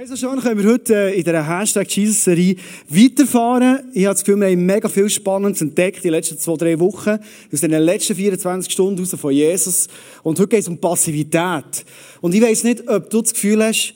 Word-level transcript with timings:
Also 0.00 0.14
schon 0.14 0.38
können 0.40 0.62
wir 0.62 0.70
heute 0.70 0.94
äh, 0.94 1.18
in 1.18 1.24
dieser 1.24 1.44
Hashtag 1.44 1.90
Jesus-Serie 1.90 2.54
weiterfahren. 2.88 3.90
Ich 3.92 4.04
habe 4.04 4.14
das 4.14 4.22
Gefühl, 4.22 4.40
wir 4.40 4.46
haben 4.46 4.64
mega 4.64 4.88
viel 4.88 5.10
Spannendes 5.10 5.60
entdeckt 5.60 5.96
in 5.96 6.02
den 6.04 6.12
letzten 6.12 6.38
zwei, 6.38 6.54
drei 6.54 6.78
Wochen. 6.78 7.18
Aus 7.52 7.60
den 7.62 7.72
letzten 7.72 8.14
24 8.14 8.72
Stunden 8.72 9.00
raus 9.00 9.16
von 9.20 9.32
Jesus. 9.32 9.88
Und 10.22 10.38
heute 10.38 10.50
geht 10.50 10.60
es 10.60 10.68
um 10.68 10.78
Passivität. 10.78 11.84
Und 12.20 12.32
ich 12.32 12.40
weiss 12.40 12.62
nicht, 12.62 12.88
ob 12.88 13.10
du 13.10 13.22
das 13.22 13.34
Gefühl 13.34 13.64
hast, 13.64 13.92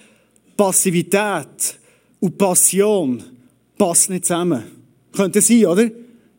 Passivität 0.57 1.79
und 2.19 2.37
Passion 2.37 3.23
passen 3.79 4.15
nicht 4.15 4.25
zusammen. 4.25 4.65
Könnte 5.13 5.41
sein, 5.41 5.67
oder? 5.67 5.89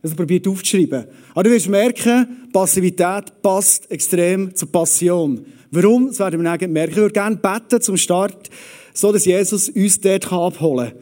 Also 0.01 0.13
probiert 0.17 0.45
aufzuschreiben. 0.45 1.05
Aber 1.33 1.43
du 1.43 1.51
wirst 1.51 1.69
merken, 1.69 2.49
Passivität 2.51 3.41
passt 3.41 3.89
extrem 3.89 4.53
zur 4.53 4.69
Passion. 4.69 5.45
Warum? 5.71 6.07
Das 6.07 6.19
werden 6.19 6.41
wir 6.41 6.49
merken. 6.49 6.75
Ich 6.75 6.95
würde 6.97 7.13
gerne 7.13 7.37
beten 7.37 7.79
zum 7.79 7.95
Start 7.95 8.49
so 8.93 9.11
dass 9.11 9.25
Jesus 9.25 9.69
uns 9.69 9.99
dort 9.99 10.31
abholen 10.31 10.89
kann, 10.89 10.99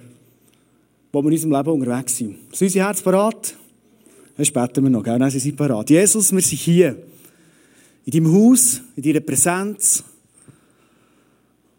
wo 1.12 1.22
wir 1.22 1.27
in 1.27 1.34
unserem 1.34 1.52
Leben 1.52 1.70
unterwegs 1.70 2.18
sind. 2.18 2.38
Sind 2.52 2.68
unsere 2.68 2.88
Herzen 2.88 3.04
parat? 3.04 3.55
Dann 4.38 4.45
beten 4.45 4.84
wir 4.84 4.90
noch, 4.90 5.04
gell? 5.04 5.20
Dann 5.20 5.30
sind 5.30 5.41
sie 5.41 5.52
parat. 5.52 5.90
Jesus, 5.90 6.32
wir 6.32 6.41
sind 6.41 6.58
hier. 6.59 6.98
In 8.05 8.12
deinem 8.12 8.34
Haus, 8.34 8.82
in 8.96 9.04
deiner 9.04 9.20
Präsenz. 9.20 10.04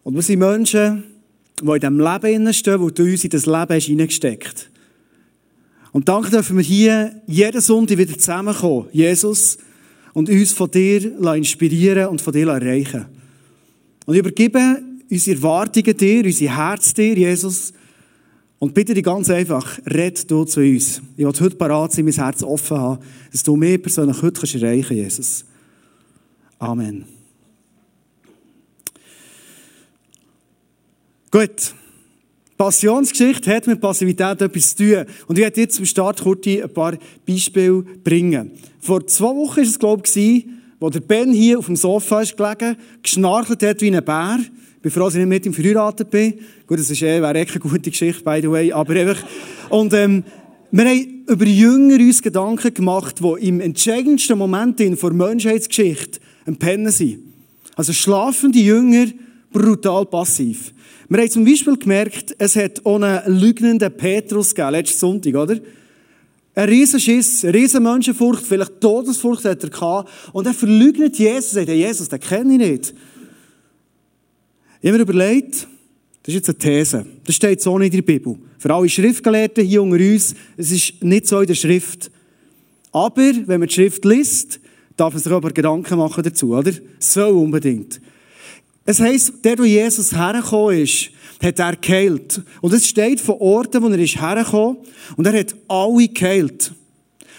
Und 0.05 0.15
wir 0.15 0.23
sind 0.23 0.39
Menschen, 0.39 1.05
die 1.61 1.67
in 1.67 1.81
diesem 1.81 1.99
Leben 1.99 2.53
stehen, 2.53 2.81
wo 2.81 2.91
du 2.91 3.03
uns 3.05 3.25
in 3.25 3.31
das 3.31 3.47
Leben 3.47 3.69
hast 3.69 3.87
hineingesteckt 3.87 4.71
Und 5.93 6.09
danke 6.09 6.31
dürfen 6.31 6.57
wir 6.57 6.65
hier 6.65 7.23
jeden 7.27 7.61
Sonntag 7.61 7.99
wieder 7.99 8.17
zusammenkommen, 8.19 8.89
Jesus, 8.93 9.59
und 10.13 10.29
uns 10.29 10.53
von 10.53 10.71
dir 10.71 11.35
inspirieren 11.35 12.09
und 12.09 12.21
von 12.21 12.33
dir 12.33 12.49
erreichen. 12.49 13.07
Und 14.07 14.15
ich 14.15 14.21
übergebe 14.21 14.83
unsere 15.13 15.37
Erwartungen 15.37 15.97
dir, 15.97 16.25
unser 16.25 16.57
Herz 16.57 16.95
dir, 16.95 17.15
Jesus. 17.15 17.75
Und 18.59 18.73
bitte 18.73 18.95
dich 18.95 19.05
ganz 19.05 19.29
einfach, 19.29 19.79
red 19.87 20.31
du 20.31 20.45
zu 20.45 20.61
uns. 20.61 21.03
Ich 21.17 21.25
will 21.25 21.27
heute 21.27 21.57
parat 21.57 21.93
sein, 21.93 22.07
mein 22.07 22.15
Herz 22.15 22.43
offen 22.43 22.79
haben, 22.79 23.05
dass 23.31 23.43
du 23.43 23.57
mir 23.57 23.77
persönlich 23.77 24.23
heute 24.23 24.41
kannst 24.41 24.55
erreichen 24.55 24.97
Jesus. 24.97 25.45
Amen. 26.59 27.05
Gut. 31.31 31.75
Passionsgeschichte 32.57 33.55
hat 33.55 33.67
mit 33.67 33.81
Passivität 33.81 34.41
etwas 34.41 34.77
zu 34.77 34.77
tun. 34.77 35.07
Und 35.27 35.37
ich 35.37 35.43
werde 35.43 35.61
dir 35.61 35.69
zum 35.69 35.85
Start 35.85 36.23
kurz 36.23 36.47
ein 36.47 36.73
paar 36.73 36.97
Beispiele 37.27 37.83
bringen. 37.83 38.53
Vor 38.81 39.07
zwei 39.09 39.35
Wochen 39.35 39.57
war 39.57 39.63
es, 39.65 39.79
glaube 39.79 40.05
ich, 40.15 40.47
wo 40.79 40.89
der 40.89 41.01
Ben 41.01 41.33
hier 41.33 41.59
auf 41.59 41.67
dem 41.67 41.77
Sofa 41.77 42.23
ist 42.23 42.37
gelegen, 42.37 42.77
geschnarchelt 43.03 43.63
hat 43.63 43.81
wie 43.81 43.95
ein 43.95 44.05
Bär. 44.05 44.39
Bin 44.83 44.91
froh, 44.91 45.05
dass 45.05 45.15
ich 45.15 45.21
nicht 45.21 45.29
mit 45.29 45.47
ihm 45.47 45.55
verheiratet 45.55 46.11
bin. 46.11 46.35
Gut, 46.67 46.79
das 46.79 46.91
ist 46.91 47.03
eh, 47.03 47.23
wäre 47.23 47.39
echt 47.39 47.53
eine 47.53 47.61
gute 47.61 47.91
Geschichte, 47.91 48.25
by 48.25 48.41
the 48.43 48.51
way. 48.51 48.73
Aber 48.73 48.95
einfach, 48.95 49.23
und, 49.71 49.93
ähm, 49.95 50.25
wir 50.75 50.87
haben 50.87 51.25
über 51.29 51.45
Jünger 51.45 51.97
uns 51.97 52.23
Gedanken 52.23 52.73
gemacht, 52.73 53.21
die 53.21 53.47
im 53.47 53.61
entscheidendsten 53.61 54.39
Moment 54.39 54.81
in 54.81 54.97
der 54.97 55.13
Menschheitsgeschichte 55.13 56.19
ein 56.47 56.57
Pennen 56.57 56.91
sind. 56.91 57.19
Also 57.77 57.93
schlafende 57.93 58.59
Jünger, 58.59 59.07
brutal 59.53 60.07
passiv. 60.07 60.73
Wir 61.11 61.21
haben 61.21 61.31
zum 61.31 61.45
Beispiel 61.45 61.77
gemerkt, 61.77 62.35
es 62.39 62.57
hat 62.57 62.87
einen 62.87 63.39
lügnenden 63.39 63.95
Petrus 63.95 64.55
gegeben, 64.55 64.73
letzten 64.73 64.99
Sonntag, 64.99 65.35
oder? 65.35 65.61
Ein 66.55 66.69
Riesenschiss, 66.69 67.45
eine 67.45 67.55
riesen 67.55 67.83
Menschenfurcht, 67.83 68.47
vielleicht 68.47 68.81
Todesfurcht 68.81 69.45
hat 69.45 69.63
er 69.63 69.71
gehabt. 69.71 70.11
Und 70.33 70.47
er 70.47 70.55
verleugnet 70.55 71.19
Jesus, 71.19 71.53
sagt, 71.53 71.69
Jesus, 71.69 72.09
den 72.09 72.21
kenne 72.21 72.53
ich 72.55 72.59
nicht. 72.59 72.95
Ich 74.85 74.89
habe 74.89 74.99
mir 74.99 75.05
überlegt, 75.05 75.69
das 76.25 76.35
ist 76.35 76.49
jetzt 76.49 76.49
eine 76.49 76.59
These. 76.59 77.07
Das 77.23 77.37
steht 77.37 77.63
so 77.63 77.79
nicht 77.79 77.95
in 77.95 78.05
der 78.05 78.13
Bibel. 78.13 78.37
Für 78.59 78.75
alle 78.75 78.89
Schriftgelehrten 78.89 79.65
hier 79.65 79.81
unter 79.81 79.95
uns, 79.95 80.35
es 80.57 80.73
ist 80.73 81.05
nicht 81.05 81.29
so 81.29 81.39
in 81.39 81.47
der 81.47 81.55
Schrift. 81.55 82.11
Aber, 82.91 83.33
wenn 83.47 83.61
man 83.61 83.69
die 83.69 83.75
Schrift 83.75 84.05
liest, 84.05 84.59
darf 84.97 85.15
man 85.15 85.23
sich 85.23 85.31
aber 85.31 85.53
Gedanken 85.53 85.99
machen 85.99 86.25
dazu, 86.25 86.57
oder? 86.57 86.73
So 86.99 87.29
unbedingt. 87.29 88.01
Es 88.85 88.99
heisst, 88.99 89.45
der, 89.45 89.57
wo 89.57 89.63
Jesus 89.63 90.13
hergekommen 90.17 90.79
ist, 90.79 91.11
hat 91.41 91.61
er 91.61 91.77
geheilt. 91.77 92.43
Und 92.61 92.75
es 92.75 92.89
steht 92.89 93.21
von 93.21 93.37
Orten, 93.37 93.81
wo 93.85 93.87
er 93.87 93.99
ist 94.01 94.21
hergekommen, 94.21 94.79
und 95.17 95.27
er 95.29 95.39
hat 95.39 95.55
alle 95.69 96.09
geheilt. 96.09 96.73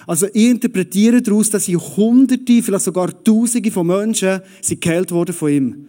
Also 0.07 0.27
ich 0.27 0.49
interpretiere 0.49 1.21
daraus, 1.21 1.49
dass 1.49 1.65
sie 1.65 1.75
Hunderte, 1.75 2.63
vielleicht 2.63 2.85
sogar 2.85 3.21
Tausende 3.21 3.69
von 3.69 3.85
Menschen 3.85 4.39
sind 4.61 4.79
geheilt 4.79 5.11
worden 5.11 5.35
von 5.35 5.51
ihm. 5.51 5.87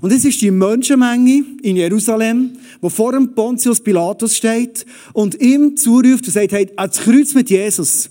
Und 0.00 0.12
es 0.12 0.24
ist 0.24 0.40
die 0.42 0.50
Menschenmenge 0.50 1.44
in 1.62 1.76
Jerusalem, 1.76 2.52
wo 2.80 2.88
vor 2.88 3.12
dem 3.12 3.34
Pontius 3.34 3.80
Pilatus 3.80 4.36
steht 4.36 4.86
und 5.12 5.40
ihm 5.40 5.76
zuruft 5.76 6.26
und 6.26 6.32
sagt, 6.32 6.52
hey, 6.52 6.68
das 6.76 6.98
Kreuz 6.98 7.34
mit 7.34 7.50
Jesus. 7.50 8.10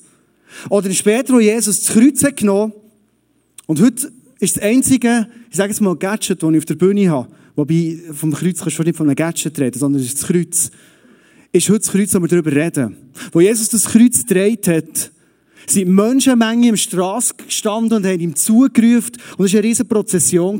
Oder 0.69 0.91
später, 0.91 1.33
wo 1.33 1.39
Jesus 1.39 1.81
das 1.81 1.93
Kreuz 1.93 2.23
hat 2.23 2.37
genommen, 2.37 2.73
und 3.67 3.81
heute 3.81 4.11
ist 4.39 4.57
das 4.57 4.63
einzige, 4.63 5.27
ich 5.49 5.55
sage 5.55 5.71
jetzt 5.71 5.81
mal, 5.81 5.95
Gadget, 5.95 6.43
das 6.43 6.51
ich 6.51 6.57
auf 6.57 6.65
der 6.65 6.75
Bühne 6.75 7.09
habe, 7.09 7.29
wobei 7.55 7.99
vom 8.13 8.31
Kreuz 8.31 8.59
kannst 8.59 8.77
du 8.77 8.83
nicht 8.83 8.95
von 8.95 9.07
einem 9.07 9.15
Gadget 9.15 9.59
reden, 9.59 9.79
sondern 9.79 10.01
es 10.01 10.07
ist 10.07 10.21
das 10.21 10.27
Kreuz, 10.27 10.71
ist 11.51 11.69
heute 11.69 11.79
das 11.79 11.91
Kreuz, 11.91 12.13
wo 12.13 12.19
wir 12.19 12.27
darüber 12.27 12.51
reden. 12.51 12.95
Wo 13.31 13.41
Jesus 13.41 13.69
das 13.69 13.85
Kreuz 13.85 14.19
gedreht 14.19 14.67
hat, 14.67 15.11
sind 15.67 15.89
Menschenmengen 15.89 16.69
im 16.69 16.77
Straße 16.77 17.33
gestanden 17.35 17.97
und 17.97 18.05
haben 18.05 18.19
ihm 18.19 18.35
zugerufen. 18.35 19.13
Und 19.37 19.45
es 19.45 19.53
war 19.53 19.59
eine 19.59 19.67
riesige 19.67 19.87
Prozession, 19.87 20.59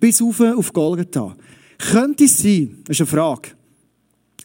bis 0.00 0.22
auf, 0.22 0.40
auf 0.40 0.72
Golgatha. 0.72 1.36
Könnte 1.78 2.24
es 2.24 2.38
sein, 2.38 2.78
das 2.84 2.96
ist 2.96 3.00
eine 3.02 3.06
Frage, 3.06 3.50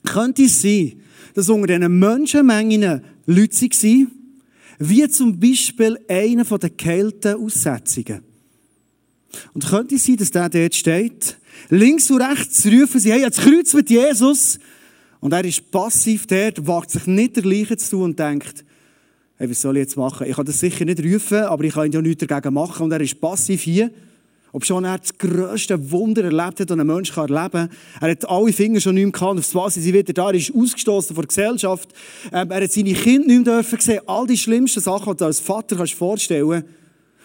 könnte 0.04 0.44
es 0.44 0.62
sein, 0.62 0.94
dass 1.34 1.50
unter 1.50 1.68
diesen 1.68 2.00
Menschenmengen 2.00 3.02
Leute 3.26 3.62
waren, 3.62 4.12
wie 4.80 5.08
zum 5.10 5.40
Beispiel 5.40 6.00
einer 6.10 6.44
der 6.44 6.70
geheilten 6.72 7.36
Aussetzungen? 7.36 8.22
Und 9.54 9.66
könnte 9.66 9.96
es 9.96 10.06
sein, 10.06 10.18
dass 10.18 10.32
der 10.32 10.50
dort 10.50 10.76
steht, 10.76 11.38
links 11.70 12.10
und 12.12 12.22
rechts 12.22 12.66
rufen 12.66 13.00
sie, 13.00 13.12
hey, 13.12 13.22
jetzt 13.22 13.40
Kreuz 13.40 13.74
mit 13.74 13.90
Jesus. 13.90 14.60
Und 15.20 15.34
er 15.34 15.46
ist 15.46 15.72
passiv 15.72 16.26
dort, 16.26 16.66
wagt 16.68 16.92
sich 16.92 17.06
nicht 17.06 17.38
der 17.38 17.46
Leiche 17.46 17.78
zu 17.78 17.92
tun 17.92 18.04
und 18.04 18.20
denkt, 18.20 18.66
hey, 19.42 19.50
was 19.50 19.60
soll 19.60 19.76
ich 19.78 19.82
jetzt 19.82 19.98
machen? 19.98 20.28
Ich 20.28 20.36
kann 20.36 20.46
das 20.46 20.60
sicher 20.60 20.86
nicht 20.86 21.04
rufen, 21.04 21.40
aber 21.40 21.64
ich 21.64 21.74
kann 21.74 21.92
ja 21.92 22.00
nichts 22.00 22.24
dagegen 22.28 22.54
machen. 22.54 22.84
Und 22.84 22.92
er 22.92 23.02
ist 23.02 23.20
passiv 23.20 23.62
hier. 23.62 23.90
Ob 24.52 24.64
schon 24.64 24.84
er 24.84 25.00
das 25.00 25.18
grösste 25.18 25.92
Wunder 25.92 26.26
erlebt 26.26 26.60
hat, 26.60 26.70
das 26.70 26.78
ein 26.78 26.86
Mensch 26.86 27.18
erleben 27.18 27.50
kann. 27.50 27.70
Er 28.02 28.12
hat 28.12 28.30
alle 28.30 28.54
Finger 28.54 28.80
schon 28.80 28.94
nicht 28.96 29.06
mehr 29.06 29.12
gehabt. 29.12 29.40
Aufs 29.40 29.56
Was 29.56 29.74
sind 29.74 29.84
sie 29.84 29.94
wieder 29.94 30.14
da. 30.14 30.28
Er 30.28 30.36
ist 30.36 30.54
ausgestoßen 30.54 31.16
von 31.16 31.24
der 31.24 31.28
Gesellschaft. 31.28 31.90
Ähm, 32.32 32.52
er 32.52 32.64
hat 32.64 32.72
seine 32.72 32.94
Kinder 32.94 33.28
nicht 33.28 33.46
mehr 33.46 33.56
dürfen 33.56 33.80
sehen. 33.80 34.02
All 34.06 34.28
die 34.28 34.38
schlimmsten 34.38 34.80
Sachen, 34.80 35.12
die 35.14 35.18
du 35.18 35.26
als 35.26 35.40
Vater 35.40 35.76
kannst 35.76 35.94
vorstellen 35.94 36.64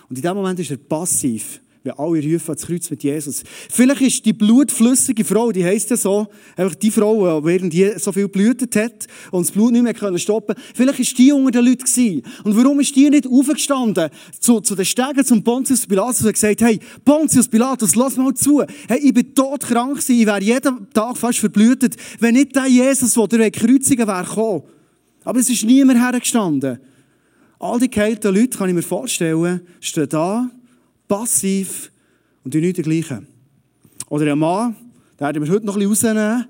Und 0.08 0.16
in 0.16 0.22
dem 0.22 0.34
Moment 0.36 0.58
ist 0.58 0.70
er 0.70 0.78
passiv 0.78 1.60
wenn 1.86 1.98
alle 1.98 2.22
rufen 2.22 2.50
ans 2.50 2.66
Kreuz 2.66 2.90
mit 2.90 3.02
Jesus. 3.02 3.42
Vielleicht 3.70 4.00
ist 4.00 4.26
die 4.26 4.32
blutflüssige 4.32 5.24
Frau, 5.24 5.52
die 5.52 5.64
heisst 5.64 5.90
ja 5.90 5.96
so, 5.96 6.26
einfach 6.56 6.74
die 6.74 6.90
Frau, 6.90 7.44
während 7.44 7.72
die 7.72 7.92
so 7.96 8.12
viel 8.12 8.28
blutet 8.28 8.74
hat 8.76 9.06
und 9.30 9.46
das 9.46 9.52
Blut 9.52 9.72
nicht 9.72 9.82
mehr 9.82 9.94
können 9.94 10.18
stoppen 10.18 10.56
vielleicht 10.74 10.98
ist 10.98 11.16
die 11.18 11.32
unter 11.32 11.62
den 11.62 11.64
Leuten 11.64 11.84
gewesen. 11.84 12.22
Und 12.44 12.56
warum 12.56 12.80
ist 12.80 12.94
die 12.94 13.08
nicht 13.08 13.26
aufgestanden 13.26 14.10
zu, 14.40 14.60
zu 14.60 14.74
den 14.74 14.84
Stegen 14.84 15.24
zum 15.24 15.42
Pontius 15.42 15.86
Pilatus 15.86 16.22
und 16.22 16.32
gesagt, 16.32 16.60
hey, 16.60 16.78
Pontius 17.04 17.48
Pilatus, 17.48 17.94
lass 17.94 18.16
mal 18.16 18.34
zu. 18.34 18.62
Hey, 18.88 18.98
ich 19.02 19.14
bin 19.14 19.34
todkrank 19.34 19.94
gewesen, 19.94 20.20
ich 20.20 20.26
wäre 20.26 20.42
jeden 20.42 20.90
Tag 20.92 21.16
fast 21.16 21.38
verblutet, 21.38 21.96
wenn 22.18 22.34
nicht 22.34 22.54
der 22.54 22.66
Jesus, 22.66 23.14
der 23.14 23.26
durch 23.26 23.52
kreuzigen 23.52 24.06
wäre 24.06 24.24
gekommen. 24.24 24.62
Aber 25.24 25.40
es 25.40 25.48
ist 25.48 25.64
niemand 25.64 26.00
hergestanden. 26.00 26.78
All 27.58 27.78
die 27.78 27.90
geheilten 27.90 28.34
Leute, 28.34 28.58
kann 28.58 28.68
ich 28.68 28.74
mir 28.74 28.82
vorstellen, 28.82 29.60
stehen 29.80 30.08
da 30.08 30.50
passiv 31.08 31.90
und 32.44 32.54
die 32.54 32.60
nicht 32.60 32.76
dergleichen. 32.76 33.26
Oder 34.08 34.32
ein 34.32 34.38
Mann, 34.38 34.76
den 35.18 35.20
werden 35.20 35.42
wir 35.44 35.52
heute 35.52 35.66
noch 35.66 35.76
ein 35.76 35.88
bisschen 35.88 36.16
rausnehmen, 36.16 36.46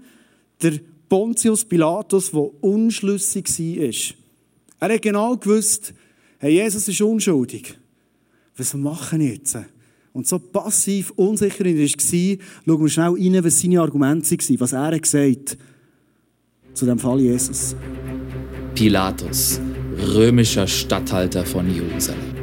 der 0.63 0.81
Pontius 1.09 1.65
Pilatus, 1.65 2.31
der 2.31 2.63
unschlüssig 2.63 3.47
war. 3.49 4.89
Er 4.89 4.95
hat 4.95 5.03
genau 5.03 5.37
gewusst, 5.37 5.95
hey, 6.39 6.55
Jesus 6.55 6.89
ist 6.89 7.01
unschuldig. 7.01 7.79
Was 8.57 8.75
machen 8.75 9.21
wir 9.21 9.35
jetzt? 9.35 9.57
Und 10.13 10.27
so 10.27 10.39
passiv, 10.39 11.13
unsicher 11.17 11.67
er 11.67 11.77
war, 11.77 11.89
schauen 11.89 12.83
wir 12.83 12.89
schnell 12.89 13.13
rein, 13.13 13.45
was 13.45 13.61
seine 13.61 13.81
Argumente 13.81 14.31
waren, 14.31 14.61
was 14.61 14.73
er 14.73 14.99
gesagt 14.99 15.51
hat 15.51 15.59
zu 16.77 16.85
dem 16.85 16.99
Fall 16.99 17.21
Jesus. 17.21 17.75
Pilatus, 18.75 19.61
römischer 20.15 20.67
Statthalter 20.67 21.45
von 21.45 21.73
Jerusalem. 21.75 22.36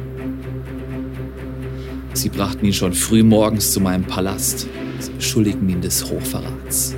Sie 2.14 2.28
brachten 2.28 2.64
ihn 2.64 2.72
schon 2.72 2.94
früh 2.94 3.24
morgens 3.24 3.72
zu 3.72 3.80
meinem 3.80 4.04
Palast. 4.04 4.68
Sie 5.00 5.10
beschuldigten 5.10 5.68
ihn 5.68 5.80
des 5.80 6.04
Hochverrats. 6.08 6.94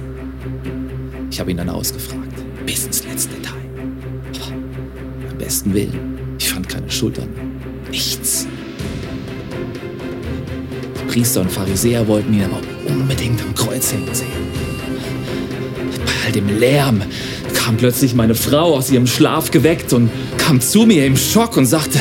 Ich 1.31 1.41
habe 1.41 1.51
ihn 1.51 1.57
dann 1.57 1.71
ausgefragt, 1.71 2.35
bis 2.67 2.87
ins 2.87 3.03
letzte 3.05 3.35
Detail. 3.35 3.55
Aber 4.29 5.31
am 5.31 5.39
besten 5.39 5.73
Willen, 5.73 6.19
ich 6.39 6.51
fand 6.51 6.69
keine 6.69 6.91
ihm. 6.91 7.27
Nichts. 7.91 8.47
Priester 11.09 11.41
und 11.41 11.51
Pharisäer 11.51 12.07
wollten 12.07 12.35
ihn 12.35 12.45
aber 12.45 12.61
unbedingt 12.87 13.41
am 13.41 13.55
Kreuz 13.55 13.93
hängen 13.93 14.15
sehen. 14.15 14.29
dem 16.33 16.59
Lärm 16.59 17.03
kam 17.55 17.79
plötzlich 17.79 18.15
meine 18.15 18.35
Frau 18.35 18.75
aus 18.75 18.91
ihrem 18.91 19.07
Schlaf 19.07 19.51
geweckt 19.51 19.95
und 19.95 20.11
kam 20.37 20.61
zu 20.61 20.85
mir 20.85 21.07
im 21.07 21.17
Schock 21.17 21.57
und 21.57 21.65
sagte, 21.65 21.99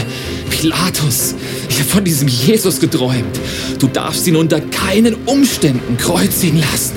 Pilatus, 0.50 1.36
ich 1.70 1.80
habe 1.80 1.90
von 1.90 2.04
diesem 2.04 2.28
Jesus 2.28 2.80
geträumt. 2.80 3.40
Du 3.80 3.88
darfst 3.88 4.26
ihn 4.28 4.36
unter 4.36 4.62
keinen 4.62 5.16
Umständen 5.26 5.98
kreuzigen 5.98 6.60
lassen. 6.60 6.94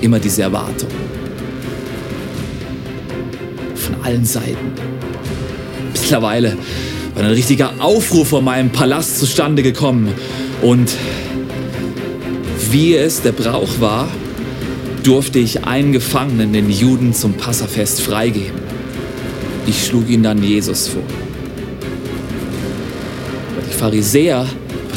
Immer 0.00 0.18
diese 0.18 0.42
Erwartung. 0.42 0.88
Von 3.74 3.94
allen 4.02 4.24
Seiten. 4.24 4.72
Mittlerweile 5.92 6.56
war 7.14 7.24
ein 7.24 7.30
richtiger 7.30 7.74
Aufruhr 7.78 8.24
vor 8.24 8.42
meinem 8.42 8.70
Palast 8.70 9.18
zustande 9.18 9.62
gekommen. 9.62 10.08
Und 10.62 10.90
wie 12.70 12.94
es 12.94 13.22
der 13.22 13.32
Brauch 13.32 13.80
war, 13.80 14.08
durfte 15.02 15.38
ich 15.38 15.64
einen 15.64 15.92
Gefangenen, 15.92 16.52
den 16.52 16.70
Juden, 16.70 17.14
zum 17.14 17.34
Passafest 17.34 18.00
freigeben. 18.00 18.69
Ich 19.66 19.86
schlug 19.86 20.08
ihn 20.08 20.22
dann 20.22 20.42
Jesus 20.42 20.88
vor. 20.88 21.02
Die 23.68 23.74
Pharisäer 23.74 24.46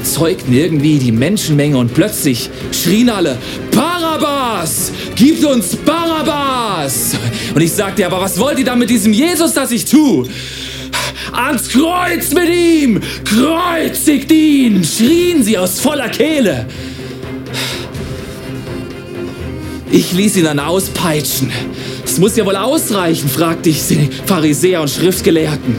überzeugten 0.03 0.53
irgendwie 0.53 0.99
die 0.99 1.11
Menschenmenge 1.11 1.77
und 1.77 1.93
plötzlich 1.93 2.49
schrien 2.71 3.09
alle, 3.09 3.37
Barabbas! 3.71 4.91
Gib 5.15 5.45
uns 5.45 5.75
Barabbas! 5.77 7.15
Und 7.55 7.61
ich 7.61 7.71
sagte, 7.71 8.05
aber 8.05 8.19
was 8.19 8.37
wollt 8.37 8.59
ihr 8.59 8.65
da 8.65 8.75
mit 8.75 8.89
diesem 8.89 9.13
Jesus, 9.13 9.53
das 9.53 9.71
ich 9.71 9.85
tue? 9.85 10.27
Ans 11.31 11.69
Kreuz 11.69 12.33
mit 12.33 12.49
ihm! 12.49 12.99
Kreuzigt 13.23 14.31
ihn! 14.31 14.83
schrien 14.83 15.43
sie 15.43 15.57
aus 15.57 15.79
voller 15.79 16.09
Kehle. 16.09 16.65
Ich 19.89 20.11
ließ 20.11 20.37
ihn 20.37 20.45
dann 20.45 20.59
auspeitschen. 20.59 21.51
Es 22.13 22.19
muss 22.19 22.35
ja 22.35 22.45
wohl 22.45 22.55
ausreichen, 22.55 23.27
fragte 23.27 23.69
ich 23.69 23.87
die 23.87 24.07
Pharisäer 24.27 24.81
und 24.81 24.87
Schriftgelehrten. 24.91 25.75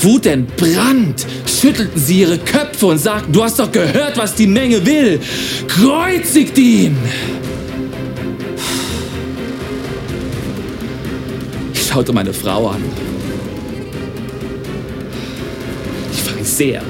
Wutentbrannt 0.00 1.26
schüttelten 1.44 2.00
sie 2.00 2.20
ihre 2.20 2.38
Köpfe 2.38 2.86
und 2.86 2.96
sagten, 2.96 3.30
du 3.30 3.44
hast 3.44 3.58
doch 3.58 3.70
gehört, 3.70 4.16
was 4.16 4.34
die 4.34 4.46
Menge 4.46 4.86
will. 4.86 5.20
Kreuzigt 5.68 6.56
ihn! 6.56 6.96
Ich 11.74 11.86
schaute 11.86 12.14
meine 12.14 12.32
Frau 12.32 12.68
an. 12.68 12.82
Die 16.10 16.20
Pharisäer. 16.22 16.82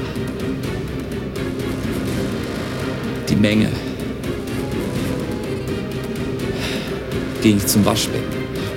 Die 3.27 3.35
Menge. 3.35 3.67
Ging 7.41 7.57
ich 7.57 7.67
zum 7.67 7.85
Waschbecken. 7.85 8.25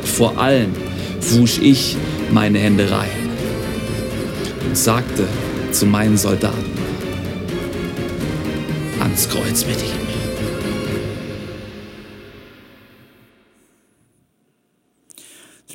Vor 0.02 0.38
allem 0.38 0.72
wusch 1.20 1.58
ich 1.58 1.96
meine 2.32 2.58
Hände 2.58 2.90
rein 2.90 3.10
und 4.66 4.76
sagte 4.76 5.26
zu 5.72 5.86
meinen 5.86 6.16
Soldaten, 6.16 6.72
ans 9.00 9.28
Kreuz 9.28 9.66
mit 9.66 9.76
ihm. 9.76 10.04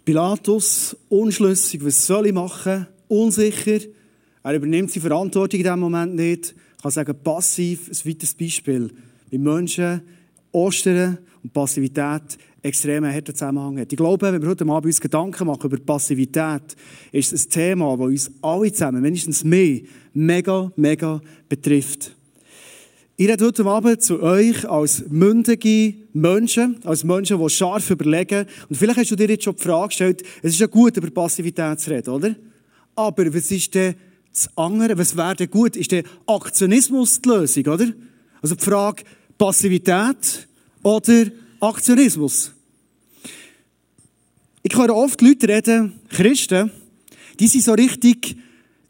Pilatus, 0.10 0.98
unschlüssig, 1.08 1.86
was 1.86 2.08
soll 2.08 2.26
ich 2.26 2.34
machen? 2.34 2.88
Unsicher. 3.10 3.80
Er 4.42 4.56
übernimmt 4.56 4.96
die 4.96 5.00
Verantwortung 5.00 5.60
in 5.60 5.64
diesem 5.64 5.80
Moment 5.80 6.16
nicht. 6.16 6.56
Ich 6.78 6.82
kann 6.82 6.90
sagen, 6.90 7.16
passiv, 7.24 7.88
ein 7.90 8.10
weiteres 8.10 8.34
Beispiel. 8.34 8.90
Wie 9.30 9.38
Menschen 9.38 10.02
Ostern 10.52 11.20
und 11.44 11.54
Passivität 11.54 12.40
extrem 12.62 13.06
harten 13.06 13.34
Zusammenhang 13.34 13.80
hat. 13.80 13.92
Ich 13.92 13.98
glaube, 13.98 14.32
wenn 14.32 14.42
wir 14.42 14.50
heute 14.50 14.66
Abend 14.66 14.86
uns 14.86 15.00
Gedanken 15.02 15.48
machen 15.48 15.70
über 15.70 15.78
Passivität, 15.78 16.76
ist 17.12 17.34
es 17.34 17.46
ein 17.46 17.50
Thema, 17.50 17.98
das 17.98 18.08
uns 18.08 18.32
alle 18.42 18.72
zusammen, 18.72 19.02
mindestens 19.02 19.44
mehr, 19.44 19.82
mega, 20.14 20.72
mega 20.76 21.22
betrifft. 21.48 22.16
Ich 23.16 23.28
rede 23.28 23.46
heute 23.46 23.66
Abend 23.66 24.02
zu 24.02 24.22
euch 24.22 24.70
als 24.70 25.04
mündige 25.10 25.94
Menschen, 26.14 26.80
als 26.86 27.04
Menschen, 27.04 27.38
die 27.38 27.50
scharf 27.50 27.90
überlegen. 27.90 28.46
Und 28.70 28.78
vielleicht 28.78 29.00
hast 29.00 29.12
du 29.12 29.18
dir 29.18 29.28
jetzt 29.28 29.44
schon 29.44 29.58
die 29.58 29.64
Frage 29.64 29.88
gestellt, 29.88 30.24
es 30.42 30.54
ist 30.54 30.60
ja 30.60 30.68
gut, 30.68 30.96
über 30.96 31.10
Passivität 31.10 31.80
zu 31.82 31.90
reden, 31.90 32.10
oder? 32.12 32.36
Aber 32.96 33.34
was 33.34 33.52
ist 33.52 33.76
denn 33.76 33.96
das 34.32 34.50
andere? 34.56 34.98
Was 34.98 35.18
wäre 35.18 35.36
denn 35.36 35.50
gut? 35.50 35.76
Ist 35.76 35.92
der 35.92 36.04
Aktionismus 36.28 37.22
die 37.22 37.28
Lösung, 37.28 37.66
oder? 37.68 37.88
Also 38.42 38.56
die 38.56 38.64
Frage 38.64 39.04
Passivität 39.38 40.48
oder 40.82 41.26
Aktionismus. 41.60 42.54
Ich 44.64 44.76
höre 44.76 44.96
oft 44.96 45.22
Leute 45.22 45.48
reden, 45.48 46.00
Christen, 46.10 46.72
die 47.40 47.48
sind 47.48 47.64
so 47.64 47.74
richtig 47.74 48.38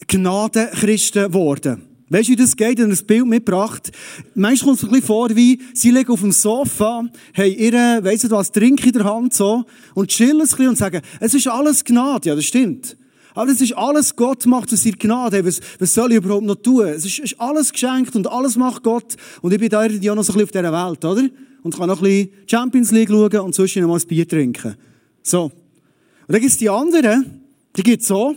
Gnadenchristen 0.08 1.26
geworden. 1.26 1.84
Weißt 2.10 2.28
du, 2.28 2.32
wie 2.32 2.36
das 2.36 2.56
geht? 2.56 2.80
Ich 2.80 2.84
habe 2.84 2.92
ein 2.92 3.06
Bild 3.06 3.26
mitgebracht. 3.28 3.92
Manchmal 4.34 4.70
kommt 4.70 4.78
es 4.80 4.84
ein 4.84 4.90
bisschen 4.90 5.06
vor, 5.06 5.36
wie 5.36 5.62
sie 5.74 5.92
liegen 5.92 6.12
auf 6.12 6.22
dem 6.22 6.32
Sofa, 6.32 7.06
haben 7.34 7.54
ihre, 7.56 8.04
weiss 8.04 8.24
nicht 8.24 8.32
was, 8.32 8.52
Trink 8.52 8.84
in 8.84 8.94
der 8.94 9.04
Hand 9.04 9.34
so, 9.34 9.64
und 9.94 10.10
chillen 10.10 10.42
ein 10.42 10.48
bisschen 10.48 10.70
und 10.70 10.78
sagen, 10.78 11.02
es 11.20 11.36
ist 11.36 11.48
alles 11.48 11.84
Gnade. 11.84 12.30
Ja, 12.30 12.36
das 12.36 12.46
stimmt. 12.46 12.98
Aber 13.36 13.46
das 13.46 13.62
ist 13.62 13.74
alles 13.74 14.16
Gott 14.16 14.48
macht 14.48 14.74
aus 14.74 14.86
ihrer 14.86 14.98
Gnade. 14.98 15.46
Was, 15.46 15.60
was 15.78 15.94
soll 15.94 16.12
ich 16.12 16.18
überhaupt 16.18 16.46
noch 16.46 16.56
tun? 16.56 16.88
Es 16.88 17.06
ist, 17.06 17.20
ist 17.20 17.40
alles 17.40 17.72
geschenkt 17.72 18.16
und 18.16 18.28
alles 18.28 18.56
macht 18.56 18.82
Gott. 18.82 19.16
Und 19.42 19.54
ich 19.54 19.60
bin 19.60 19.70
da 19.70 19.86
ja 19.86 20.16
noch 20.16 20.24
so 20.24 20.34
ein 20.34 20.40
bisschen 20.40 20.44
auf 20.44 20.52
dieser 20.52 20.90
Welt, 20.90 21.06
oder? 21.06 21.30
Und 21.64 21.76
kann 21.76 21.88
noch 21.88 22.02
ein 22.02 22.04
bisschen 22.04 22.30
Champions 22.48 22.92
League 22.92 23.10
schauen 23.10 23.40
und 23.40 23.56
sonst 23.56 23.76
noch 23.76 23.88
mal 23.88 24.00
ein 24.00 24.08
Bier 24.08 24.28
trinken. 24.28 24.76
So. 25.24 25.44
Und 25.44 25.54
dann 26.28 26.42
gibt 26.42 26.52
es 26.52 26.58
die 26.58 26.70
anderen, 26.70 27.42
die 27.76 27.84
gibt 27.84 28.04
so, 28.04 28.36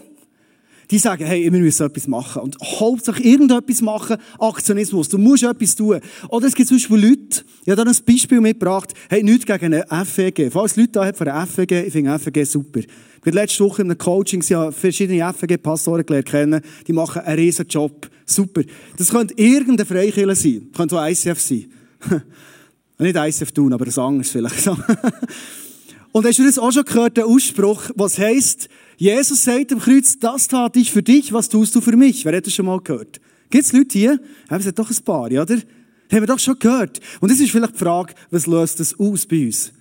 die 0.93 0.99
sagen, 0.99 1.25
hey, 1.25 1.51
wir 1.51 1.59
müssen 1.59 1.87
etwas 1.87 2.07
machen. 2.07 2.43
Und 2.43 2.57
hauptsächlich 2.63 3.27
irgendetwas 3.27 3.81
machen, 3.81 4.19
Aktionismus. 4.39 5.09
Du 5.09 5.17
musst 5.17 5.43
etwas 5.43 5.75
tun. 5.75 6.01
Oder 6.29 6.47
es 6.47 6.55
gibt 6.55 6.69
zum 6.69 6.77
Beispiel 6.77 6.99
Leute, 6.99 7.45
ich 7.65 7.71
habe 7.71 7.83
da 7.83 7.91
ein 7.91 8.05
Beispiel 8.05 8.41
mitgebracht, 8.43 8.93
hey, 9.09 9.23
nichts 9.23 9.47
gegen 9.47 9.75
eine 9.75 10.05
FEG. 10.05 10.53
Falls 10.53 10.77
Leute 10.77 10.93
da 10.93 11.07
haben 11.07 11.17
von 11.17 11.29
einer 11.29 11.47
FEG, 11.47 11.87
ich 11.87 11.93
finde 11.93 12.19
FEG 12.19 12.45
super. 12.45 12.81
Ich 12.81 13.23
bin 13.23 13.33
letzte 13.33 13.65
Woche 13.65 13.83
in 13.83 13.91
einem 13.91 13.97
Coaching, 13.99 14.43
sie 14.43 14.55
haben 14.55 14.73
verschiedene 14.73 15.33
FEG-Pastoren 15.33 16.05
gelernt 16.05 16.27
kennen, 16.27 16.61
die 16.87 16.93
machen 16.93 17.23
einen 17.23 17.39
riesen 17.39 17.67
Job. 17.69 18.11
Super. 18.27 18.63
Das 18.97 19.09
könnte 19.09 19.33
irgendeine 19.37 19.87
Freikirche 19.87 20.35
sein. 20.35 20.69
Könnte 20.77 21.01
auch 21.01 21.07
ICF 21.07 21.41
sein. 21.41 21.73
Nicht 23.03 23.17
ICF 23.17 23.53
tun, 23.53 23.73
aber 23.73 23.85
das 23.85 23.99
anderes 23.99 24.31
vielleicht. 24.31 24.67
Und 26.13 26.27
hast 26.27 26.39
du 26.39 26.45
das 26.45 26.59
auch 26.59 26.71
schon 26.71 26.85
gehört, 26.85 27.17
der 27.17 27.27
Ausspruch, 27.27 27.91
was 27.97 28.19
heisst, 28.19 28.69
Jesus 28.99 29.45
sagt 29.45 29.73
am 29.73 29.81
Kreuz, 29.81 30.19
das 30.19 30.47
tat 30.47 30.77
ich 30.77 30.93
für 30.93 31.03
dich, 31.03 31.33
was 31.33 31.49
tust 31.49 31.75
du 31.75 31.81
für 31.81 31.97
mich? 31.97 32.25
Wer 32.25 32.37
hat 32.37 32.47
das 32.47 32.55
schon 32.55 32.67
mal 32.67 32.81
gehört? 32.81 33.21
Gibt 33.51 33.65
es 33.65 33.73
Leute 33.73 33.99
hier? 33.99 34.21
Ja, 34.51 34.57
es 34.57 34.67
hat 34.67 34.79
doch 34.79 34.91
ein 34.91 35.05
paar, 35.05 35.27
oder? 35.27 35.47
Das 35.47 35.63
haben 36.11 36.21
wir 36.21 36.27
doch 36.27 36.39
schon 36.39 36.59
gehört. 36.59 37.01
Und 37.21 37.31
das 37.31 37.41
ist 37.41 37.51
vielleicht 37.51 37.75
die 37.75 37.79
Frage, 37.79 38.15
was 38.31 38.47
löst 38.47 38.79
das 38.79 38.99
aus 38.99 39.27
bei 39.27 39.47
uns? 39.47 39.73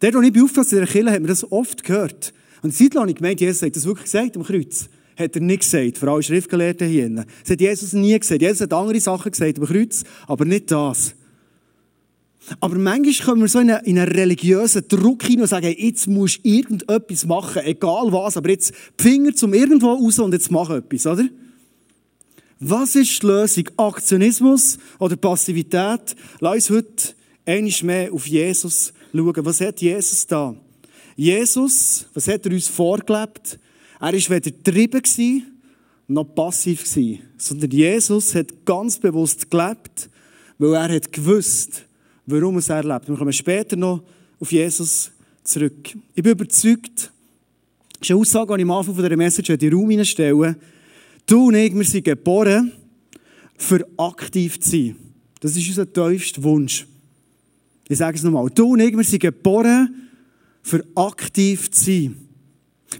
Der, 0.00 0.14
wo 0.14 0.20
ich 0.20 0.32
beauftragt 0.32 0.70
in 0.72 0.78
der 0.78 0.86
Kirche, 0.86 1.10
hat 1.10 1.20
mir 1.20 1.28
das 1.28 1.50
oft 1.50 1.82
gehört. 1.82 2.32
Und 2.62 2.72
die 2.72 2.84
Zeit 2.84 2.94
lang 2.94 3.08
ich 3.08 3.16
gemeint, 3.16 3.40
Jesus 3.40 3.62
hat 3.62 3.74
das 3.74 3.84
wirklich 3.84 4.04
gesagt 4.04 4.36
am 4.36 4.44
Kreuz. 4.44 4.88
Hat 5.16 5.34
er 5.34 5.42
nicht 5.42 5.60
gesagt, 5.60 5.98
vor 5.98 6.08
allem 6.08 6.22
Schriftgelehrten 6.22 6.88
hier. 6.88 7.08
Das 7.10 7.50
hat 7.50 7.60
Jesus 7.60 7.92
nie 7.92 8.18
gesagt. 8.18 8.40
Jesus 8.40 8.60
hat 8.60 8.72
andere 8.72 9.00
Sachen 9.00 9.30
gesagt 9.32 9.58
am 9.58 9.66
Kreuz, 9.66 10.04
aber 10.26 10.44
nicht 10.44 10.70
das. 10.70 11.14
Aber 12.60 12.76
manchmal 12.78 13.26
kommen 13.26 13.42
wir 13.42 13.48
so 13.48 13.60
in 13.60 13.70
einen, 13.70 13.84
in 13.84 13.98
einen 13.98 14.12
religiösen 14.12 14.86
Druck 14.86 15.22
hin 15.22 15.40
und 15.40 15.46
sagen, 15.46 15.74
jetzt 15.76 16.06
musst 16.06 16.44
du 16.44 16.48
irgendetwas 16.48 17.24
machen, 17.24 17.62
egal 17.64 18.12
was, 18.12 18.36
aber 18.36 18.50
jetzt 18.50 18.74
Finger 18.98 19.34
zum 19.34 19.54
irgendwo 19.54 19.92
raus 19.92 20.18
und 20.18 20.32
jetzt 20.32 20.50
mach 20.50 20.70
etwas, 20.70 21.06
oder? 21.06 21.26
Was 22.60 22.96
ist 22.96 23.22
die 23.22 23.26
Lösung? 23.26 23.68
Aktionismus 23.76 24.78
oder 24.98 25.16
Passivität? 25.16 26.14
Lass 26.40 26.70
uns 26.70 26.70
heute 26.70 27.14
einmal 27.44 27.72
mehr 27.82 28.12
auf 28.12 28.26
Jesus 28.26 28.92
schauen. 29.12 29.44
Was 29.44 29.60
hat 29.60 29.80
Jesus 29.80 30.26
da? 30.26 30.54
Jesus, 31.16 32.06
was 32.14 32.28
hat 32.28 32.46
er 32.46 32.52
uns 32.52 32.68
vorgelebt? 32.68 33.58
Er 34.00 34.12
war 34.12 34.12
weder 34.12 34.50
getrieben 34.50 35.02
noch 36.06 36.24
passiv 36.24 36.84
sondern 37.38 37.70
Jesus 37.70 38.34
hat 38.34 38.64
ganz 38.64 38.98
bewusst 38.98 39.50
gelebt, 39.50 40.10
weil 40.58 40.74
er 40.74 40.94
hat 40.94 41.12
gewusst, 41.12 41.84
warum 42.26 42.58
es 42.58 42.68
erlebt. 42.68 43.08
Wir 43.08 43.16
kommen 43.16 43.32
später 43.32 43.76
noch 43.76 44.02
auf 44.40 44.52
Jesus 44.52 45.10
zurück. 45.42 45.94
Ich 46.14 46.22
bin 46.22 46.32
überzeugt, 46.32 47.12
das 47.98 48.00
ist 48.00 48.10
eine 48.10 48.20
Aussage, 48.20 48.56
die 48.56 48.62
ich 48.62 48.68
am 48.68 48.70
Anfang 48.70 48.94
dieser 48.94 49.16
Message 49.16 49.50
in 49.50 49.58
den 49.58 49.74
Raum 49.74 49.90
hineinstelle. 49.90 50.56
Du 51.26 51.48
und 51.48 51.54
ich, 51.54 51.74
wir 51.74 51.84
sind 51.84 52.04
geboren, 52.04 52.72
für 53.56 53.86
aktiv 53.96 54.58
zu 54.60 54.70
sein. 54.70 54.96
Das 55.40 55.56
ist 55.56 55.68
unser 55.68 55.90
tiefster 55.90 56.42
Wunsch. 56.42 56.86
Ich 57.88 57.98
sage 57.98 58.16
es 58.16 58.22
nochmal. 58.22 58.48
Du 58.50 58.72
und 58.72 58.80
ich, 58.80 58.96
wir 58.96 59.04
sind 59.04 59.20
geboren, 59.20 60.10
für 60.62 60.84
aktiv 60.94 61.70
zu 61.70 61.84
sein. 61.84 62.23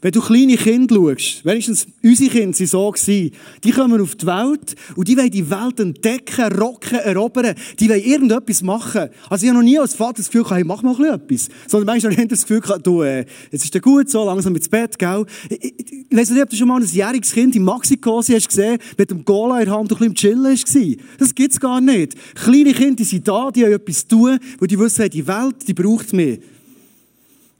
Wenn 0.00 0.12
du 0.12 0.20
kleine 0.20 0.56
Kinder 0.56 0.94
schaust, 0.94 1.44
wenigstens 1.44 1.86
unsere 2.02 2.30
Kinder 2.30 2.58
waren 2.58 2.66
so, 2.66 2.90
gewesen, 2.90 3.30
die 3.62 3.70
kommen 3.70 4.00
auf 4.00 4.14
die 4.14 4.26
Welt 4.26 4.74
und 4.96 5.08
die 5.08 5.16
wollen 5.16 5.30
die 5.30 5.50
Welt 5.50 5.80
entdecken, 5.80 6.52
rocken, 6.52 6.98
erobern. 6.98 7.54
Die 7.78 7.88
wollen 7.88 8.02
irgendetwas 8.02 8.62
machen. 8.62 9.08
Also 9.28 9.44
ich 9.44 9.50
habe 9.50 9.58
noch 9.58 9.64
nie 9.64 9.78
als 9.78 9.94
Vater 9.94 10.18
das 10.18 10.26
Gefühl 10.26 10.42
gehabt, 10.42 10.56
hey, 10.56 10.64
mach 10.64 10.82
mal 10.82 11.14
etwas. 11.14 11.48
Sondern 11.66 11.86
manchmal 11.86 12.12
habe 12.12 12.22
ich 12.22 12.28
das 12.28 12.42
Gefühl 12.42 12.60
gehabt, 12.60 12.86
du, 12.86 13.02
äh, 13.02 13.24
jetzt 13.50 13.64
ist 13.64 13.74
der 13.74 13.80
gut 13.80 14.10
so, 14.10 14.24
langsam 14.24 14.54
ins 14.54 14.68
Bett, 14.68 14.98
gell? 14.98 15.24
Ich, 15.48 15.62
ich, 15.64 16.06
weiss 16.10 16.30
nicht, 16.30 16.42
ob 16.42 16.50
du 16.50 16.56
schon 16.56 16.68
mal 16.68 16.80
ein 16.80 16.86
jähriges 16.86 17.32
Kind 17.32 17.56
in 17.56 17.64
Mexiko 17.64 18.18
hast 18.18 18.48
gesehen, 18.48 18.78
mit 18.96 19.10
dem 19.10 19.24
Cola 19.24 19.60
in 19.60 19.66
der 19.66 19.74
Hand 19.74 19.92
und 19.92 20.00
ein 20.02 20.12
bisschen 20.12 20.32
im 20.32 20.54
Chillen 20.64 20.98
war. 20.98 21.04
Das 21.18 21.34
gibt's 21.34 21.60
gar 21.60 21.80
nicht. 21.80 22.14
Kleine 22.34 22.72
Kinder, 22.72 23.04
sind 23.04 23.26
da, 23.26 23.50
die 23.50 23.64
haben 23.64 23.72
etwas 23.72 24.06
tun, 24.06 24.38
weil 24.58 24.68
die 24.68 24.78
wissen, 24.78 25.08
die 25.10 25.26
Welt, 25.26 25.56
die 25.66 25.74
braucht 25.74 26.12
mich. 26.12 26.40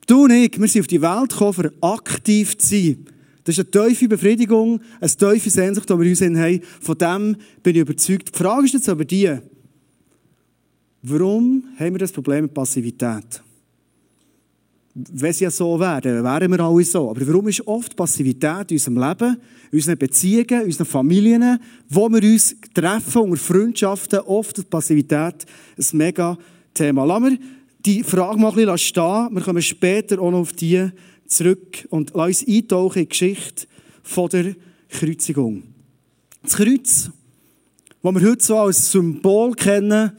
Du 0.06 0.25
und 0.25 0.30
ich, 0.32 0.58
wir 0.58 0.68
sind 0.68 0.82
auf 0.82 0.87
die 0.87 1.00
Welt 1.00 1.30
gekommen, 1.30 1.70
um 1.80 1.90
aktiv 1.90 2.58
zu 2.58 2.66
sein. 2.68 3.06
Das 3.44 3.58
ist 3.58 3.76
eine 3.76 3.88
tiefe 3.88 4.08
Befriedigung, 4.08 4.80
eine 5.00 5.11
tiefe 5.11 5.50
Sehnsucht, 5.50 5.88
die 5.88 5.99
wir 5.99 6.08
uns 6.08 6.20
haben. 6.23 6.61
Von 6.80 6.99
dem 6.99 7.37
bin 7.62 7.75
ich 7.75 7.82
überzeugt. 7.82 8.34
Die 8.34 8.38
Frage 8.38 8.64
ist 8.64 8.75
jetzt 8.75 8.88
aber 8.88 9.04
die, 9.04 9.38
warum 11.02 11.64
haben 11.78 11.92
wir 11.94 11.99
das 11.99 12.12
Problem 12.12 12.44
mit 12.44 12.54
Passivität? 12.54 13.42
Wenn 14.94 15.30
es 15.30 15.40
ja 15.40 15.50
so 15.50 15.78
wäre, 15.78 16.23
wären 16.23 16.50
wir 16.52 16.61
alle 16.61 16.84
so. 16.84 17.11
Aber 17.11 17.26
warum 17.26 17.49
ist 17.49 17.66
oft 17.66 17.96
Passivität 17.96 18.70
in 18.70 18.76
unserem 18.76 18.99
Leben, 18.99 19.37
in 19.73 19.78
unseren 19.78 19.99
Beziehungen, 19.99 20.61
in 20.61 20.66
unseren 20.66 20.87
Familien, 20.87 21.58
wo 21.88 22.08
wir 22.08 22.23
uns 22.23 22.56
treffen, 22.73 23.23
unter 23.23 23.37
Freundschaften, 23.37 24.20
oft 24.20 24.56
ist 24.58 24.70
Passivität 24.70 25.44
ein 25.76 25.99
mega 25.99 26.38
Thema. 26.73 27.04
Lassen 27.04 27.25
wir 27.25 27.38
die 27.84 28.02
Frage 28.02 28.38
mal 28.38 28.48
ein 28.48 28.54
bisschen 28.54 28.78
stehen. 28.78 29.28
Wir 29.32 29.42
kommen 29.42 29.62
später 29.62 30.20
auch 30.20 30.30
noch 30.30 30.40
auf 30.40 30.52
die 30.52 30.88
zurück 31.26 31.86
und 31.90 32.14
lassen 32.14 32.28
uns 32.28 32.46
eintauchen 32.48 32.98
in 32.98 33.04
die 33.04 33.08
Geschichte 33.08 33.66
von 34.02 34.28
der 34.30 34.54
Kreuzigung. 34.88 35.64
Das 36.42 36.56
Kreuz, 36.56 37.10
das 38.02 38.14
wir 38.14 38.30
heute 38.30 38.44
so 38.44 38.58
als 38.58 38.90
Symbol 38.90 39.54
kennen, 39.54 40.12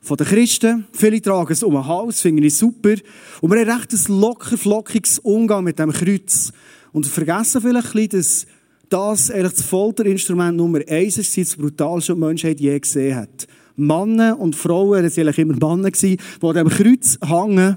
von 0.00 0.18
den 0.18 0.26
Christen. 0.26 0.86
Viele 0.92 1.22
tragen 1.22 1.52
es 1.52 1.62
um 1.62 1.72
den 1.72 1.86
Hals, 1.86 2.20
finde 2.20 2.46
ich 2.46 2.56
super. 2.56 2.94
Und 3.40 3.50
wir 3.50 3.60
haben 3.60 3.70
recht 3.70 3.92
ein 3.92 4.20
locker, 4.20 4.58
flockiges 4.58 5.18
Umgang 5.20 5.64
mit 5.64 5.78
dem 5.78 5.92
Kreuz. 5.92 6.52
Und 6.92 7.06
vergessen 7.06 7.62
vielleicht 7.62 7.94
ein 7.94 8.08
bisschen, 8.08 8.10
dass 8.10 8.46
das 8.90 9.30
eigentlich 9.30 9.54
das 9.54 9.62
Folterinstrument 9.62 10.56
Nummer 10.56 10.80
eins 10.86 11.16
ist, 11.16 11.36
das 11.38 11.56
brutalste, 11.56 12.12
was 12.12 12.16
die 12.16 12.20
Menschheit 12.20 12.60
je 12.60 12.78
gesehen 12.78 13.16
hat. 13.16 13.48
Männer 13.76 14.38
und 14.38 14.56
Frauen, 14.56 15.02
das 15.02 15.16
waren 15.16 15.34
immer 15.34 15.76
Männer, 15.76 15.90
die 15.90 16.18
an 16.40 16.54
dem 16.54 16.68
Kreuz 16.68 17.18
hängen. 17.24 17.76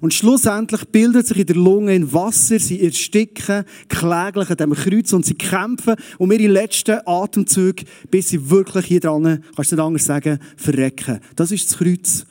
Und 0.00 0.14
schlussendlich 0.14 0.84
bildet 0.86 1.26
sich 1.26 1.38
in 1.38 1.46
der 1.46 1.56
Lunge 1.56 1.94
in 1.94 2.12
Wasser, 2.12 2.58
sie 2.58 2.80
ersticken 2.80 3.64
kläglich 3.88 4.50
an 4.50 4.56
diesem 4.56 4.74
Kreuz 4.74 5.12
und 5.12 5.26
sie 5.26 5.34
kämpfen 5.34 5.96
um 6.18 6.32
ihre 6.32 6.46
letzten 6.46 7.00
Atemzüge, 7.04 7.84
bis 8.10 8.28
sie 8.28 8.50
wirklich 8.50 8.86
hier 8.86 9.00
dran, 9.00 9.44
kannst 9.54 9.72
du 9.72 9.76
nicht 9.76 9.84
anders 9.84 10.04
sagen, 10.04 10.38
verrecken. 10.56 11.20
Das 11.36 11.50
ist 11.50 11.70
das 11.70 11.78
Kreuz. 11.78 12.26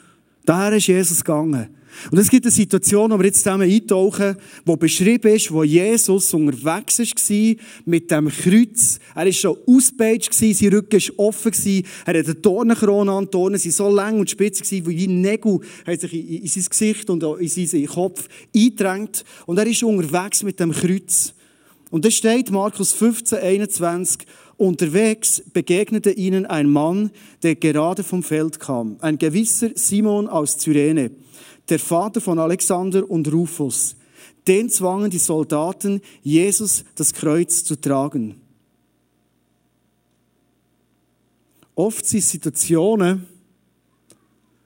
Daher 0.46 0.74
ist 0.74 0.88
Jesus 0.88 1.24
gegangen. 1.24 1.68
Und 2.12 2.18
es 2.18 2.30
gibt 2.30 2.46
eine 2.46 2.52
Situation, 2.52 3.12
wo 3.12 3.18
wir 3.18 3.26
jetzt 3.26 3.40
zusammen 3.40 3.70
eintauchen, 3.70 4.36
wo 4.66 4.76
beschrieben 4.76 5.34
ist, 5.34 5.52
wo 5.52 5.64
Jesus 5.64 6.34
unterwegs 6.34 7.00
war 7.00 7.56
mit 7.86 8.12
dem 8.12 8.30
Kreuz. 8.30 9.00
Er 9.16 9.26
war 9.26 9.32
schon 9.32 9.58
ausgepeitscht, 9.68 10.34
sein 10.34 10.74
Rücken 10.74 11.02
war 11.02 11.28
offen, 11.28 11.52
er 12.06 12.14
hatte 12.14 12.30
eine 12.32 12.36
Dornenkrone 12.36 13.12
an, 13.12 13.26
die 13.26 13.32
Dornen 13.32 13.60
waren 13.60 13.72
so 13.72 13.90
lang 13.90 14.20
und 14.20 14.30
spitz, 14.30 14.72
wie 14.72 15.08
Nägel 15.08 15.60
haben 15.86 16.00
sich 16.00 16.14
in 16.14 16.48
sein 16.48 16.66
Gesicht 16.70 17.10
und 17.10 17.24
in 17.24 17.48
seinen 17.48 17.88
Kopf 17.88 18.28
eingedrängt. 18.56 19.24
Und 19.46 19.58
er 19.58 19.68
ist 19.68 19.84
unterwegs 19.84 20.44
mit 20.44 20.60
dem 20.60 20.72
Kreuz. 20.72 21.34
Und 21.92 22.06
da 22.06 22.12
steht 22.12 22.52
Markus 22.52 22.94
15, 22.94 23.40
21, 23.40 24.28
Unterwegs 24.58 25.42
begegnete 25.54 26.12
ihnen 26.12 26.46
ein 26.46 26.70
Mann, 26.70 27.12
der 27.44 27.56
gerade 27.56 28.04
vom 28.04 28.24
Feld 28.24 28.60
kam, 28.60 28.98
ein 29.00 29.18
gewisser 29.18 29.70
Simon 29.76 30.28
aus 30.28 30.58
Cyrene 30.58 31.12
der 31.70 31.80
Vater 31.80 32.22
von 32.22 32.40
Alexander 32.40 33.10
und 33.10 33.32
Rufus. 33.32 33.96
Den 34.48 34.70
zwangen 34.70 35.10
die 35.12 35.18
Soldaten, 35.18 36.02
Jesus 36.24 36.84
das 36.96 37.14
Kreuz 37.14 37.64
zu 37.64 37.76
tragen. 37.76 38.42
Oft 41.76 42.06
sind 42.06 42.24
Situationen, 42.24 43.26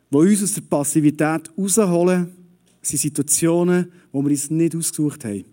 die 0.09 0.17
uns 0.17 0.43
aus 0.43 0.53
der 0.53 0.61
Passivität 0.61 1.51
rausholen, 1.57 2.35
sind 2.81 2.99
Situationen, 2.99 3.91
wo 4.11 4.21
wir 4.21 4.31
uns 4.31 4.49
nicht 4.49 4.75
ausgesucht 4.75 5.25
haben. 5.25 5.45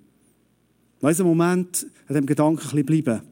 Weiss 1.00 1.21
einen 1.21 1.28
Moment 1.28 1.87
an 2.09 2.14
diesem 2.14 2.26
Gedanken 2.26 2.62
ein 2.62 2.85
bisschen 2.85 3.02
bleiben. 3.04 3.23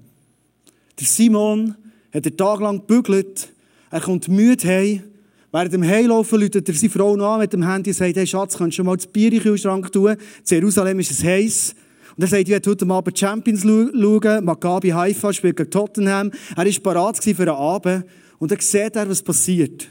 Der 0.99 1.07
Simon 1.07 1.75
hat 2.13 2.25
den 2.25 2.37
Tag 2.37 2.61
lang 2.61 2.81
gebügelt, 2.87 3.53
er 3.91 4.01
kommt 4.01 4.29
müde 4.29 4.69
heim, 4.69 5.05
Während 5.51 5.73
dem 5.73 5.85
Heilaufen 5.85 6.41
läutet 6.41 6.69
er 6.69 6.75
seine 6.75 6.91
Frau 6.91 7.17
noch 7.17 7.35
an 7.35 7.41
mit 7.41 7.53
dem 7.53 7.67
Handy 7.67 7.91
und 7.91 7.97
sagt, 7.97 8.17
hey 8.17 8.27
Schatz, 8.27 8.59
kannst 8.59 8.79
du 8.79 8.85
mal 8.85 8.97
das 8.97 9.07
Bier 9.07 9.29
in 9.29 9.35
den 9.35 9.43
Kühlschrank 9.43 9.91
tun? 9.91 10.11
In 10.11 10.17
Jerusalem 10.45 11.01
ist 11.01 11.11
es 11.11 11.25
heiß. 11.25 11.75
Und 12.17 12.23
er 12.23 12.29
sagt, 12.29 12.43
ich 12.43 12.49
werde 12.49 12.71
heute 12.71 12.91
Abend 12.91 13.19
Champions 13.19 13.63
schauen. 13.63 14.45
Maccabi 14.45 14.91
Haifa 14.91 15.33
spielt 15.33 15.57
gegen 15.57 15.71
Tottenham. 15.71 16.31
Er 16.55 16.67
war 16.67 16.81
parat 16.83 17.25
für 17.25 17.39
einen 17.39 17.49
Abend. 17.49 18.05
Und 18.39 18.51
dann 18.51 18.61
sieht 18.61 18.95
er, 18.95 19.09
was 19.09 19.23
passiert. 19.23 19.89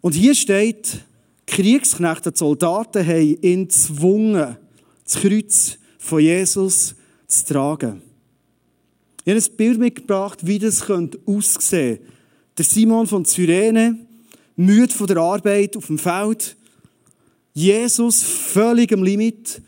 Und 0.00 0.14
hier 0.14 0.34
steht, 0.34 1.04
Kriegsknechte, 1.46 2.32
die 2.32 2.38
Soldaten 2.38 3.06
haben 3.06 3.38
ihn 3.40 3.68
gezwungen, 3.68 4.56
das 5.04 5.14
Kreuz 5.14 5.78
von 5.98 6.20
Jesus 6.20 6.96
zu 7.28 7.44
tragen. 7.46 8.02
Ich 9.24 9.32
habe 9.32 9.40
ein 9.40 9.56
Bild 9.56 9.78
mitgebracht, 9.78 10.46
wie 10.46 10.58
das 10.58 10.82
aussehen 10.82 11.18
könnte 11.26 12.15
der 12.56 12.64
Simon 12.64 13.06
von 13.06 13.24
Cyrene, 13.24 13.98
müde 14.56 14.92
von 14.92 15.06
der 15.06 15.18
Arbeit 15.18 15.76
auf 15.76 15.86
dem 15.86 15.98
Feld. 15.98 16.56
Jesus 17.52 18.22
völlig 18.22 18.92
am 18.92 19.02
Limit, 19.02 19.60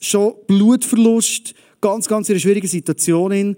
schon 0.00 0.34
Blutverlust, 0.46 1.54
ganz, 1.80 2.08
ganz 2.08 2.28
in 2.28 2.34
einer 2.34 2.40
schwierigen 2.40 2.68
Situation. 2.68 3.56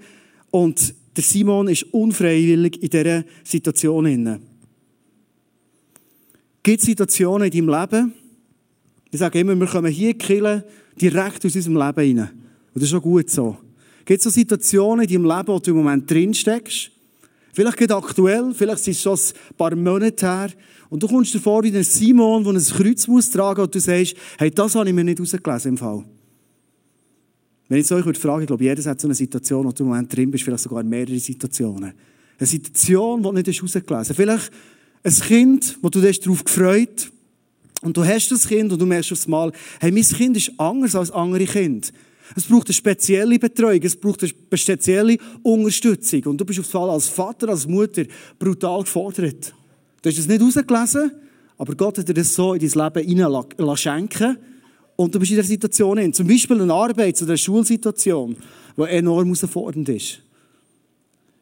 Und 0.50 0.94
der 1.16 1.22
Simon 1.24 1.68
ist 1.68 1.84
unfreiwillig 1.92 2.82
in 2.82 2.90
dieser 2.90 3.24
Situation. 3.44 4.40
Gibt 6.62 6.80
es 6.80 6.86
Situationen 6.86 7.50
in 7.50 7.66
deinem 7.66 7.80
Leben? 7.80 8.12
Ich 9.10 9.18
sage 9.18 9.40
immer, 9.40 9.56
wir 9.56 9.66
kommen 9.66 9.90
hier 9.90 10.14
killen 10.14 10.62
direkt 11.00 11.44
aus 11.46 11.54
unserem 11.54 11.76
Leben 11.76 12.18
rein. 12.18 12.30
Und 12.74 12.74
das 12.74 12.84
ist 12.84 12.90
schon 12.90 13.00
gut 13.00 13.30
so. 13.30 13.56
Gibt 14.04 14.18
es 14.18 14.24
so 14.24 14.30
Situationen 14.30 15.06
in 15.06 15.22
deinem 15.22 15.36
Leben, 15.36 15.48
wo 15.48 15.58
du 15.58 15.70
im 15.70 15.78
Moment 15.78 16.10
drin 16.10 16.34
steckst? 16.34 16.90
Vielleicht 17.52 17.76
geht 17.76 17.92
aktuell, 17.92 18.52
vielleicht 18.54 18.86
ist 18.86 18.96
es 18.96 19.02
schon 19.02 19.14
ein 19.14 19.56
paar 19.56 19.74
Monate 19.74 20.26
her. 20.26 20.50
Und 20.90 21.02
du 21.02 21.08
kommst 21.08 21.34
dir 21.34 21.40
vor 21.40 21.62
wie 21.64 21.76
ein 21.76 21.82
Simon, 21.82 22.44
der 22.44 22.54
ein 22.54 22.62
Kreuz 22.62 23.06
muss 23.06 23.30
tragen 23.30 23.62
und 23.62 23.74
du 23.74 23.80
sagst, 23.80 24.14
hey, 24.38 24.50
das 24.50 24.74
habe 24.74 24.88
ich 24.88 24.94
mir 24.94 25.04
nicht 25.04 25.20
rausgelesen 25.20 25.72
im 25.72 25.78
Fall. 25.78 26.04
Wenn 27.68 27.80
ich 27.80 27.92
euch 27.92 28.04
würde 28.04 28.18
fragen, 28.18 28.42
ich 28.42 28.46
glaube, 28.46 28.64
jeder 28.64 28.82
hat 28.90 29.00
so 29.00 29.06
eine 29.06 29.14
Situation, 29.14 29.66
wo 29.66 29.72
du 29.72 29.82
im 29.82 29.90
Moment 29.90 30.14
drin 30.14 30.30
bist, 30.30 30.44
vielleicht 30.44 30.62
sogar 30.62 30.82
mehrere 30.82 31.18
Situationen. 31.18 31.92
Eine 32.38 32.46
Situation, 32.46 33.22
die 33.22 33.28
du 33.28 33.32
nicht 33.32 33.62
rausgelesen 33.62 33.96
hast. 33.96 34.14
Vielleicht 34.14 34.50
ein 35.02 35.12
Kind, 35.12 35.78
wo 35.82 35.90
du 35.90 36.00
dich 36.00 36.20
darauf 36.20 36.44
gefreut 36.44 37.10
und 37.82 37.96
du 37.96 38.04
hast 38.04 38.30
das 38.30 38.48
Kind 38.48 38.72
und 38.72 38.80
du 38.80 38.86
merkst 38.86 39.12
aufs 39.12 39.28
Mal, 39.28 39.52
hey, 39.80 39.92
mein 39.92 40.02
Kind 40.02 40.36
ist 40.36 40.52
anders 40.56 40.94
als 40.94 41.10
andere 41.10 41.44
Kinder. 41.44 41.88
Es 42.36 42.44
braucht 42.44 42.68
eine 42.68 42.74
spezielle 42.74 43.38
Betreuung, 43.38 43.82
es 43.82 43.96
braucht 43.96 44.22
eine 44.22 44.58
spezielle 44.58 45.16
Unterstützung. 45.42 46.22
Und 46.24 46.40
du 46.40 46.44
bist 46.44 46.60
auf 46.60 46.66
Fall 46.66 46.90
als 46.90 47.08
Vater, 47.08 47.48
als 47.48 47.66
Mutter 47.66 48.04
brutal 48.38 48.82
gefordert. 48.82 49.54
Du 50.02 50.10
hast 50.10 50.18
es 50.18 50.28
nicht 50.28 50.40
rausgelesen, 50.40 51.12
aber 51.56 51.74
Gott 51.74 51.98
hat 51.98 52.08
dir 52.08 52.14
das 52.14 52.34
so 52.34 52.54
in 52.54 52.60
dein 52.60 52.92
Leben 52.94 53.08
hinein 53.08 53.76
schenken 53.76 54.38
und 54.96 55.14
du 55.14 55.18
bist 55.18 55.30
in 55.30 55.36
der 55.36 55.44
Situation 55.44 55.98
hin. 55.98 56.12
Zum 56.12 56.26
Beispiel 56.26 56.60
eine 56.60 56.72
Arbeit 56.72 57.20
oder 57.22 57.30
eine 57.30 57.38
Schulsituation, 57.38 58.36
die 58.76 58.82
enorm 58.82 59.34
herausfordernd 59.34 59.88
ist. 59.88 60.20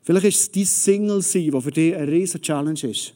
Vielleicht 0.02 0.26
ist 0.26 0.40
es 0.40 0.50
dein 0.52 0.64
Single-Sein, 0.64 1.50
das 1.50 1.64
für 1.64 1.71
dich 1.71 1.95
eine 1.97 2.11
riesige 2.11 2.40
Challenge 2.43 2.81
ist. 2.83 3.14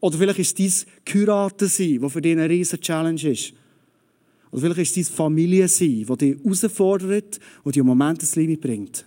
Oder 0.00 0.18
vielleicht 0.18 0.38
ist 0.40 0.58
es 0.58 0.84
dein 0.84 1.12
Kuraten-Sein, 1.12 2.00
das 2.00 2.12
für 2.12 2.20
dich 2.20 2.32
eine 2.32 2.48
riesige 2.48 2.80
Challenge 2.80 3.22
ist. 3.22 3.52
Oder 4.52 4.60
vielleicht 4.60 4.80
ist 4.80 4.96
es 4.96 5.08
deine 5.08 5.16
Familie 5.16 5.66
sein, 5.66 6.06
die 6.06 6.16
dich 6.16 6.36
herausfordert 6.44 7.40
und 7.64 7.74
dich 7.74 7.80
im 7.80 7.86
Moment 7.86 8.22
das 8.22 8.36
Limit 8.36 8.60
bringt. 8.60 9.06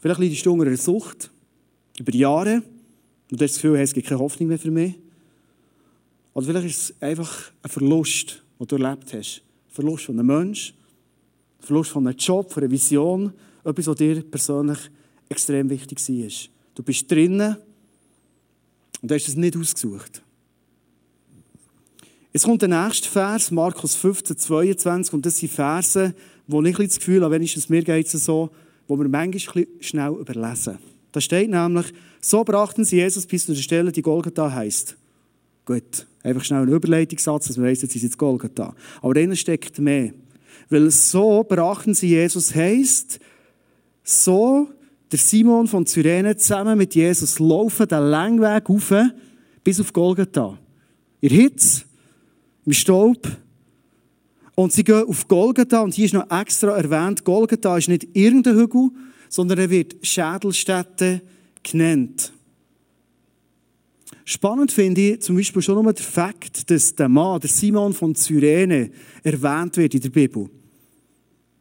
Vielleicht 0.00 0.20
leidest 0.20 0.46
du 0.46 0.52
unter 0.52 0.66
einer 0.66 0.76
Sucht 0.76 1.30
über 1.98 2.14
Jahre 2.14 2.62
und 3.30 3.40
du 3.40 3.44
hast 3.44 3.54
das 3.54 3.62
Gefühl, 3.62 3.76
es 3.80 3.92
gibt 3.92 4.06
keine 4.06 4.20
Hoffnung 4.20 4.48
mehr 4.48 4.58
für 4.58 4.70
mich. 4.70 4.94
Oder 6.32 6.46
vielleicht 6.46 6.66
ist 6.66 6.82
es 6.82 7.02
einfach 7.02 7.50
ein 7.62 7.70
Verlust, 7.70 8.44
den 8.60 8.66
du 8.68 8.76
erlebt 8.76 9.12
hast. 9.12 9.42
Ein 9.68 9.74
Verlust 9.74 10.04
von 10.04 10.18
einem 10.18 10.26
Menschen, 10.26 10.76
ein 11.58 11.66
Verlust 11.66 11.90
von 11.90 12.06
einem 12.06 12.16
Job, 12.16 12.52
von 12.52 12.62
einer 12.62 12.70
Vision, 12.70 13.32
etwas, 13.64 13.86
was 13.88 13.96
dir 13.96 14.22
persönlich 14.22 14.78
extrem 15.28 15.68
wichtig 15.70 15.98
war. 16.08 16.30
Du 16.76 16.82
bist 16.84 17.10
drinnen 17.10 17.56
und 19.02 19.10
hast 19.10 19.26
es 19.26 19.34
nicht 19.34 19.56
ausgesucht. 19.56 20.22
Jetzt 22.36 22.44
kommt 22.44 22.60
der 22.60 22.68
nächste 22.68 23.08
Vers, 23.08 23.50
Markus 23.50 23.94
15, 23.94 24.36
22, 24.36 25.14
und 25.14 25.24
das 25.24 25.38
sind 25.38 25.50
Verse, 25.50 26.14
wo 26.46 26.62
ich 26.62 26.76
das 26.76 26.98
Gefühl 26.98 27.22
habe, 27.22 27.34
wenigstens 27.34 27.70
mir 27.70 27.82
geht 27.82 28.12
es 28.12 28.24
so, 28.26 28.50
wo 28.86 28.98
wir 28.98 29.08
manchmal 29.08 29.66
schnell 29.80 30.10
überlesen. 30.10 30.76
Da 31.12 31.20
steht 31.22 31.48
nämlich, 31.48 31.86
so 32.20 32.44
brachten 32.44 32.84
sie 32.84 32.96
Jesus 32.96 33.24
bis 33.24 33.46
zu 33.46 33.54
der 33.54 33.62
Stelle, 33.62 33.90
die 33.90 34.02
Golgatha 34.02 34.52
heißt. 34.52 34.98
Gut, 35.64 36.06
einfach 36.22 36.44
schnell 36.44 36.64
ein 36.64 36.68
Überleitungssatz, 36.68 37.46
dass 37.46 37.56
wir 37.56 37.64
wissen, 37.64 37.86
jetzt 37.86 37.96
ist 37.96 38.02
jetzt 38.02 38.18
Golgatha. 38.18 38.74
Aber 39.00 39.14
drinnen 39.14 39.34
steckt 39.34 39.78
mehr. 39.78 40.12
Weil 40.68 40.90
so 40.90 41.42
brachten 41.42 41.94
sie 41.94 42.08
Jesus 42.08 42.54
heisst, 42.54 43.18
so 44.04 44.68
der 45.10 45.18
Simon 45.18 45.68
von 45.68 45.86
Cyrene 45.86 46.36
zusammen 46.36 46.76
mit 46.76 46.94
Jesus 46.94 47.38
laufen 47.38 47.88
den 47.88 48.10
Längweg 48.10 48.68
rauf 48.68 48.92
bis 49.64 49.80
auf 49.80 49.90
Golgatha. 49.94 50.58
In 51.22 51.30
Hitze, 51.30 51.85
im 52.66 52.72
Staub. 52.72 53.26
Und 54.54 54.72
sie 54.72 54.84
gehen 54.84 55.04
auf 55.06 55.28
Golgatha 55.28 55.80
und 55.80 55.94
hier 55.94 56.06
ist 56.06 56.14
noch 56.14 56.30
extra 56.30 56.76
erwähnt, 56.76 57.24
Golgatha 57.24 57.76
ist 57.76 57.88
nicht 57.88 58.08
irgendein 58.14 58.56
Hügel, 58.56 58.90
sondern 59.28 59.58
er 59.58 59.70
wird 59.70 59.96
Schädelstätte 60.02 61.22
genannt. 61.62 62.32
Spannend 64.24 64.72
finde 64.72 65.00
ich 65.12 65.22
zum 65.22 65.36
Beispiel 65.36 65.62
schon 65.62 65.82
nur 65.82 65.92
der 65.92 66.04
Fakt, 66.04 66.68
dass 66.70 66.94
der 66.94 67.08
Mann, 67.08 67.40
der 67.40 67.50
Simon 67.50 67.92
von 67.92 68.14
Cyrene, 68.14 68.90
erwähnt 69.22 69.76
wird 69.76 69.94
in 69.94 70.00
der 70.00 70.10
Bibel. 70.10 70.48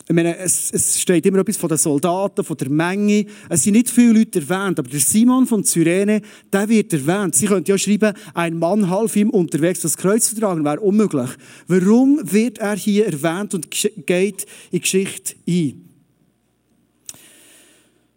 Ich 0.07 0.13
meine, 0.13 0.37
es, 0.37 0.71
es, 0.71 1.01
steht 1.01 1.25
immer 1.25 1.39
etwas 1.39 1.57
von 1.57 1.67
den 1.67 1.79
Soldaten, 1.79 2.43
von 2.43 2.55
der 2.57 2.69
Menge. 2.69 3.25
Es 3.49 3.63
sind 3.63 3.73
nicht 3.73 3.89
viele 3.89 4.19
Leute 4.19 4.39
erwähnt, 4.39 4.77
aber 4.77 4.87
der 4.87 4.99
Simon 4.99 5.47
von 5.47 5.63
Cyrene, 5.63 6.21
der 6.53 6.69
wird 6.69 6.93
erwähnt. 6.93 7.33
Sie 7.33 7.47
könnten 7.47 7.71
ja 7.71 7.77
schreiben, 7.77 8.13
ein 8.35 8.59
Mann 8.59 8.87
half 8.87 9.15
ihm 9.15 9.31
unterwegs 9.31 9.79
das 9.81 9.97
Kreuz 9.97 10.29
zu 10.29 10.39
tragen, 10.39 10.63
wäre 10.63 10.79
unmöglich. 10.79 11.31
Warum 11.67 12.19
wird 12.21 12.59
er 12.59 12.75
hier 12.75 13.07
erwähnt 13.07 13.55
und 13.55 13.71
geht 13.71 14.45
in 14.69 14.81
Geschichte 14.81 15.35
ein? 15.47 15.81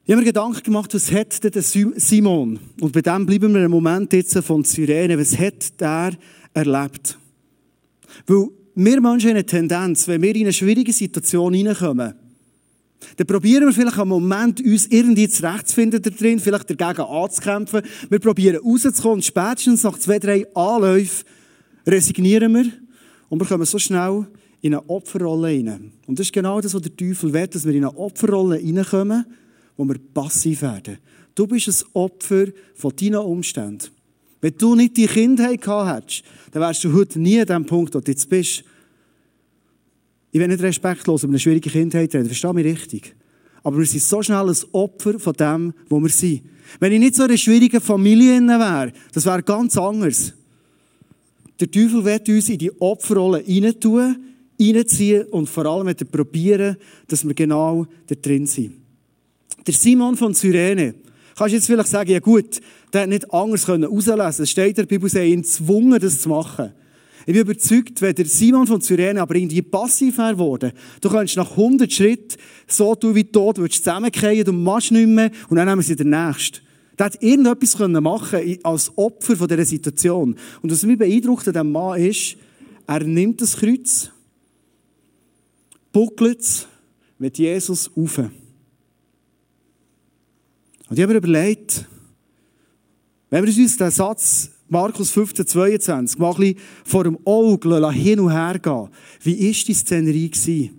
Ich 0.04 0.12
habe 0.12 0.23
mir 0.23 0.26
Gedanken 0.26 0.62
gemacht, 0.62 0.92
was 0.92 1.11
hat 1.11 1.42
denn 1.42 1.52
der 1.52 1.62
Simon? 1.62 2.59
Und 2.80 2.92
bei 2.92 3.00
dem 3.00 3.25
bleiben 3.25 3.52
wir 3.52 3.61
einen 3.61 3.71
Moment 3.71 4.12
jetzt 4.12 4.38
von 4.38 4.62
Cyrene. 4.62 5.18
Was 5.18 5.38
hat 5.38 5.80
der 5.80 6.12
erlebt? 6.52 7.18
Weil 8.26 8.49
wir 8.85 9.00
Menschen 9.00 9.30
haben 9.30 9.37
eine 9.37 9.44
Tendenz, 9.44 10.06
wenn 10.06 10.23
wir 10.23 10.37
in 10.37 10.42
eine 10.42 10.52
schwierige 10.52 10.92
Situation 10.92 11.52
hineinkommen, 11.52 12.14
dann 13.16 13.26
probieren 13.26 13.66
wir 13.66 13.73
vielleicht 13.73 13.99
einen 13.99 14.08
Moment, 14.08 14.61
uns 14.61 14.87
irgendwie 14.87 15.28
zurechtzufinden 15.28 16.00
da 16.00 16.11
drin, 16.11 16.38
vielleicht 16.38 16.70
dagegen 16.70 17.02
anzukämpfen. 17.02 17.82
Wir 18.08 18.20
probieren 18.20 18.61
rauszukommen 18.64 19.23
spätestens 19.23 19.82
nach 19.82 19.99
zwei, 19.99 20.20
drei 20.20 20.47
Anläufen 20.54 21.26
resignieren 21.87 22.54
wir 22.54 22.66
und 23.28 23.40
wir 23.40 23.47
kommen 23.47 23.66
so 23.66 23.80
schnell 23.80 24.28
in 24.61 24.75
eine 24.75 24.88
Opferrolle 24.88 25.49
hinein. 25.49 25.92
Und 26.06 26.18
das 26.18 26.28
ist 26.28 26.32
genau 26.32 26.61
das, 26.61 26.73
was 26.73 26.82
der 26.82 26.97
Teufel 26.97 27.32
will, 27.32 27.47
dass 27.49 27.64
wir 27.64 27.75
in 27.75 27.85
eine 27.85 27.97
Opferrolle 27.97 28.58
hineinkommen, 28.58 29.25
wo 29.76 29.85
wir 29.85 29.99
passiv 30.14 30.62
werden. 30.62 30.99
Du 31.35 31.49
bist 31.49 31.68
ein 31.68 31.88
Opfer 31.94 32.47
von 32.75 32.92
deinen 32.94 33.16
Umständen. 33.16 33.88
Wenn 34.40 34.56
du 34.56 34.76
nicht 34.76 34.97
die 34.97 35.06
Kindheit 35.06 35.62
gehabt 35.62 35.97
hättest, 35.97 36.25
dann 36.52 36.62
wärst 36.62 36.85
du 36.85 36.92
heute 36.92 37.18
nie 37.18 37.40
an 37.40 37.47
dem 37.47 37.66
Punkt, 37.66 37.94
wo 37.94 38.00
du 38.00 38.11
jetzt 38.11 38.28
bist. 38.28 38.64
Ich 40.38 40.40
will 40.40 40.47
nicht 40.50 40.62
respektlos 40.62 41.25
über 41.25 41.33
eine 41.33 41.40
schwierige 41.40 41.68
Kindheit 41.68 42.14
reden, 42.14 42.26
verstehe 42.26 42.54
mich 42.54 42.64
richtig. 42.64 43.16
Aber 43.64 43.76
wir 43.76 43.85
sind 43.87 44.04
so 44.04 44.23
schnell 44.23 44.49
ein 44.49 44.57
Opfer 44.71 45.18
von 45.18 45.33
dem, 45.33 45.75
wo 45.88 45.99
wir 45.99 46.11
sind. 46.11 46.42
Wenn 46.78 46.92
ich 46.92 47.00
nicht 47.00 47.16
so 47.16 47.25
in 47.25 47.30
einer 47.30 47.37
schwierigen 47.37 47.80
Familie 47.80 48.40
wäre, 48.40 48.92
das 49.12 49.26
wäre 49.26 49.42
ganz 49.42 49.76
anders. 49.76 50.33
Der 51.59 51.68
Teufel 51.68 52.04
wird 52.04 52.28
uns 52.28 52.49
in 52.50 52.59
die 52.59 52.71
Opferrolle 52.80 53.40
hineintun, 53.40 54.16
reinziehen 54.61 55.25
und 55.25 55.49
vor 55.49 55.66
allem 55.66 55.88
wird 55.88 56.02
er 56.02 56.07
probieren, 56.07 56.76
dass 57.09 57.26
wir 57.26 57.35
genau 57.35 57.88
da 58.07 58.14
drin 58.14 58.47
sind. 58.47 58.75
Der 59.66 59.75
Simon 59.75 60.16
von 60.16 60.35
Cyrene, 60.35 60.95
kannst 61.35 61.52
du 61.52 61.57
jetzt 61.57 61.66
vielleicht 61.66 61.88
sagen, 61.88 62.12
ja 62.12 62.21
gut, 62.21 62.61
der 62.92 63.02
hat 63.02 63.09
nicht 63.09 63.35
anders 63.35 63.66
herauslesen 63.66 64.45
Es 64.45 64.50
steht 64.50 64.68
in 64.68 64.75
der 64.76 64.87
Bibel, 64.87 65.11
sie 65.11 65.18
ihn 65.18 65.42
gezwungen, 65.42 65.99
das 65.99 66.21
zu 66.21 66.28
machen. 66.28 66.75
Ich 67.28 67.35
bin 67.35 67.42
überzeugt, 67.42 68.00
wenn 68.00 68.14
der 68.14 68.25
Simon 68.25 68.66
von 68.66 68.80
Cyrene 68.80 69.20
aber 69.20 69.35
irgendwie 69.35 69.60
passiv 69.60 70.17
wäre 70.17 70.73
du 71.02 71.10
könntest 71.10 71.36
nach 71.36 71.50
100 71.50 71.93
Schritten 71.93 72.38
so 72.67 72.95
tun 72.95 73.14
wie 73.14 73.25
tot, 73.25 73.58
würdest 73.58 73.84
zusammenkehren, 73.84 74.45
du 74.45 74.52
machst 74.54 74.93
nicht 74.93 75.06
mehr 75.06 75.30
und 75.50 75.58
dann 75.58 75.69
nehmen 75.69 75.82
sie 75.82 75.95
den 75.95 76.08
Nächsten. 76.08 76.60
Der 76.99 77.04
hat 77.04 77.23
irgendetwas 77.23 77.76
machen 78.00 78.58
als 78.62 78.97
Opfer 78.97 79.36
von 79.36 79.47
dieser 79.47 79.67
Situation. 79.67 80.36
Und 80.62 80.73
was 80.73 80.84
mich 80.84 80.97
beeindruckt 80.97 81.47
an 81.49 81.52
diesem 81.52 81.71
Mann 81.71 82.00
ist, 82.00 82.38
er 82.86 83.04
nimmt 83.04 83.43
das 83.43 83.58
Kreuz, 83.58 84.10
buckelt 85.93 86.41
es 86.41 86.67
mit 87.19 87.36
Jesus 87.36 87.91
auf. 87.95 88.17
Und 88.17 88.32
ich 90.93 91.02
habe 91.02 91.12
mir 91.12 91.19
überlegt, 91.19 91.84
wenn 93.28 93.45
wir 93.45 93.49
uns 93.49 93.56
diesen 93.56 93.91
Satz 93.91 94.50
Markus 94.69 95.11
15, 95.11 95.47
22 95.47 96.19
mal 96.19 96.31
ein 96.31 96.37
bisschen 96.37 96.59
vor 96.85 97.04
dem 97.04 97.19
Auge 97.25 97.91
hin 97.91 98.21
und 98.21 98.31
her 98.31 98.59
gehen, 98.59 98.89
wie 99.23 99.47
war 99.47 99.65
die 99.65 99.75
Szenerie? 99.75 100.31
Gewesen? 100.31 100.78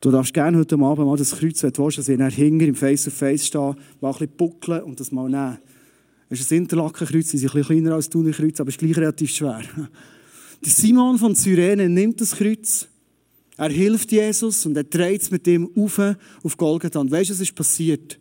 Du 0.00 0.10
darfst 0.10 0.34
gerne 0.34 0.58
heute 0.58 0.74
Abend 0.74 1.06
mal 1.06 1.16
das 1.16 1.34
Kreuz, 1.34 1.62
wenn 1.62 1.72
du 1.72 1.82
willst, 1.82 1.96
dass 1.96 2.08
ich 2.10 2.34
hinter 2.34 2.66
im 2.66 2.74
Face-to-Face 2.74 3.46
stehe, 3.46 3.74
mal 4.02 4.10
ein 4.10 4.12
bisschen 4.12 4.36
buckeln 4.36 4.82
und 4.82 5.00
das 5.00 5.10
mal 5.12 5.30
nehmen. 5.30 5.56
Das 6.28 6.40
ist 6.40 6.52
ein 6.52 6.58
Interlakenkreuz, 6.58 7.30
sie 7.30 7.38
sind 7.38 7.50
ein 7.50 7.60
bisschen 7.60 7.82
kleiner 7.82 7.94
als 7.94 8.10
das 8.10 8.36
Kreuz, 8.36 8.60
aber 8.60 8.68
es 8.68 8.74
ist 8.74 8.80
gleich 8.80 8.96
relativ 8.98 9.30
schwer. 9.30 9.62
Der 10.64 10.72
Simon 10.72 11.18
von 11.18 11.34
Cyrene 11.34 11.90
nimmt 11.90 12.22
das 12.22 12.36
Kreuz, 12.36 12.88
er 13.58 13.68
hilft 13.68 14.10
Jesus 14.10 14.64
und 14.64 14.74
er 14.74 14.84
dreht 14.84 15.20
es 15.20 15.30
mit 15.30 15.46
ihm 15.46 15.70
auf 15.76 16.00
auf 16.42 16.56
Golgatha. 16.56 16.98
Und 17.00 17.10
weißt 17.10 17.28
du, 17.28 17.34
was 17.34 17.40
ist 17.40 17.54
passiert? 17.54 18.18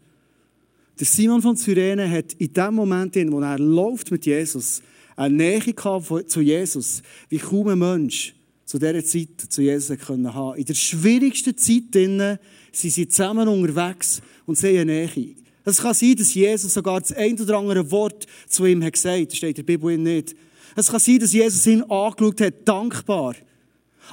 Der 1.00 1.06
Simon 1.06 1.42
von 1.42 1.56
Cyrene 1.56 2.10
hat 2.10 2.34
in 2.34 2.52
dem 2.52 2.76
Moment, 2.76 3.16
in 3.16 3.32
wo 3.32 3.40
er 3.40 3.58
läuft 3.58 4.12
mit 4.12 4.26
Jesus, 4.26 4.82
eine 5.16 5.36
Nähe 5.36 5.60
gehabt 5.62 6.30
zu 6.30 6.42
Jesus, 6.42 7.02
wie 7.30 7.38
kaum 7.38 7.70
ein 7.70 7.80
Mensch 7.80 8.36
zu 8.66 8.78
dieser 8.78 9.06
Zeit 9.06 9.30
zu 9.48 9.62
Jesus 9.62 9.98
können 10.00 10.34
haben. 10.34 10.58
In 10.58 10.66
der 10.66 10.74
schwierigsten 10.74 11.58
Zeit 11.58 11.94
sind 11.94 12.40
sie 12.74 13.08
zusammen 13.08 13.48
unterwegs 13.48 14.22
und 14.46 14.58
sehen 14.58 14.82
eine 14.82 15.08
Nähe. 15.08 15.36
Es 15.64 15.78
kann 15.78 15.94
sein, 15.94 16.16
dass 16.18 16.34
Jesus 16.34 16.74
sogar 16.74 17.00
das 17.00 17.14
ein 17.14 17.40
oder 17.40 17.58
andere 17.58 17.90
Wort 17.90 18.28
zu 18.50 18.66
ihm 18.66 18.84
hat 18.84 18.94
gesagt. 18.94 19.32
Das 19.32 19.38
steht 19.38 19.58
in 19.58 19.66
der 19.66 19.78
Bibel 19.78 19.98
nicht. 19.98 20.36
Es 20.76 20.90
kann 20.90 21.00
sein, 21.00 21.20
dass 21.20 21.34
Jesus 21.34 21.66
ihn 21.68 21.84
angeschaut 21.84 22.42
hat, 22.42 22.68
dankbar. 22.68 23.36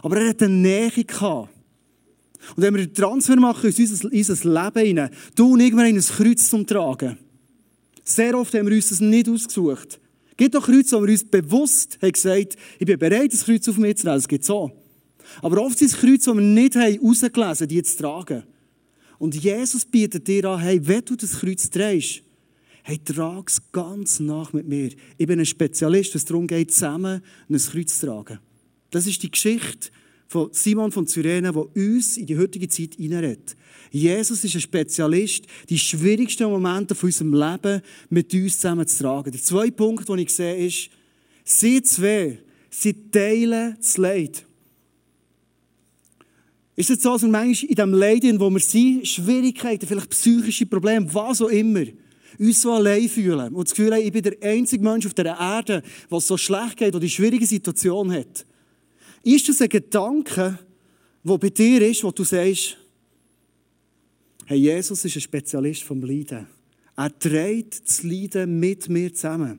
Aber 0.02 0.20
er 0.20 0.30
hat 0.30 0.42
eine 0.42 0.54
Nähe 0.54 0.90
gehabt. 0.90 1.50
Und 2.56 2.62
wenn 2.62 2.74
wir 2.74 2.82
einen 2.82 2.94
Transfer 2.94 3.36
machen 3.36 3.70
in 3.70 3.90
unser, 3.90 4.64
Leben 4.64 4.86
hinein, 4.86 5.10
du 5.34 5.52
und 5.52 5.60
ich, 5.60 5.72
wir 5.72 5.84
haben 5.84 5.96
ein 5.96 6.00
Kreuz 6.00 6.48
zum 6.48 6.66
Tragen. 6.66 7.18
Sehr 8.04 8.36
oft 8.36 8.54
haben 8.54 8.66
wir 8.66 8.74
uns 8.74 8.88
das 8.88 9.00
nicht 9.00 9.28
ausgesucht. 9.28 10.00
Es 10.30 10.36
gibt 10.36 10.56
auch 10.56 10.64
Kreuze, 10.64 10.96
wo 10.96 11.02
wir 11.02 11.12
uns 11.12 11.24
bewusst 11.24 11.98
haben 12.00 12.12
gesagt, 12.12 12.56
ich 12.78 12.86
bin 12.86 12.98
bereit, 12.98 13.32
das 13.32 13.44
Kreuz 13.44 13.68
auf 13.68 13.76
mich 13.76 13.98
zu 13.98 14.06
nehmen. 14.06 14.16
Das 14.16 14.28
gibt 14.28 14.44
so. 14.44 14.72
Aber 15.42 15.62
oft 15.62 15.78
sind 15.78 15.92
es 15.92 15.98
Kreuze, 15.98 16.30
die 16.30 16.38
wir 16.38 16.42
nicht 16.42 16.76
haben 16.76 16.98
rausgelesen 16.98 17.68
die 17.68 17.82
zu 17.82 17.98
tragen. 17.98 18.44
Und 19.18 19.34
Jesus 19.34 19.84
bietet 19.84 20.26
dir 20.26 20.46
an, 20.46 20.60
hey, 20.60 20.80
wenn 20.82 21.04
du 21.04 21.14
das 21.14 21.40
Kreuz 21.40 21.68
drehst, 21.68 22.22
hey, 22.82 22.98
trag 22.98 23.48
es 23.48 23.72
ganz 23.72 24.20
nach 24.20 24.52
mit 24.52 24.66
mir. 24.66 24.90
Ich 25.18 25.26
bin 25.26 25.38
ein 25.38 25.46
Spezialist, 25.46 26.14
was 26.14 26.24
darum 26.24 26.46
geht, 26.46 26.72
zusammen 26.72 27.22
ein 27.48 27.56
Kreuz 27.56 27.98
zu 27.98 28.06
tragen. 28.06 28.38
Das 28.90 29.06
ist 29.06 29.22
die 29.22 29.30
Geschichte 29.30 29.90
von 30.26 30.48
Simon 30.52 30.92
von 30.92 31.06
Cyrene, 31.06 31.52
die 31.52 31.80
uns 31.80 32.16
in 32.16 32.26
die 32.26 32.38
heutige 32.38 32.68
Zeit 32.68 32.94
hineinredet. 32.94 33.56
Jesus 33.90 34.44
ist 34.44 34.54
ein 34.54 34.60
Spezialist, 34.60 35.44
die 35.68 35.78
schwierigsten 35.78 36.48
Momente 36.48 36.94
von 36.94 37.08
unserem 37.08 37.34
Leben 37.34 37.82
mit 38.08 38.32
uns 38.32 38.60
zusammen 38.60 38.86
zu 38.86 39.02
tragen. 39.02 39.32
Der 39.32 39.42
zweite 39.42 39.72
Punkt, 39.72 40.08
den 40.08 40.18
ich 40.18 40.32
sehe, 40.32 40.66
ist, 40.66 40.90
sie 41.44 41.82
zwei, 41.82 42.38
sie 42.70 43.10
teilen 43.10 43.76
das 43.76 43.96
Leid. 43.96 44.44
Ist 46.76 46.90
es 46.90 47.02
so, 47.02 47.12
dass 47.12 47.22
wir 47.22 47.28
manchmal 47.28 47.68
in 47.68 47.74
dem 47.74 47.92
Leid, 47.92 48.40
wo 48.40 48.48
wir 48.48 48.60
sind, 48.60 49.06
Schwierigkeiten, 49.06 49.86
vielleicht 49.86 50.10
psychische 50.10 50.66
Probleme, 50.66 51.12
was 51.12 51.42
auch 51.42 51.48
immer, 51.48 51.84
uns 52.40 52.62
so 52.62 52.72
allein 52.72 53.08
fühlen 53.08 53.54
und 53.54 53.68
das 53.68 53.76
Gefühl 53.76 53.92
haben, 53.92 54.02
ich 54.02 54.12
bin 54.12 54.22
der 54.22 54.36
einzige 54.42 54.82
Mensch 54.82 55.06
auf 55.06 55.12
dieser 55.12 55.38
Erde, 55.38 55.82
was 56.08 56.26
so 56.26 56.38
schlecht 56.38 56.78
geht, 56.78 56.94
der 56.94 57.00
die 57.00 57.10
schwierige 57.10 57.44
Situation 57.44 58.10
hat. 58.10 58.46
Ist 59.22 59.48
das 59.48 59.60
ein 59.60 59.68
Gedanke, 59.68 60.58
der 61.22 61.38
bei 61.38 61.50
dir 61.50 61.86
ist, 61.86 62.02
wo 62.02 62.10
du 62.10 62.24
sagst, 62.24 62.78
hey, 64.46 64.58
Jesus 64.58 65.04
ist 65.04 65.16
ein 65.16 65.20
Spezialist 65.20 65.82
vom 65.82 66.00
Leiden. 66.00 66.46
Er 66.96 67.18
trägt 67.18 67.86
das 67.86 68.02
Leiden 68.02 68.58
mit 68.58 68.88
mir 68.88 69.12
zusammen. 69.12 69.58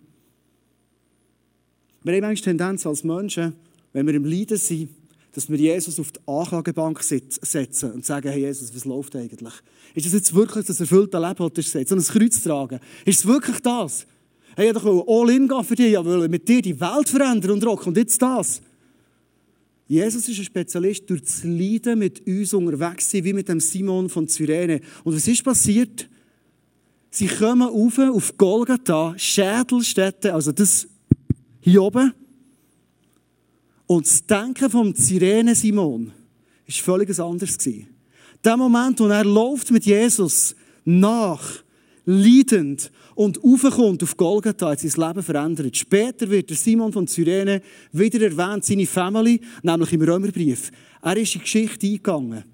Wir 2.04 2.14
haben 2.14 2.22
manchmal 2.22 2.56
Tendenz 2.56 2.86
als 2.88 3.04
Menschen, 3.04 3.54
wenn 3.94 4.08
wir 4.08 4.16
im 4.16 4.26
Leiden 4.26 4.58
sind, 4.58 4.90
dass 5.34 5.50
wir 5.50 5.58
Jesus 5.58 6.00
auf 6.00 6.12
die 6.12 6.20
Anklagebank 6.26 7.02
setzen 7.02 7.92
und 7.92 8.06
sagen, 8.06 8.30
hey 8.30 8.42
Jesus, 8.42 8.74
was 8.76 8.86
läuft 8.86 9.16
eigentlich? 9.16 9.54
Ist 9.94 10.06
das 10.06 10.14
jetzt 10.14 10.34
wirklich 10.36 10.66
das 10.66 10.80
erfüllte 10.80 11.18
Leben, 11.18 11.50
das 11.54 11.72
du 11.72 11.86
so 11.86 11.96
ein 11.96 12.04
Kreuz 12.04 12.42
tragen? 12.42 12.80
Ist 13.06 13.20
es 13.20 13.26
wirklich 13.26 13.60
das? 13.60 14.06
Hey, 14.56 14.72
ich 14.72 14.84
wollte 14.84 15.10
all 15.10 15.30
in 15.30 15.48
gehen 15.48 15.64
für 15.64 15.76
dich, 15.76 15.94
ich 15.94 16.06
wollte 16.06 16.28
mit 16.28 16.48
dir 16.48 16.62
die 16.62 16.80
Welt 16.80 17.08
verändern 17.08 17.52
und 17.52 17.66
rocken. 17.66 17.90
Und 17.90 17.98
jetzt 17.98 18.22
das. 18.22 18.62
Jesus 19.88 20.28
ist 20.28 20.40
ein 20.40 20.46
Spezialist, 20.46 21.10
durch 21.10 21.22
das 21.22 21.44
Leiden 21.44 22.00
mit 22.00 22.26
uns 22.26 22.54
unterwegs 22.54 23.12
sein, 23.12 23.24
wie 23.24 23.34
mit 23.34 23.50
dem 23.50 23.60
Simon 23.60 24.10
von 24.10 24.28
Cyrene. 24.28 24.82
Und 25.04 25.16
was 25.16 25.28
ist 25.28 25.44
passiert? 25.44 26.10
Sie 27.10 27.28
kommen 27.28 27.68
rauf 27.68 28.00
auf 28.00 28.38
Golgatha, 28.38 29.14
Schädelstätte, 29.18 30.34
also 30.34 30.54
das 30.54 30.88
hier 31.60 31.84
oben. 31.84 32.14
Und 33.92 34.08
das 34.08 34.26
Denken 34.26 34.70
vom 34.70 34.96
Sirene 34.96 35.54
Simon 35.54 36.14
war 36.66 36.76
völlig 36.76 37.20
anders. 37.20 37.58
Der 38.42 38.56
Moment, 38.56 38.98
wo 39.02 39.08
er 39.08 39.26
läuft 39.26 39.70
mit 39.70 39.86
Jesus 39.86 40.56
nach, 40.86 41.62
leidend 42.06 42.90
und 43.16 43.44
aufkommt 43.44 44.02
auf 44.02 44.16
Golgatha, 44.16 44.70
hat 44.70 44.80
sein 44.80 45.08
Leben 45.10 45.22
verändert. 45.22 45.76
Später 45.76 46.30
wird 46.30 46.50
der 46.50 46.56
Simon 46.56 46.94
von 46.94 47.06
Cyrene 47.06 47.62
wieder 47.92 48.22
erwähnt, 48.22 48.64
seine 48.64 48.86
Family, 48.86 49.42
nämlich 49.62 49.92
im 49.92 50.04
Römerbrief. 50.04 50.72
Er 51.02 51.18
ist 51.18 51.36
in 51.36 51.42
die 51.42 51.44
Geschichte 51.44 51.86
eingegangen. 51.86 52.46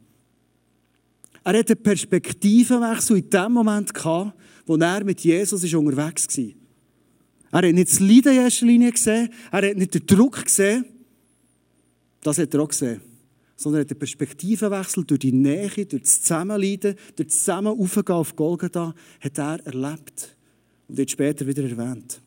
Er 1.44 1.60
hatte 1.60 1.74
einen 1.74 1.84
Perspektivenwechsel 1.84 3.18
in 3.18 3.30
dem 3.30 3.52
Moment 3.52 3.94
gehabt, 3.94 4.34
wo 4.66 4.76
er 4.76 5.04
mit 5.04 5.20
Jesus 5.22 5.64
ist 5.64 5.76
unterwegs 5.76 6.36
war. 6.36 7.62
Er 7.62 7.68
hat 7.70 7.76
nicht 7.76 7.92
das 7.92 8.00
Leiden 8.00 8.34
in 8.34 8.40
erster 8.40 8.66
Linie 8.66 8.92
gesehen, 8.92 9.30
er 9.52 9.70
hat 9.70 9.78
nicht 9.78 9.94
den 9.94 10.06
Druck 10.08 10.44
gesehen, 10.44 10.97
das 12.28 12.38
hat 12.40 12.54
er 12.54 12.62
auch 12.62 12.68
gesehen. 12.68 13.02
Sondern 13.56 13.80
er 13.80 13.82
hat 13.82 13.90
den 13.90 14.00
Perspektivenwechsel 14.00 15.04
durch 15.06 15.20
die 15.20 15.32
Nähe, 15.32 15.86
durch 15.86 16.04
das 16.04 16.22
Zusammenleiden, 16.22 16.96
durch 17.16 17.30
das 17.30 17.40
Zusammenaufgehen 17.40 18.18
auf 18.18 18.36
Golgatha, 18.36 18.94
hat 19.20 19.38
er 19.38 19.66
erlebt. 19.66 20.36
Und 20.88 20.98
wird 20.98 21.10
später 21.10 21.48
wieder 21.48 21.64
erwähnt. 21.64 22.22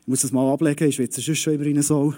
Ich 0.00 0.06
muss 0.06 0.22
das 0.22 0.32
mal 0.32 0.50
ablegen, 0.52 0.88
ich 0.88 0.96
schwitze 0.96 1.20
schon 1.22 1.54
immer 1.54 1.66
in 1.66 1.82
so. 1.82 2.14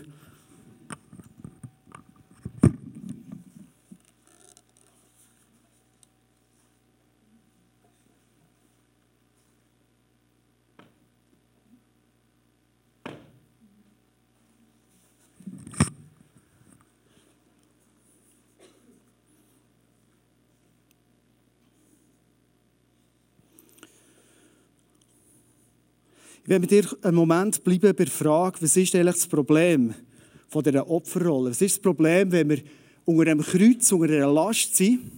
Ich 26.44 26.50
werde 26.50 26.60
mit 26.60 26.70
dir 26.72 26.84
einen 27.00 27.16
Moment 27.16 27.64
bleiben 27.64 27.96
bei 27.96 28.04
der 28.04 28.06
Frage, 28.06 28.60
was 28.60 28.76
ist 28.76 28.94
eigentlich 28.94 29.14
das 29.14 29.26
Problem 29.26 29.94
von 30.46 30.62
dieser 30.62 30.90
Opferrolle? 30.90 31.48
Was 31.48 31.62
ist 31.62 31.76
das 31.76 31.82
Problem, 31.82 32.30
wenn 32.32 32.50
wir 32.50 32.58
unter 33.06 33.30
einem 33.30 33.40
Kreuz, 33.40 33.90
unter 33.92 34.12
einer 34.12 34.30
Last 34.30 34.76
sind 34.76 35.10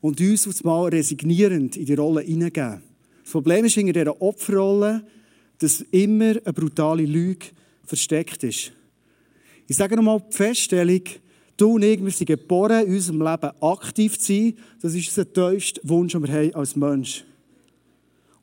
und 0.00 0.18
uns 0.18 0.48
auf 0.48 0.54
einmal 0.64 0.88
resignierend 0.88 1.76
in 1.76 1.84
die 1.84 1.92
Rolle 1.92 2.22
hineingeben? 2.22 2.80
Das 3.24 3.30
Problem 3.30 3.66
ist 3.66 3.76
in 3.76 3.92
dieser 3.92 4.22
Opferrolle, 4.22 5.06
dass 5.58 5.82
immer 5.90 6.30
eine 6.42 6.52
brutale 6.54 7.04
Lüge 7.04 7.48
versteckt 7.84 8.42
ist. 8.42 8.72
Ich 9.66 9.76
sage 9.76 9.96
nochmal 9.96 10.22
die 10.30 10.34
Feststellung, 10.34 11.02
du 11.58 11.74
und 11.74 11.84
ich, 11.84 12.02
wir 12.02 12.10
sind 12.10 12.28
geboren, 12.28 12.86
in 12.86 12.94
unserem 12.94 13.20
Leben 13.20 13.50
aktiv 13.60 14.18
zu 14.18 14.32
sein. 14.32 14.54
Das 14.80 14.94
ist 14.94 15.08
unser 15.08 15.30
tiefster 15.30 15.82
Wunsch, 15.84 16.12
den 16.14 16.26
wir 16.26 16.32
haben 16.32 16.54
als 16.54 16.74
Mensch 16.74 17.20
haben. 17.20 17.35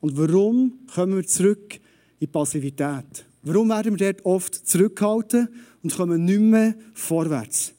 Und 0.04 0.18
warum 0.18 0.80
kommen 0.94 1.16
wir 1.16 1.26
zurück 1.26 1.80
in 2.20 2.28
Passivität? 2.28 3.26
Warum 3.42 3.70
werden 3.70 3.98
wir 3.98 4.12
dort 4.12 4.26
oft 4.26 4.54
zurückgehalten 4.54 5.48
und 5.82 5.96
kommen 5.96 6.26
nicht 6.26 6.42
mehr 6.42 6.76
vorwärts? 6.94 7.74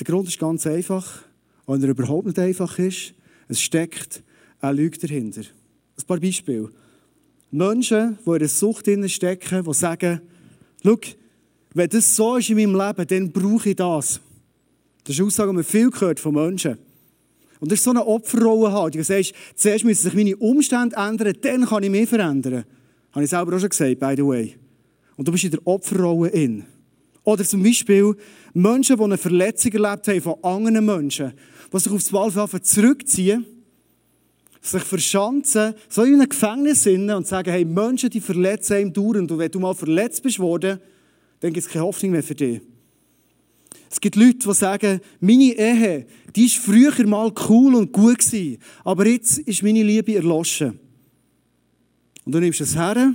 Der 0.00 0.06
Grund 0.06 0.28
ist 0.28 0.38
ganz 0.38 0.66
einfach, 0.66 1.22
wenn 1.66 1.82
er 1.82 1.90
überhaupt 1.90 2.28
nicht 2.28 2.38
einfach 2.38 2.78
ist. 2.78 3.12
Es 3.46 3.60
steckt 3.60 4.22
eine 4.62 4.78
Lüge 4.78 4.96
dahinter. 5.00 5.42
Ein 5.42 6.06
paar 6.06 6.18
Beispiele. 6.18 6.70
Menschen, 7.50 8.16
die 8.24 8.30
in 8.30 8.36
einer 8.36 8.48
Sucht 8.48 8.88
stecken, 9.08 9.64
die 9.64 9.74
sagen, 9.74 10.22
schau, 10.82 10.98
wenn 11.74 11.90
das 11.90 12.16
so 12.16 12.36
ist 12.36 12.48
in 12.48 12.56
meinem 12.56 12.74
Leben, 12.74 13.06
dann 13.06 13.32
brauche 13.32 13.68
ich 13.68 13.76
das. 13.76 14.18
Das 15.04 15.14
ist 15.14 15.20
eine 15.20 15.26
Aussage, 15.26 15.50
die 15.50 15.56
man 15.56 15.64
viel 15.64 15.90
gehört 15.90 16.20
von 16.20 16.32
Menschen. 16.32 16.78
Und 17.62 17.70
das 17.70 17.78
ist 17.78 17.84
so 17.84 17.90
eine 17.90 18.04
Opferrolle 18.04 18.72
haben. 18.72 18.90
Du 18.90 19.04
sagst, 19.04 19.34
zuerst 19.54 19.84
müssen 19.84 20.02
sich 20.02 20.14
meine 20.14 20.36
Umstände 20.36 20.96
ändern, 20.96 21.32
dann 21.42 21.64
kann 21.64 21.84
ich 21.84 21.90
mich 21.90 22.08
verändern. 22.08 22.64
Habe 23.12 23.22
ich 23.22 23.30
selber 23.30 23.54
auch 23.54 23.60
schon 23.60 23.68
gesagt, 23.68 24.00
by 24.00 24.14
the 24.16 24.26
way. 24.26 24.56
Und 25.16 25.28
du 25.28 25.30
bist 25.30 25.44
in 25.44 25.52
der 25.52 25.64
Opferrolle 25.64 26.30
in. 26.30 26.64
Oder 27.22 27.44
zum 27.44 27.62
Beispiel 27.62 28.16
Menschen, 28.52 28.96
die 28.96 29.02
eine 29.04 29.16
Verletzung 29.16 29.70
erlebt 29.74 30.08
haben 30.08 30.20
von 30.20 30.42
anderen 30.42 30.84
Menschen, 30.84 31.34
die 31.72 31.78
sich 31.78 31.92
aufs 31.92 32.12
Wahlverfahren 32.12 32.64
zurückziehen, 32.64 33.46
sich 34.60 34.82
verschanzen, 34.82 35.74
so 35.88 36.02
in 36.02 36.14
einem 36.14 36.28
Gefängnis 36.28 36.82
sind 36.82 37.08
und 37.12 37.28
sagen, 37.28 37.52
hey, 37.52 37.64
Menschen, 37.64 38.10
die 38.10 38.20
verletzen 38.20 38.74
einem 38.74 38.92
dauernd. 38.92 39.30
Und 39.30 39.38
wenn 39.38 39.52
du 39.52 39.60
mal 39.60 39.74
verletzt 39.74 40.20
bist 40.24 40.40
worden, 40.40 40.80
dann 41.38 41.52
gibt 41.52 41.64
es 41.64 41.72
keine 41.72 41.84
Hoffnung 41.84 42.10
mehr 42.10 42.24
für 42.24 42.34
dich. 42.34 42.60
Es 43.92 44.00
gibt 44.00 44.16
Leute, 44.16 44.38
die 44.38 44.54
sagen, 44.54 45.00
meine 45.20 45.52
Ehe, 45.52 46.06
die 46.34 46.46
war 46.46 46.62
früher 46.62 47.06
mal 47.06 47.30
cool 47.46 47.74
und 47.74 47.92
gut 47.92 48.20
gewesen, 48.20 48.56
aber 48.84 49.06
jetzt 49.06 49.40
ist 49.40 49.62
meine 49.62 49.82
Liebe 49.82 50.14
erloschen. 50.14 50.80
Und 52.24 52.32
du 52.32 52.40
nimmst 52.40 52.62
es 52.62 52.74
her, 52.74 53.12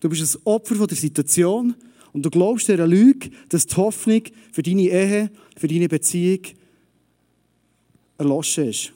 du 0.00 0.08
bist 0.08 0.36
ein 0.36 0.40
Opfer 0.44 0.76
von 0.76 0.86
der 0.86 0.96
Situation 0.96 1.74
und 2.12 2.24
du 2.24 2.30
glaubst 2.30 2.68
dieser 2.68 2.86
Lüge, 2.86 3.30
dass 3.48 3.66
die 3.66 3.74
Hoffnung 3.74 4.22
für 4.52 4.62
deine 4.62 4.82
Ehe, 4.82 5.30
für 5.56 5.66
deine 5.66 5.88
Beziehung 5.88 6.42
erloschen 8.16 8.68
ist. 8.68 8.92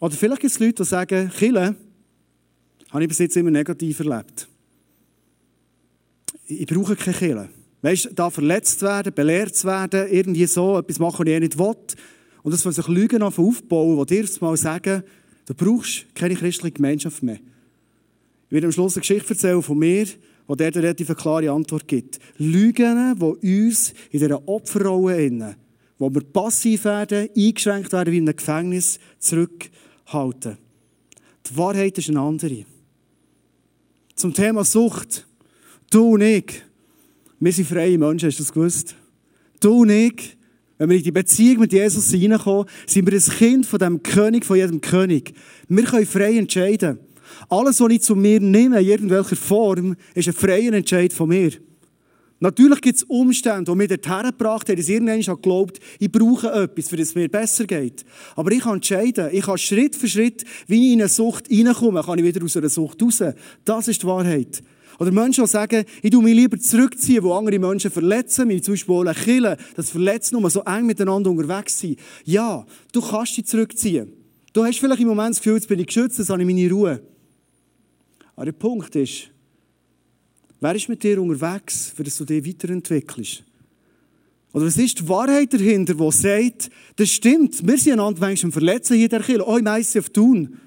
Oder 0.00 0.16
vielleicht 0.16 0.40
gibt 0.40 0.52
es 0.52 0.58
Leute, 0.58 0.82
die 0.82 0.84
sagen, 0.84 1.30
Kille, 1.30 1.76
habe 2.90 3.02
ich 3.04 3.08
bis 3.08 3.18
jetzt 3.20 3.36
immer 3.36 3.52
negativ 3.52 4.00
erlebt. 4.00 4.48
Ich 6.46 6.66
brauche 6.66 6.96
keine 6.96 7.16
Kille. 7.16 7.50
Weißt 7.84 8.06
du, 8.06 8.14
da 8.14 8.30
verletzt 8.30 8.80
werden, 8.80 9.12
belehrt 9.12 9.54
zu 9.54 9.66
werden, 9.66 10.08
irgendwie 10.10 10.46
so, 10.46 10.78
etwas 10.78 10.98
machen, 10.98 11.26
was 11.26 11.34
ich 11.34 11.40
nicht 11.40 11.58
will. 11.58 11.76
Und 12.42 12.52
das, 12.54 12.64
was 12.64 12.76
sich 12.76 12.88
Lügen 12.88 13.20
aufbauen, 13.20 14.06
die 14.06 14.22
dir 14.22 14.28
mal 14.40 14.56
sagen, 14.56 15.02
du 15.44 15.54
brauchst 15.54 16.06
keine 16.14 16.34
christliche 16.34 16.76
Gemeinschaft 16.76 17.22
mehr. 17.22 17.40
Ich 18.46 18.52
werde 18.52 18.68
am 18.68 18.72
Schluss 18.72 18.94
eine 18.94 19.02
Geschichte 19.02 19.34
erzählen 19.34 19.60
von 19.60 19.78
mir, 19.78 20.06
wo 20.46 20.54
der 20.54 20.68
eine 20.68 20.76
relativ 20.76 21.14
klare 21.14 21.50
Antwort 21.50 21.86
gibt. 21.86 22.20
Lügen, 22.38 23.16
die 23.18 23.58
uns 23.60 23.92
in 24.10 24.20
dieser 24.20 24.48
Opferrolle 24.48 25.22
innen, 25.22 25.54
wo 25.98 26.08
wir 26.08 26.22
passiv 26.22 26.86
werden, 26.86 27.28
eingeschränkt 27.36 27.92
werden 27.92 28.14
wie 28.14 28.16
in 28.18 28.26
einem 28.26 28.36
Gefängnis, 28.36 28.98
zurückhalten. 29.18 30.56
Die 31.50 31.56
Wahrheit 31.58 31.98
ist 31.98 32.08
eine 32.08 32.20
andere. 32.20 32.64
Zum 34.14 34.32
Thema 34.32 34.64
Sucht. 34.64 35.26
Du 35.90 36.14
und 36.14 36.22
ich, 36.22 36.62
wir 37.44 37.52
sind 37.52 37.68
freie 37.68 37.98
Menschen, 37.98 38.28
hast 38.28 38.38
du 38.38 38.42
das 38.42 38.52
gewusst? 38.54 38.94
Du 39.60 39.82
und 39.82 39.90
ich, 39.90 40.38
wenn 40.78 40.88
wir 40.88 40.96
in 40.96 41.02
die 41.02 41.12
Beziehung 41.12 41.60
mit 41.60 41.74
Jesus 41.74 42.10
hineinkommen, 42.10 42.64
sind 42.86 43.06
wir 43.06 43.12
ein 43.12 43.36
Kind 43.36 43.66
von 43.66 43.78
dem 43.78 44.02
König, 44.02 44.46
von 44.46 44.56
jedem 44.56 44.80
König. 44.80 45.34
Wir 45.68 45.84
können 45.84 46.06
frei 46.06 46.38
entscheiden. 46.38 46.98
Alles, 47.50 47.80
was 47.80 47.92
ich 47.92 48.00
zu 48.00 48.16
mir 48.16 48.40
nehme, 48.40 48.80
in 48.80 48.86
irgendwelcher 48.86 49.36
Form, 49.36 49.94
ist 50.14 50.26
ein 50.26 50.32
freier 50.32 50.72
Entscheid 50.72 51.12
von 51.12 51.28
mir. 51.28 51.52
Natürlich 52.40 52.80
gibt 52.80 52.96
es 52.96 53.02
Umstände, 53.04 53.70
die 53.70 53.76
mich 53.76 53.88
dorthin 53.88 54.30
gebracht 54.30 54.68
haben, 54.70 54.76
dass 54.76 54.88
irgendwann 54.88 55.20
geglaubt 55.20 55.80
ich 55.98 56.10
brauche 56.10 56.50
etwas, 56.50 56.88
für 56.88 56.96
das 56.96 57.08
es 57.08 57.14
mir 57.14 57.28
besser 57.28 57.66
geht. 57.66 58.06
Aber 58.36 58.52
ich 58.52 58.60
kann 58.60 58.76
entscheiden, 58.76 59.28
ich 59.32 59.44
kann 59.44 59.58
Schritt 59.58 59.96
für 59.96 60.08
Schritt, 60.08 60.44
wie 60.66 60.88
ich 60.88 60.92
in 60.94 61.00
eine 61.00 61.08
Sucht 61.08 61.50
reinkomme, 61.50 62.02
kann 62.02 62.18
ich 62.18 62.24
wieder 62.24 62.42
aus 62.42 62.56
einer 62.56 62.70
Sucht 62.70 63.02
raus. 63.02 63.22
Das 63.66 63.88
ist 63.88 64.02
die 64.02 64.06
Wahrheit. 64.06 64.62
Oder 64.98 65.10
Menschen, 65.10 65.44
die 65.44 65.50
sagen, 65.50 65.84
ich 66.02 66.10
tue 66.10 66.22
mich 66.22 66.34
lieber 66.34 66.58
zurückziehen, 66.58 67.22
wo 67.22 67.32
andere 67.32 67.58
Menschen 67.58 67.90
verletzen, 67.90 68.48
wie 68.48 68.60
zum 68.60 68.74
Beispiel 68.74 69.08
auch 69.08 69.14
Killen, 69.14 69.56
das 69.76 69.90
Verletzen 69.90 70.40
nur 70.40 70.50
so 70.50 70.62
eng 70.62 70.86
miteinander 70.86 71.30
unterwegs 71.30 71.78
sind. 71.78 71.98
Ja, 72.24 72.64
du 72.92 73.00
kannst 73.00 73.36
dich 73.36 73.46
zurückziehen. 73.46 74.12
Du 74.52 74.64
hast 74.64 74.78
vielleicht 74.78 75.00
im 75.00 75.08
Moment 75.08 75.30
das 75.30 75.38
Gefühl, 75.38 75.54
jetzt 75.54 75.68
bin 75.68 75.80
ich 75.80 75.86
geschützt, 75.86 76.18
jetzt 76.18 76.30
habe 76.30 76.40
ich 76.40 76.46
meine 76.46 76.70
Ruhe. 76.70 77.02
Aber 78.36 78.46
der 78.46 78.52
Punkt 78.52 78.94
ist, 78.96 79.30
wer 80.60 80.74
ist 80.74 80.88
mit 80.88 81.02
dir 81.02 81.20
unterwegs, 81.20 81.92
für 81.94 82.04
dass 82.04 82.16
du 82.16 82.24
dich 82.24 82.46
weiterentwickelst? 82.46 83.44
Oder 84.52 84.66
was 84.66 84.76
ist 84.76 85.00
die 85.00 85.08
Wahrheit 85.08 85.52
dahinter, 85.52 85.94
die 85.94 86.12
sagt, 86.12 86.70
das 86.94 87.10
stimmt, 87.10 87.66
wir 87.66 87.76
sind 87.76 87.94
einander 87.94 88.20
manchmal 88.20 88.52
verletzen 88.52 88.94
hier 88.94 89.06
in 89.06 89.10
der 89.10 89.20
Kirche. 89.20 89.44
Oh, 89.44 89.58
meisse 89.58 89.98
auf 89.98 90.10
tun. 90.10 90.60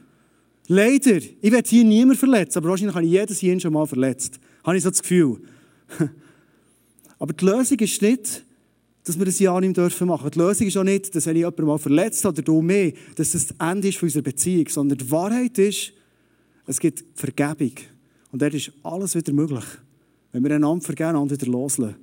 Leider, 0.68 1.18
ich 1.18 1.52
werde 1.52 1.70
hier 1.70 1.86
niemand 1.86 2.20
verletzen, 2.20 2.58
aber 2.58 2.70
wahrscheinlich 2.70 2.96
habe 2.96 3.06
ich 3.06 3.12
jedes 3.12 3.40
hier 3.40 3.60
schon 3.60 3.74
mal 3.74 3.86
verletzt. 3.86 4.40
Habe 4.66 4.76
ich 4.76 4.84
so 4.84 4.90
das 4.90 5.02
Gefühl. 5.02 5.40
Aber 7.20 7.34
die 7.34 7.46
Lösung 7.46 7.80
ist 7.80 8.02
nicht, 8.02 8.44
dass 9.06 9.18
wir 9.18 9.26
das 9.26 9.40
Ja 9.40 9.60
nicht 9.60 9.78
dürfen 9.78 10.08
machen. 10.08 10.30
Die 10.30 10.38
Lösung 10.38 10.68
ist 10.68 10.78
auch 10.78 10.84
nicht, 10.84 11.16
dass 11.16 11.26
wenn 11.26 11.38
ich 11.38 11.40
jemanden 11.40 11.66
mal 11.66 11.78
verletzt 11.78 12.26
oder 12.26 12.42
du 12.42 12.62
mehr, 12.62 12.92
dass 13.16 13.32
das 13.32 13.48
das 13.48 13.56
Ende 13.58 13.88
ist 13.88 13.98
von 13.98 14.08
unserer 14.08 14.24
Beziehung, 14.24 14.68
sondern 14.68 14.98
die 14.98 15.10
Wahrheit 15.10 15.58
ist, 15.58 15.94
es 16.68 16.80
gibt 16.80 17.06
Vergebung. 17.16 17.72
Und 18.32 18.42
dort 18.42 18.54
ist 18.54 18.72
alles 18.84 19.16
wieder 19.16 19.32
möglich. 19.32 19.64
Wenn 20.34 20.44
wir 20.44 20.54
einander 20.54 20.84
vergeben, 20.84 21.12
einander 21.12 21.36
wieder 21.40 21.50
loslassen. 21.50 21.96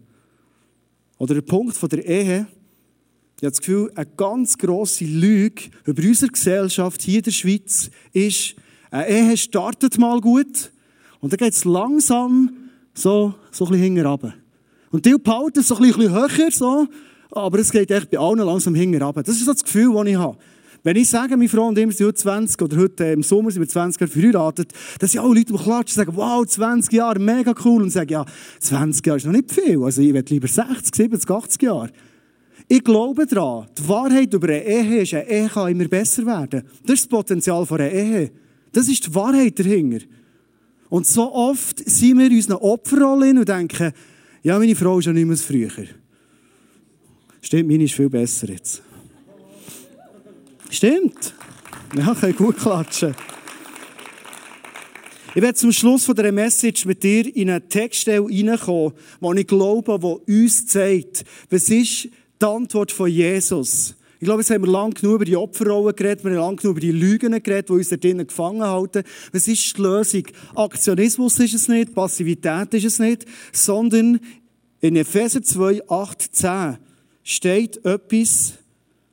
Oder 1.18 1.34
der 1.34 1.42
Punkt 1.42 1.76
von 1.76 1.88
der 1.90 2.04
Ehe, 2.04 2.46
ich 3.36 3.46
habe 3.46 3.50
das 3.50 3.60
Gefühl, 3.60 3.90
eine 3.94 4.06
ganz 4.16 4.56
grosse 4.58 5.04
Lüge 5.04 5.64
über 5.84 6.02
unsere 6.02 6.30
Gesellschaft 6.30 7.02
hier 7.02 7.18
in 7.18 7.24
der 7.24 7.30
Schweiz 7.30 7.90
ist, 8.12 8.54
eine 8.90 9.08
Ehe 9.08 9.36
startet 9.36 9.98
mal 9.98 10.20
gut 10.20 10.72
und 11.20 11.32
dann 11.32 11.38
geht 11.38 11.52
es 11.52 11.64
langsam 11.64 12.50
so, 12.94 13.34
so 13.50 13.64
ein 13.64 13.70
bisschen 13.70 13.82
hinten 13.82 14.06
runter. 14.06 14.34
Und 14.90 15.04
die 15.04 15.14
behalten 15.14 15.58
es 15.58 15.68
so 15.68 15.76
ein 15.76 15.82
bisschen 15.82 16.12
höher, 16.12 16.50
so, 16.52 16.86
aber 17.32 17.58
es 17.58 17.72
geht 17.72 17.90
echt 17.90 18.10
bei 18.10 18.18
allen 18.18 18.38
langsam 18.38 18.74
hinten 18.74 19.02
runter. 19.02 19.24
Das 19.24 19.36
ist 19.36 19.48
das 19.48 19.64
Gefühl, 19.64 19.92
das 19.92 20.06
ich 20.06 20.16
habe. 20.16 20.38
Wenn 20.84 20.96
ich 20.96 21.08
sage, 21.08 21.36
meine 21.36 21.48
Frau 21.48 21.68
und 21.68 21.78
ich 21.78 21.96
sind 21.96 22.06
heute 22.06 22.18
20 22.18 22.60
oder 22.60 22.76
heute 22.76 23.04
im 23.04 23.22
Sommer 23.22 23.50
sind 23.50 23.62
wir 23.62 23.68
20 23.68 24.00
Jahre 24.02 24.12
verheiratet, 24.12 24.72
dass 24.98 25.14
ja 25.14 25.22
alle 25.22 25.34
Leute 25.34 25.54
die 25.54 25.58
klatschen 25.58 25.96
sagen, 25.96 26.14
wow, 26.14 26.46
20 26.46 26.92
Jahre, 26.92 27.18
mega 27.18 27.54
cool. 27.64 27.82
Und 27.82 27.90
sagen, 27.90 28.12
ja, 28.12 28.26
20 28.60 29.06
Jahre 29.06 29.16
ist 29.16 29.24
noch 29.24 29.32
nicht 29.32 29.50
viel. 29.50 29.82
Also 29.82 30.02
ich 30.02 30.12
will 30.12 30.24
lieber 30.28 30.46
60, 30.46 30.94
70, 30.94 31.30
80 31.30 31.62
Jahre. 31.62 31.90
Ich 32.68 32.82
glaube 32.82 33.26
daran, 33.26 33.68
die 33.76 33.88
Wahrheit 33.88 34.32
über 34.32 34.48
eine 34.48 34.64
Ehe 34.64 35.02
ist, 35.02 35.14
eine 35.14 35.28
Ehe 35.28 35.48
kann 35.48 35.70
immer 35.70 35.86
besser 35.86 36.24
werden. 36.24 36.62
Das 36.84 36.94
ist 36.94 37.04
das 37.04 37.08
Potenzial 37.08 37.66
einer 37.68 37.90
Ehe. 37.90 38.32
Das 38.72 38.88
ist 38.88 39.06
die 39.06 39.14
Wahrheit 39.14 39.58
dahinter. 39.58 40.04
Und 40.88 41.06
so 41.06 41.32
oft 41.32 41.78
sind 41.88 42.18
wir 42.18 42.26
in 42.26 42.36
unseren 42.36 42.56
Opferrollen 42.56 43.38
und 43.38 43.48
denken, 43.48 43.92
ja, 44.42 44.58
meine 44.58 44.74
Frau 44.74 44.98
ist 44.98 45.06
ja 45.06 45.12
nicht 45.12 45.26
mehr 45.26 45.36
früher. 45.36 45.70
Stimmt, 47.40 47.68
meine 47.68 47.84
ist 47.84 47.94
viel 47.94 48.08
besser 48.08 48.48
jetzt. 48.48 48.82
Stimmt. 50.70 51.34
Ja, 51.96 52.14
kann 52.14 52.34
gut 52.34 52.56
klatschen. 52.56 53.14
Ich 55.36 55.42
werde 55.42 55.54
zum 55.54 55.72
Schluss 55.72 56.04
von 56.04 56.14
dieser 56.14 56.32
Message 56.32 56.86
mit 56.86 57.02
dir 57.02 57.34
in 57.34 57.50
eine 57.50 57.66
Textstelle 57.68 58.24
reinkommen, 58.24 58.92
die 59.20 59.40
ich 59.40 59.46
glaube, 59.46 59.98
die 60.26 60.44
uns 60.44 60.66
zeigt, 60.66 61.24
was 61.50 61.68
ist 61.68 62.08
die 62.44 62.48
Antwort 62.48 62.92
von 62.92 63.08
Jesus. 63.08 63.94
Ich 64.20 64.26
glaube, 64.26 64.42
jetzt 64.42 64.50
haben 64.50 64.64
wir 64.64 64.70
lange 64.70 64.94
genug 64.94 65.16
über 65.16 65.24
die 65.24 65.36
Opferrollen 65.36 65.96
geredet, 65.96 66.24
wir 66.24 66.32
haben 66.32 66.38
lange 66.38 66.56
genug 66.56 66.72
über 66.72 66.80
die 66.80 66.92
Lügen 66.92 67.42
geredet, 67.42 67.68
die 67.68 67.72
uns 67.72 67.88
da 67.88 67.96
drinnen 67.96 68.26
gefangen 68.26 68.62
halten. 68.62 69.02
Was 69.32 69.48
ist 69.48 69.76
die 69.76 69.80
Lösung? 69.80 70.24
Aktionismus 70.54 71.38
ist 71.38 71.54
es 71.54 71.68
nicht, 71.68 71.94
Passivität 71.94 72.74
ist 72.74 72.84
es 72.84 72.98
nicht, 72.98 73.24
sondern 73.52 74.20
in 74.80 74.96
Epheser 74.96 75.42
2, 75.42 75.88
8, 75.88 76.36
10 76.36 76.76
steht 77.22 77.84
etwas, 77.84 78.54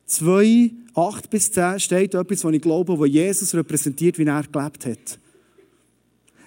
2, 0.06 0.70
8 0.94 1.30
bis 1.30 1.52
10 1.52 1.80
steht 1.80 2.14
etwas, 2.14 2.44
was 2.44 2.52
ich 2.52 2.60
glaube, 2.60 2.98
wo 2.98 3.06
Jesus 3.06 3.54
repräsentiert, 3.54 4.18
wie 4.18 4.26
er 4.26 4.42
gelebt 4.42 4.84
hat. 4.84 5.18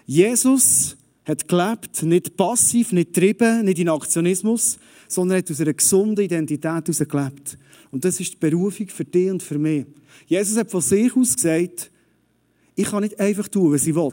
Jesus 0.05 0.95
hat 1.25 1.47
gelebt, 1.47 2.03
nicht 2.03 2.37
passiv, 2.37 2.91
nicht 2.91 3.13
getrieben, 3.13 3.65
nicht 3.65 3.79
in 3.79 3.89
Aktionismus, 3.89 4.77
sondern 5.07 5.37
hat 5.37 5.51
aus 5.51 5.61
einer 5.61 5.73
gesunden 5.73 6.23
Identität 6.23 6.65
heraus 6.65 6.99
gelebt. 6.99 7.57
Und 7.91 8.03
das 8.03 8.19
ist 8.19 8.33
die 8.33 8.37
Berufung 8.37 8.87
für 8.87 9.05
dich 9.05 9.31
und 9.31 9.43
für 9.43 9.57
mich. 9.57 9.85
Jesus 10.27 10.57
hat 10.57 10.71
von 10.71 10.81
sich 10.81 11.15
aus 11.15 11.35
gesagt, 11.35 11.91
ich 12.75 12.85
kann 12.85 13.03
nicht 13.03 13.19
einfach 13.19 13.47
tun, 13.47 13.73
was 13.73 13.87
ich 13.87 13.95
will. 13.95 14.11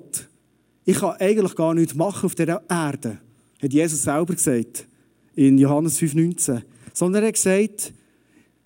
Ich 0.84 0.98
kann 0.98 1.16
eigentlich 1.18 1.54
gar 1.54 1.74
nichts 1.74 1.94
machen 1.94 2.26
auf 2.26 2.34
dieser 2.34 2.62
Erde. 2.68 3.18
Hat 3.60 3.72
Jesus 3.72 4.02
selber 4.02 4.34
gesagt. 4.34 4.86
In 5.34 5.58
Johannes 5.58 5.98
5,19. 5.98 6.62
Sondern 6.92 7.22
er 7.22 7.28
hat 7.28 7.34
gesagt, 7.34 7.92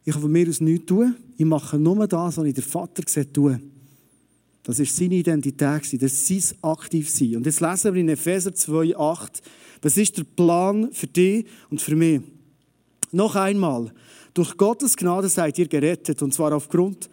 ich 0.04 0.12
kann 0.12 0.22
von 0.22 0.32
mir 0.32 0.48
aus 0.48 0.60
nichts 0.60 0.86
tun. 0.86 1.14
Ich 1.36 1.44
mache 1.44 1.78
nur 1.78 2.06
das, 2.06 2.36
was 2.36 2.44
ich 2.44 2.54
der 2.54 2.62
Vater 2.62 3.02
gesagt 3.02 3.34
tue. 3.34 3.60
Das 4.62 4.80
ist 4.80 4.96
seine 4.96 5.14
Identität, 5.14 6.02
das 6.02 6.12
ist 6.12 6.26
sein 6.26 6.58
Aktivsein. 6.62 7.36
Und 7.36 7.46
jetzt 7.46 7.60
lesen 7.60 7.94
wir 7.94 8.00
in 8.00 8.08
Epheser 8.08 8.50
2,8, 8.50 9.42
was 9.82 9.96
ist 9.96 10.18
der 10.18 10.24
Plan 10.24 10.90
für 10.92 11.06
dich 11.06 11.46
und 11.70 11.80
für 11.80 11.96
mich? 11.96 12.20
Noch 13.12 13.36
einmal, 13.36 13.92
durch 14.34 14.56
Gottes 14.56 14.96
Gnade 14.96 15.28
seid 15.28 15.58
ihr 15.58 15.68
gerettet, 15.68 16.22
und 16.22 16.34
zwar 16.34 16.52
aufgrund 16.52 17.08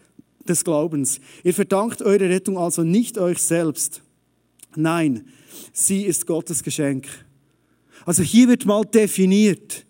des 0.48 0.64
Glaubens. 0.64 1.20
Ihr 1.44 1.54
verdankt 1.54 2.02
eure 2.02 2.30
Rettung 2.30 2.58
also 2.58 2.84
nicht 2.84 3.18
euch 3.18 3.40
selbst. 3.40 4.02
Nein, 4.76 5.28
sie 5.72 6.04
ist 6.04 6.26
Gottes 6.26 6.64
Geschenk. 6.64 7.08
Also 8.06 8.24
hier 8.24 8.50
wird 8.50 8.66
mal 8.66 8.84
definiert, 8.84 9.86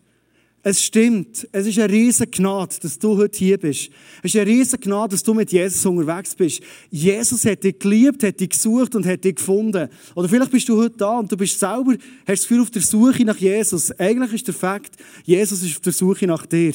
es 0.66 0.82
stimmt. 0.82 1.46
Es 1.52 1.68
ist 1.68 1.78
eine 1.78 1.92
riesige 1.92 2.32
Gnade, 2.32 2.76
dass 2.82 2.98
du 2.98 3.18
heute 3.18 3.38
hier 3.38 3.58
bist. 3.58 3.90
Es 4.24 4.34
ist 4.34 4.40
eine 4.40 4.50
riesige 4.50 4.82
Gnade, 4.82 5.12
dass 5.12 5.22
du 5.22 5.34
mit 5.34 5.52
Jesus 5.52 5.86
unterwegs 5.86 6.34
bist. 6.36 6.62
Jesus 6.90 7.46
hat 7.46 7.66
dich 7.66 7.78
geliebt, 7.80 8.24
hat 8.24 8.40
dich 8.40 8.50
gesucht 8.50 8.96
und 8.96 9.06
hat 9.06 9.26
dich 9.26 9.36
gefunden. 9.36 9.90
Oder 10.16 10.30
vielleicht 10.30 10.52
bist 10.52 10.70
du 10.70 10.78
heute 10.78 10.96
da 10.96 11.20
und 11.20 11.30
du 11.30 11.36
bist 11.36 11.60
selber, 11.60 11.92
hast 11.92 12.28
das 12.28 12.42
Gefühl 12.42 12.62
auf 12.62 12.72
der 12.72 12.82
Suche 12.82 13.26
nach 13.26 13.38
Jesus. 13.38 13.92
Eigentlich 14.00 14.34
ist 14.34 14.48
der 14.48 14.54
Fakt, 14.54 14.96
Jesus 15.26 15.62
ist 15.64 15.76
auf 15.76 15.82
der 15.82 15.94
Suche 15.94 16.28
nach 16.28 16.46
dir. 16.46 16.74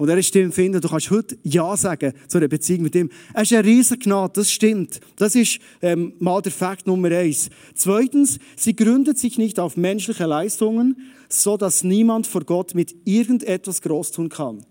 Und 0.00 0.08
er 0.08 0.16
ist 0.16 0.34
dem 0.34 0.50
finden, 0.50 0.80
du 0.80 0.88
kannst 0.88 1.10
heute 1.10 1.36
Ja 1.42 1.76
sagen 1.76 2.14
zu 2.26 2.38
einer 2.38 2.48
Beziehung 2.48 2.84
mit 2.84 2.94
ihm. 2.94 3.10
Er 3.34 3.42
ist 3.42 3.52
eine 3.52 3.64
riesige 3.64 3.98
Gnade, 3.98 4.32
das 4.32 4.50
stimmt. 4.50 4.98
Das 5.16 5.34
ist 5.34 5.58
ähm, 5.82 6.14
mal 6.18 6.40
der 6.40 6.52
Fakt 6.52 6.86
Nummer 6.86 7.10
eins. 7.10 7.50
Zweitens, 7.74 8.38
sie 8.56 8.74
gründet 8.74 9.18
sich 9.18 9.36
nicht 9.36 9.60
auf 9.60 9.76
menschliche 9.76 10.24
Leistungen, 10.24 10.96
so 11.28 11.58
dass 11.58 11.84
niemand 11.84 12.26
vor 12.26 12.44
Gott 12.44 12.74
mit 12.74 12.94
irgendetwas 13.04 13.82
groß 13.82 14.12
tun 14.12 14.30
kann. 14.30 14.64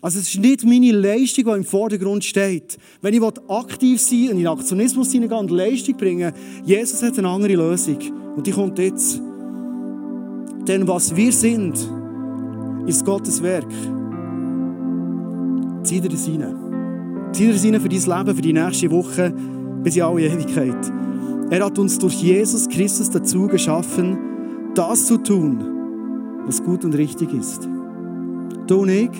Also 0.00 0.20
es 0.20 0.28
ist 0.28 0.38
nicht 0.40 0.64
meine 0.64 0.92
Leistung, 0.92 1.46
die 1.46 1.50
im 1.50 1.64
Vordergrund 1.64 2.22
steht. 2.24 2.78
Wenn 3.02 3.14
ich 3.14 3.22
aktiv 3.48 4.00
sein 4.00 4.28
und 4.30 4.38
in 4.38 4.46
Aktionismus 4.46 5.10
hineingehen 5.10 5.40
und 5.40 5.50
Leistung 5.50 5.96
bringen 5.96 6.32
Jesus 6.64 7.02
hat 7.02 7.18
eine 7.18 7.28
andere 7.28 7.54
Lösung. 7.54 7.98
Und 8.36 8.46
die 8.46 8.52
kommt 8.52 8.78
jetzt. 8.78 9.20
Denn 10.68 10.86
was 10.86 11.16
wir 11.16 11.32
sind, 11.32 11.74
ist 12.86 13.04
Gottes 13.04 13.42
Werk. 13.42 13.66
Zieh 15.82 16.00
dir 16.00 16.08
das 16.08 16.28
rein. 16.28 16.44
Zieh 17.32 17.46
dir 17.46 17.52
das 17.52 17.64
rein 17.64 17.80
für 17.80 17.88
dein 17.88 18.18
Leben, 18.18 18.36
für 18.36 18.42
die 18.42 18.52
nächste 18.52 18.90
Woche, 18.90 19.32
bis 19.82 19.96
in 19.96 20.02
alle 20.02 20.22
Ewigkeit. 20.22 20.92
Er 21.50 21.64
hat 21.64 21.78
uns 21.78 21.98
durch 21.98 22.22
Jesus 22.22 22.68
Christus 22.68 23.10
dazu 23.10 23.46
geschaffen, 23.46 24.18
das 24.74 25.06
zu 25.06 25.16
tun, 25.18 25.58
was 26.46 26.62
gut 26.62 26.84
und 26.84 26.94
richtig 26.94 27.32
ist. 27.34 27.68
Du 28.66 28.82
und 28.82 28.88
ich, 28.88 29.10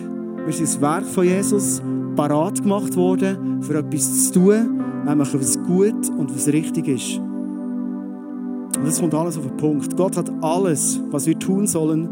wir 0.44 0.52
sind 0.52 0.68
das 0.68 0.80
Werk 0.80 1.06
von 1.06 1.24
Jesus 1.24 1.82
parat 2.14 2.62
gemacht 2.62 2.94
worden, 2.96 3.62
für 3.62 3.78
etwas 3.78 4.28
zu 4.28 4.34
tun, 4.34 4.80
nämlich 5.06 5.34
was 5.34 5.60
gut 5.64 6.08
und 6.16 6.34
was 6.34 6.46
richtig 6.48 6.88
ist. 6.88 7.18
Und 7.18 8.86
das 8.86 9.00
kommt 9.00 9.14
alles 9.14 9.36
auf 9.36 9.46
den 9.46 9.56
Punkt. 9.56 9.96
Gott 9.96 10.16
hat 10.16 10.30
alles, 10.42 11.00
was 11.10 11.26
wir 11.26 11.38
tun 11.38 11.66
sollen, 11.66 12.08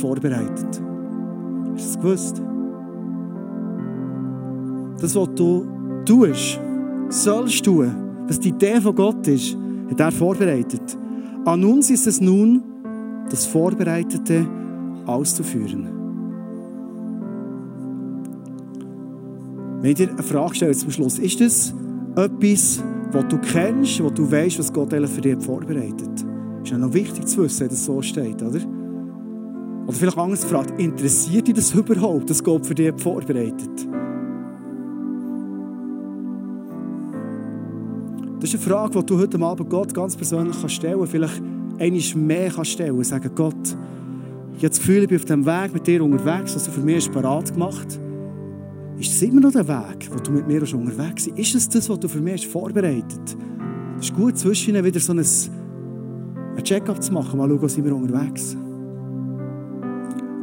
vorbereitet. 0.00 0.80
Hast 1.74 1.94
du 1.94 1.94
das 1.94 1.98
gewusst? 1.98 2.42
Das, 5.00 5.14
was 5.14 5.28
du 5.34 5.66
tust, 6.04 6.60
sollst 7.08 7.64
tun, 7.64 7.94
was 8.26 8.40
die 8.40 8.48
Idee 8.48 8.80
von 8.80 8.94
Gott 8.94 9.26
ist, 9.28 9.56
hat 9.90 10.00
er 10.00 10.12
vorbereitet. 10.12 10.96
An 11.44 11.64
uns 11.64 11.88
ist 11.90 12.06
es 12.06 12.20
nun, 12.20 12.62
das 13.30 13.46
Vorbereitete 13.46 14.46
auszuführen. 15.06 15.88
Wenn 19.80 19.90
ich 19.90 19.96
dir 19.96 20.10
eine 20.10 20.22
Frage 20.22 20.56
stelle 20.56 20.72
zum 20.72 20.90
Schluss, 20.90 21.18
ist 21.18 21.40
das 21.40 21.72
etwas, 22.16 22.82
was 23.12 23.28
du 23.28 23.38
kennst, 23.38 24.02
was 24.02 24.12
du 24.12 24.30
weißt, 24.30 24.58
was 24.58 24.72
Gott 24.72 24.92
für 24.92 25.20
dich 25.20 25.42
vorbereitet? 25.42 26.26
Ist 26.62 26.72
ja 26.72 26.78
noch 26.78 26.92
wichtig 26.92 27.26
zu 27.26 27.44
wissen, 27.44 27.68
dass 27.68 27.78
es 27.78 27.84
so 27.84 28.02
steht, 28.02 28.42
oder? 28.42 28.60
Oder 29.86 29.96
vielleicht 29.96 30.18
anders 30.18 30.42
gefragt, 30.42 30.74
interessiert 30.78 31.46
dich 31.46 31.54
das 31.54 31.72
überhaupt, 31.72 32.28
dass 32.28 32.42
Gott 32.42 32.66
für 32.66 32.74
dich 32.74 32.92
vorbereitet? 33.00 33.87
Das 38.48 38.54
ist 38.54 38.66
eine 38.66 38.76
Frage, 38.76 38.98
die 38.98 39.04
du 39.04 39.18
heute 39.18 39.38
Abend 39.42 39.68
Gott 39.68 39.92
ganz 39.92 40.16
persönlich 40.16 40.56
stellen 40.68 40.96
kannst. 40.96 41.10
Vielleicht 41.10 41.42
einmal 41.78 42.26
mehr 42.26 42.50
kannst 42.50 42.70
stellen. 42.70 43.04
Sagen, 43.04 43.30
Gott, 43.34 43.54
ich 44.56 44.64
habe 44.64 44.68
das 44.70 44.78
Gefühl, 44.78 45.02
ich 45.02 45.08
bin 45.08 45.18
auf 45.18 45.26
dem 45.26 45.44
Weg 45.44 45.74
mit 45.74 45.86
dir 45.86 46.02
unterwegs, 46.02 46.54
was 46.54 46.64
du 46.64 46.70
für 46.70 46.80
mich 46.80 47.12
parat 47.12 47.52
gemacht 47.52 48.00
Ist 48.98 49.12
das 49.12 49.20
immer 49.20 49.42
noch 49.42 49.52
der 49.52 49.68
Weg, 49.68 50.08
wo 50.10 50.18
du 50.18 50.30
mit 50.32 50.48
mir 50.48 50.62
unterwegs 50.62 51.26
bist? 51.26 51.38
Ist 51.38 51.54
es 51.56 51.68
das, 51.68 51.90
was 51.90 52.00
du 52.00 52.08
für 52.08 52.22
mich 52.22 52.48
vorbereitet 52.48 53.36
Es 53.98 54.06
ist 54.06 54.16
gut, 54.16 54.38
zwischen 54.38 54.70
ihnen 54.70 54.82
wieder 54.82 54.98
so 54.98 55.12
ein, 55.12 55.18
ein 55.18 56.64
Check-up 56.64 57.02
zu 57.02 57.12
machen, 57.12 57.36
mal 57.36 57.50
schauen, 57.50 57.68
sind 57.68 57.84
wir 57.84 57.94
unterwegs. 57.94 58.56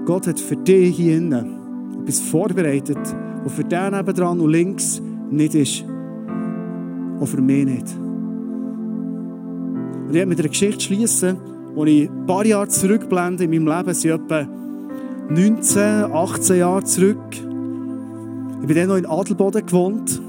Gott 0.05 0.27
hat 0.27 0.39
für 0.39 0.57
dich 0.57 0.95
hier 0.95 1.17
innen 1.17 2.03
etwas 2.03 2.19
vorbereitet, 2.19 2.99
was 3.43 3.53
für 3.53 3.63
den 3.63 3.93
nebenan 3.95 4.39
und 4.41 4.51
links 4.51 5.01
nicht 5.31 5.55
ist 5.55 5.85
auch 7.19 7.27
für 7.27 7.41
mich 7.41 7.65
nicht. 7.65 7.95
Und 10.05 10.09
ich 10.09 10.13
werde 10.13 10.29
mit 10.29 10.39
einer 10.39 10.49
Geschichte 10.49 10.81
schließen, 10.81 11.37
Als 11.77 11.89
ich 11.89 12.09
ein 12.09 12.25
paar 12.25 12.45
Jahre 12.45 12.67
zurückblende 12.69 13.43
in 13.43 13.51
meinem 13.51 13.67
Leben, 13.67 13.93
sind 13.93 14.11
etwa 14.11 14.47
19, 15.29 16.11
18 16.13 16.57
Jahre 16.57 16.83
zurück. 16.83 17.17
Ich 18.61 18.67
bin 18.67 18.75
dann 18.77 18.87
noch 18.87 18.97
in 18.97 19.05
Adelboden 19.05 19.65
gewohnt. 19.65 20.21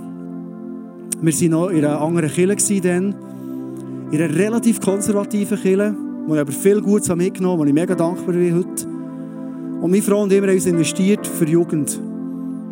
Wir 1.21 1.33
waren 1.33 1.51
noch 1.51 1.69
in 1.69 1.85
einer 1.85 2.01
anderen 2.01 2.31
Kirche 2.31 2.81
dann. 2.81 3.15
In 4.11 4.21
einer 4.21 4.35
relativ 4.35 4.81
konservativen 4.81 5.59
Kirche, 5.59 5.95
wo 6.27 6.35
ich 6.35 6.41
aber 6.41 6.53
viel 6.53 6.81
Gutes 6.81 7.15
mitgenommen 7.15 7.61
habe, 7.61 7.63
wo 7.63 7.65
ich 7.67 7.75
mega 7.75 7.95
dankbar 7.95 8.35
bin 8.35 8.55
heute. 8.55 8.89
Und 9.81 9.91
meine 9.91 10.03
Frau 10.03 10.23
und 10.23 10.33
ich 10.33 10.41
haben 10.41 10.49
uns 10.49 10.67
investiert 10.67 11.27
für 11.27 11.47
Jugend. 11.47 12.01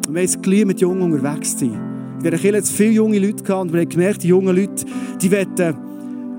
Und 0.07 0.15
wir 0.15 0.21
haben 0.21 0.25
es 0.25 0.41
geliebt, 0.41 0.67
mit 0.67 0.81
Jungen 0.81 1.03
unterwegs 1.03 1.57
zu 1.57 1.67
sein. 1.67 1.94
In 2.25 2.31
dieser 2.31 2.41
Kirche 2.41 2.57
hat 2.57 2.65
es 2.65 2.71
viele 2.71 2.93
junge 2.93 3.19
Leute 3.19 3.45
gehabt 3.45 3.63
und 3.63 3.73
wir 3.75 3.81
haben 3.83 3.89
gemerkt, 3.89 4.23
die 4.23 4.29
jungen 4.29 4.57
Leute, 4.57 4.87
die 5.21 5.31
wollen 5.31 5.77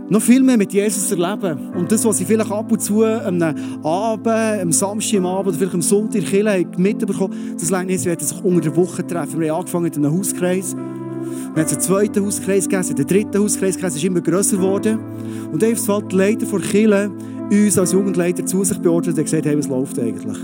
noch 0.10 0.22
viel 0.22 0.42
mehr 0.42 0.58
mit 0.58 0.74
Jesus 0.74 1.12
erleben. 1.12 1.70
Und 1.76 1.92
das, 1.92 2.04
was 2.06 2.18
sie 2.18 2.26
vielleicht 2.26 2.52
ab 2.52 2.72
und 2.72 2.82
zu 2.82 3.04
am 3.04 3.42
Abend, 3.84 4.28
am 4.28 4.72
Samstag 4.72 5.20
am 5.20 5.28
Abend 5.28 5.50
oder 5.50 5.58
vielleicht 5.58 5.76
am 5.76 5.84
Sonntag 5.84 6.16
in 6.16 6.44
der 6.46 6.64
Kirche 6.64 6.68
mitbekommen 6.78 7.36
das 7.60 7.72
reicht 7.72 7.86
nicht, 7.86 8.00
sie 8.00 8.10
werden 8.10 8.26
sich 8.26 8.44
unter 8.44 8.62
der 8.62 8.76
Woche 8.76 9.06
treffen. 9.06 9.40
Wir 9.40 9.52
haben 9.52 9.60
angefangen 9.60 9.84
mit 9.84 9.96
einem 9.96 10.12
Hauskreis. 10.12 10.76
Wir 10.76 11.64
haben 11.64 11.70
einen 11.70 11.80
zweiten 11.80 12.26
Hauskreis 12.26 12.68
gegeben, 12.68 12.96
den 12.96 13.06
dritten 13.08 13.44
Hauskreis 13.44 13.76
gegeben, 13.76 13.96
ist 13.96 14.04
immer 14.04 14.22
grösser 14.22 14.58
geworden. 14.58 15.00
Und 15.52 15.62
dann 15.62 15.76
hat 15.76 16.12
die 16.12 16.16
Leiter 16.16 16.48
von 16.48 16.62
Kirche 16.64 17.12
uns 17.52 17.78
als 17.78 17.92
Jugendleiter 17.92 18.44
zu 18.44 18.64
sich 18.64 18.80
beordert 18.80 19.18
und 19.18 19.24
gesagt, 19.24 19.46
hey, 19.46 19.56
was 19.56 19.68
läuft 19.68 20.00
eigentlich? 20.00 20.38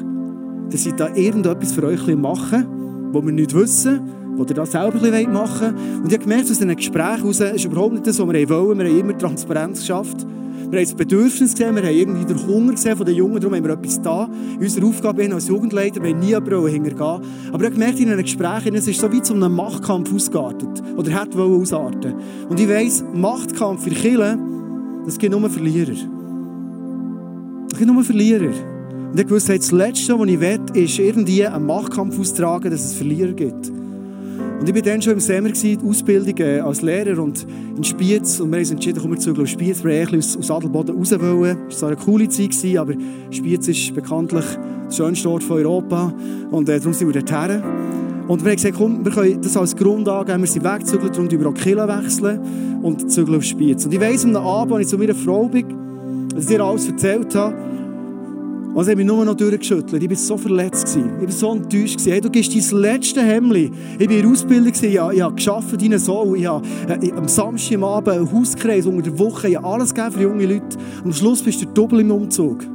Dass 0.70 0.84
sie 0.84 0.94
da 0.96 1.14
irgendetwas 1.16 1.72
für 1.72 1.84
euch 1.84 2.06
machen, 2.16 3.10
was 3.12 3.26
wir 3.26 3.32
nicht 3.32 3.56
wissen, 3.56 4.21
ihr 4.50 4.56
das 4.56 4.72
selber 4.72 5.00
machen 5.28 5.76
wollt. 5.76 6.04
Und 6.04 6.08
ich 6.08 6.14
habe 6.14 6.24
gemerkt, 6.24 6.44
aus 6.44 6.58
diesen 6.58 6.76
Gesprächen 6.76 7.22
heraus, 7.22 7.40
ist 7.40 7.66
überhaupt 7.66 7.94
nicht 7.94 8.08
das, 8.08 8.20
was 8.20 8.28
wir 8.28 8.50
wollen. 8.50 8.80
Wir 8.80 8.88
haben 8.88 9.00
immer 9.00 9.18
Transparenz 9.18 9.80
geschafft. 9.80 10.26
Wir 10.72 10.80
haben 10.80 10.86
das 10.86 10.96
Bedürfnis 10.96 11.52
gesehen, 11.52 11.76
wir 11.76 11.84
haben 11.84 11.94
irgendwie 11.94 12.24
den 12.24 12.48
Hunger 12.48 12.72
gesehen 12.72 12.96
von 12.96 13.06
den 13.06 13.16
Jungen, 13.16 13.42
darum 13.42 13.58
haben 13.58 13.66
wir 13.66 13.74
etwas 13.74 14.02
da. 14.02 14.30
Unsere 14.58 14.86
Aufgabe 14.86 15.30
als 15.34 15.50
Jugendleiter, 15.50 16.02
wir 16.02 16.16
nie 16.16 16.28
jemanden 16.28 16.66
hintergehen. 16.68 17.02
Aber 17.52 17.60
ich 17.60 17.66
habe 17.66 17.72
gemerkt 17.72 18.00
in 18.00 18.08
den 18.08 18.22
Gesprächen, 18.22 18.74
es 18.76 18.88
ist 18.88 19.02
so 19.02 19.12
wie 19.12 19.22
zu 19.22 19.34
einem 19.34 19.54
Machtkampf 19.54 20.14
ausgeartet. 20.14 20.82
Oder 20.96 21.14
hat 21.14 21.36
wollen 21.36 21.62
ausarten. 21.62 22.14
Und 22.48 22.58
ich 22.58 22.70
weiss, 22.70 23.04
Machtkampf 23.14 23.84
für 23.84 23.90
Killen, 23.90 25.04
das 25.06 25.18
gibt 25.18 25.38
nur 25.38 25.50
Verlierer. 25.50 25.96
Das 27.70 27.78
gibt 27.78 27.92
nur 27.92 28.04
Verlierer. 28.06 28.54
Und 29.12 29.20
ich 29.20 29.30
wusste, 29.30 29.58
das 29.58 29.72
Letzte, 29.74 30.18
was 30.18 30.30
ich 30.30 30.40
will, 30.40 30.62
ist 30.74 31.00
irgendwie 31.00 31.46
einen 31.46 31.66
Machtkampf 31.66 32.18
austragen, 32.18 32.72
dass 32.72 32.86
es 32.86 32.94
Verlierer 32.94 33.34
gibt. 33.34 33.74
Und 34.62 34.70
ich 34.70 34.76
war 34.76 34.82
dann 34.84 35.02
schon 35.02 35.14
im 35.14 35.20
Semmer, 35.20 35.50
die 35.50 35.76
Ausbildung 35.84 36.38
äh, 36.38 36.60
als 36.60 36.84
Lehrer 36.84 37.20
und 37.20 37.48
in 37.76 37.84
Spiez. 37.84 38.40
Und 38.40 38.52
wir 38.52 38.58
haben 38.58 38.62
uns 38.62 38.70
entschieden, 38.70 39.00
komm, 39.02 39.10
wir 39.10 39.18
zu 39.18 39.46
Spiez, 39.48 39.84
wir 39.84 39.92
wollten 39.92 40.20
aus, 40.20 40.38
aus 40.38 40.52
Adelboden 40.52 40.96
raus 40.96 41.20
wollen. 41.20 41.58
Es 41.68 41.82
war 41.82 41.90
eine 41.90 41.98
coole 41.98 42.30
Zeit, 42.30 42.78
aber 42.78 42.94
Spiez 43.32 43.68
ist 43.68 43.96
bekanntlich 43.96 44.46
der 44.88 44.96
schönste 44.96 45.32
Ort 45.32 45.42
von 45.42 45.58
Europa. 45.58 46.14
Und 46.52 46.70
äh, 46.70 46.78
darum 46.78 46.94
sind 46.94 47.12
wir 47.12 47.24
dorthin. 47.24 47.64
Und 48.28 48.44
wir 48.44 48.52
haben 48.52 48.56
gesagt, 48.56 48.76
komm, 48.78 49.04
wir 49.04 49.12
können 49.12 49.42
das 49.42 49.58
als 49.58 49.76
Grund 49.76 50.08
angeben, 50.08 50.42
wir 50.42 50.48
sind 50.48 50.64
weggezügelt, 50.64 51.16
darum 51.16 51.32
wir 51.32 51.48
auch 51.48 51.56
Kilo 51.56 51.88
wechseln 51.88 52.40
und 52.84 53.12
zügeln 53.12 53.40
auf 53.40 53.44
Spiez. 53.44 53.84
Und 53.86 53.96
ich 53.96 54.00
weiss, 54.00 54.26
am 54.26 54.36
Abend, 54.36 54.74
als 54.76 54.84
ich 54.84 54.90
zu 54.90 55.00
meiner 55.00 55.16
Frau 55.16 55.48
bin, 55.48 56.30
dass 56.36 56.46
ich 56.46 56.52
ihr 56.52 56.62
alles 56.62 56.88
erzählt 56.88 57.34
habe, 57.34 57.56
und 58.74 58.86
sie 58.86 58.92
haben 58.92 58.98
mich 58.98 59.08
nur 59.08 59.26
noch 59.26 59.36
durchgeschüttelt. 59.36 60.02
Ich 60.02 60.10
war 60.10 60.16
so 60.16 60.38
verletzt. 60.38 60.98
Ich 60.98 61.26
war 61.26 61.32
so 61.32 61.52
enttäuscht. 61.52 62.00
Hey, 62.06 62.22
du 62.22 62.30
gibst 62.30 62.56
dein 62.56 62.80
letzte 62.80 63.22
Hemmli. 63.22 63.72
Ich 64.00 64.08
war 64.08 64.16
in 64.16 64.22
der 64.22 64.32
Ausbildung. 64.32 64.74
Ich 64.82 64.98
habe, 64.98 65.14
ich 65.14 65.22
habe 65.22 65.78
deinen 65.78 66.00
Sohn. 66.00 66.36
Ich 66.36 66.46
habe 66.46 66.66
äh, 66.88 67.12
am 67.12 67.28
Samstag 67.28 67.76
am 67.76 67.84
Abend 67.84 68.10
einen 68.10 68.32
Hauskreis 68.32 68.86
unter 68.86 69.04
der 69.04 69.20
Woche. 69.20 69.50
Ich 69.50 69.58
habe 69.58 69.68
alles 69.68 69.94
gegeben 69.94 70.14
für 70.14 70.22
junge 70.22 70.46
Leute. 70.46 70.78
Und 71.00 71.08
am 71.08 71.14
Schluss 71.14 71.42
bist 71.44 71.62
du 71.62 71.66
doppelt 71.66 72.02
im 72.02 72.12
Umzug. 72.12 72.66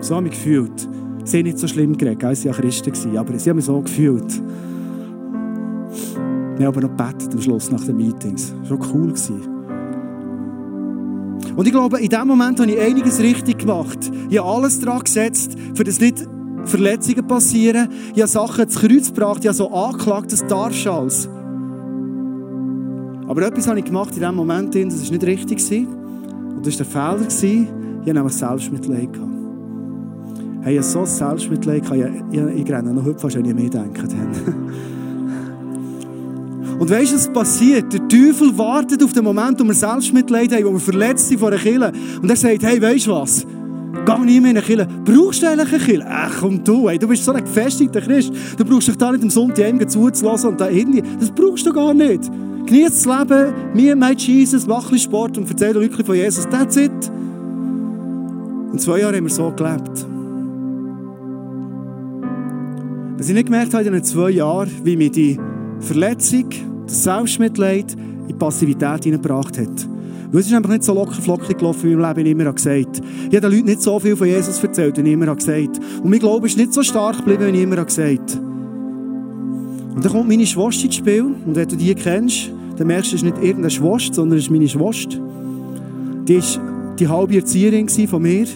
So 0.00 0.16
habe 0.16 0.26
ich 0.26 0.32
mich 0.32 0.42
gefühlt. 0.42 0.88
Sie 1.24 1.38
haben 1.38 1.44
nicht 1.44 1.58
so 1.58 1.68
schlimm 1.68 1.96
geredet. 1.96 2.36
Sie 2.36 2.48
waren 2.48 2.56
Christen. 2.56 3.16
Aber 3.16 3.38
sie 3.38 3.50
haben 3.50 3.56
mich 3.56 3.66
so 3.66 3.80
gefühlt. 3.80 4.42
Wir 6.56 6.66
haben 6.66 6.74
aber 6.74 6.80
noch 6.80 6.96
gebetet 6.96 7.34
am 7.34 7.40
Schluss 7.42 7.70
nach 7.70 7.84
den 7.84 7.98
Meetings. 7.98 8.54
Das 8.62 8.70
war 8.70 8.78
cool. 8.94 9.12
Und 11.56 11.66
ich 11.66 11.72
glaube, 11.72 11.98
in 12.00 12.08
dem 12.08 12.26
Moment 12.26 12.60
habe 12.60 12.70
ich 12.70 12.78
einiges 12.78 13.18
richtig 13.18 13.58
gemacht. 13.58 13.98
Ich 14.28 14.38
habe 14.38 14.48
alles 14.48 14.78
daran 14.78 15.00
gesetzt, 15.00 15.56
für 15.74 15.84
das 15.84 15.98
nicht 15.98 16.26
Verletzungen 16.64 17.26
passieren. 17.26 17.88
Ich 18.14 18.20
habe 18.20 18.30
Sachen 18.30 18.64
ins 18.64 18.76
Kreuz 18.76 19.08
gebracht, 19.08 19.38
ich 19.40 19.46
habe 19.48 19.56
so 19.56 19.70
angeklagt, 19.70 20.32
das 20.32 20.46
darfst 20.46 20.86
alles. 20.86 21.28
Aber 23.26 23.42
etwas 23.42 23.66
habe 23.66 23.78
ich 23.78 23.86
gemacht 23.86 24.14
in 24.14 24.20
dem 24.20 24.34
Moment, 24.34 24.74
das 24.74 25.04
war 25.04 25.10
nicht 25.10 25.24
richtig. 25.24 25.86
Und 26.56 26.66
das 26.66 26.78
war 26.94 27.16
der 27.16 27.30
Fehler. 27.30 27.66
Ich 28.02 28.10
hatte 28.10 28.14
nämlich 28.14 28.34
Selbstmitleid. 28.34 29.08
Hey, 30.60 30.74
ich 30.74 30.78
hatte 30.80 30.90
so 30.90 31.04
Selbstmitleid, 31.04 31.82
ich, 31.84 32.38
ich, 32.38 32.40
ich 32.40 32.70
renne 32.70 32.92
noch 32.92 33.04
heute 33.04 33.18
fast, 33.18 33.36
wenn 33.36 33.46
ich 33.46 33.54
mehr 33.54 33.70
denken. 33.70 34.08
Und 36.78 36.90
weißt 36.90 37.12
du, 37.12 37.16
was 37.16 37.32
passiert? 37.32 37.92
Der 37.92 38.06
Teufel 38.06 38.56
wartet 38.58 39.02
auf 39.02 39.12
den 39.12 39.24
Moment, 39.24 39.58
wo 39.60 39.64
wir 39.64 39.74
Selbstmitleid 39.74 40.52
haben, 40.52 40.64
wo 40.66 40.72
wir 40.72 40.80
verletzt 40.80 41.28
sind 41.28 41.38
vor 41.38 41.48
einer 41.48 41.58
Kille. 41.58 41.92
Und 42.20 42.28
er 42.28 42.36
sagt, 42.36 42.62
hey, 42.62 42.80
weißt 42.80 43.06
du 43.06 43.12
was? 43.12 43.46
Geh 44.04 44.18
nie 44.18 44.40
mehr 44.40 44.50
in 44.50 44.56
eine 44.58 44.62
Kille. 44.62 44.86
Brauchst 45.04 45.42
du 45.42 45.48
eigentlich 45.48 45.72
eine 45.72 45.82
Kille? 45.82 46.06
Ach, 46.08 46.40
komm 46.40 46.62
du, 46.62 46.88
hey, 46.88 46.98
du 46.98 47.08
bist 47.08 47.24
so 47.24 47.32
ein 47.32 47.42
gefestigter 47.42 48.00
Christ. 48.00 48.30
Du 48.58 48.64
brauchst 48.64 48.88
dich 48.88 48.96
da 48.96 49.10
nicht 49.10 49.24
am 49.24 49.30
Sonntag 49.30 49.90
zuzulassen 49.90 50.50
und 50.50 50.60
da 50.60 50.68
irgendwie. 50.68 51.02
Das 51.18 51.30
brauchst 51.30 51.66
du 51.66 51.72
gar 51.72 51.94
nicht. 51.94 52.30
Genieß 52.66 53.04
das 53.04 53.06
Leben, 53.06 53.54
mir, 53.74 53.96
mein 53.96 54.16
Jesus, 54.16 54.66
mach 54.66 54.90
ein 54.92 54.98
Sport 54.98 55.38
und 55.38 55.48
erzähl 55.48 55.72
dir 55.72 55.80
wirklich 55.80 56.04
von 56.04 56.16
Jesus. 56.16 56.46
That's 56.48 56.76
it. 56.76 56.90
Und 58.72 58.80
zwei 58.80 59.00
Jahre 59.00 59.16
haben 59.16 59.24
wir 59.24 59.32
so 59.32 59.50
gelebt. 59.52 60.06
Was 63.16 63.28
ich 63.28 63.34
nicht 63.34 63.46
gemerkt 63.46 63.72
habe 63.72 63.84
in 63.84 63.92
den 63.92 64.04
zwei 64.04 64.30
Jahren, 64.30 64.70
wie 64.84 64.96
mir 64.96 65.10
die 65.10 65.38
Verletzung, 65.80 66.46
das 66.86 67.04
Selbstmitleid 67.04 67.94
in 67.94 68.28
die 68.28 68.34
Passivität 68.34 69.04
hineingebracht 69.04 69.58
hat. 69.58 69.88
Weil 70.32 70.40
es 70.40 70.48
ist 70.48 70.54
einfach 70.54 70.70
nicht 70.70 70.84
so 70.84 70.92
locker 70.92 71.20
flockig 71.20 71.58
gelaufen, 71.58 71.84
wie 71.84 71.88
ich 71.88 71.94
im 71.94 72.00
Leben 72.00 72.26
immer 72.26 72.52
gesagt 72.52 73.00
Ich 73.30 73.36
habe 73.36 73.40
den 73.40 73.52
Leuten 73.52 73.66
nicht 73.66 73.82
so 73.82 73.98
viel 73.98 74.16
von 74.16 74.26
Jesus 74.26 74.62
erzählt, 74.62 74.96
wie 74.96 75.00
ich 75.00 75.12
immer 75.12 75.34
gesagt 75.34 75.80
Und 76.02 76.10
mein 76.10 76.18
Glaube 76.18 76.46
ist 76.46 76.56
nicht 76.56 76.72
so 76.72 76.82
stark 76.82 77.18
geblieben, 77.18 77.52
wie 77.52 77.56
ich 77.56 77.62
immer 77.62 77.84
gesagt 77.84 78.38
Und 79.94 80.04
dann 80.04 80.12
kommt 80.12 80.28
meine 80.28 80.46
Schwester 80.46 80.84
ins 80.84 80.96
Spiel. 80.96 81.22
Und 81.22 81.54
wenn 81.56 81.68
du 81.68 81.76
die 81.76 81.94
kennst, 81.94 82.50
dann 82.76 82.88
merkst 82.88 83.12
du, 83.12 83.16
es 83.16 83.22
ist 83.22 83.24
nicht 83.24 83.38
irgendeine 83.38 83.70
Schwester, 83.70 84.14
sondern 84.14 84.38
es 84.38 84.44
ist 84.44 84.50
meine 84.50 84.68
Schwester. 84.68 85.18
Die 86.28 86.38
war 86.38 86.94
die 86.96 87.08
halbe 87.08 87.36
Erzieherin 87.36 87.88
von 87.88 88.22
mir. 88.22 88.46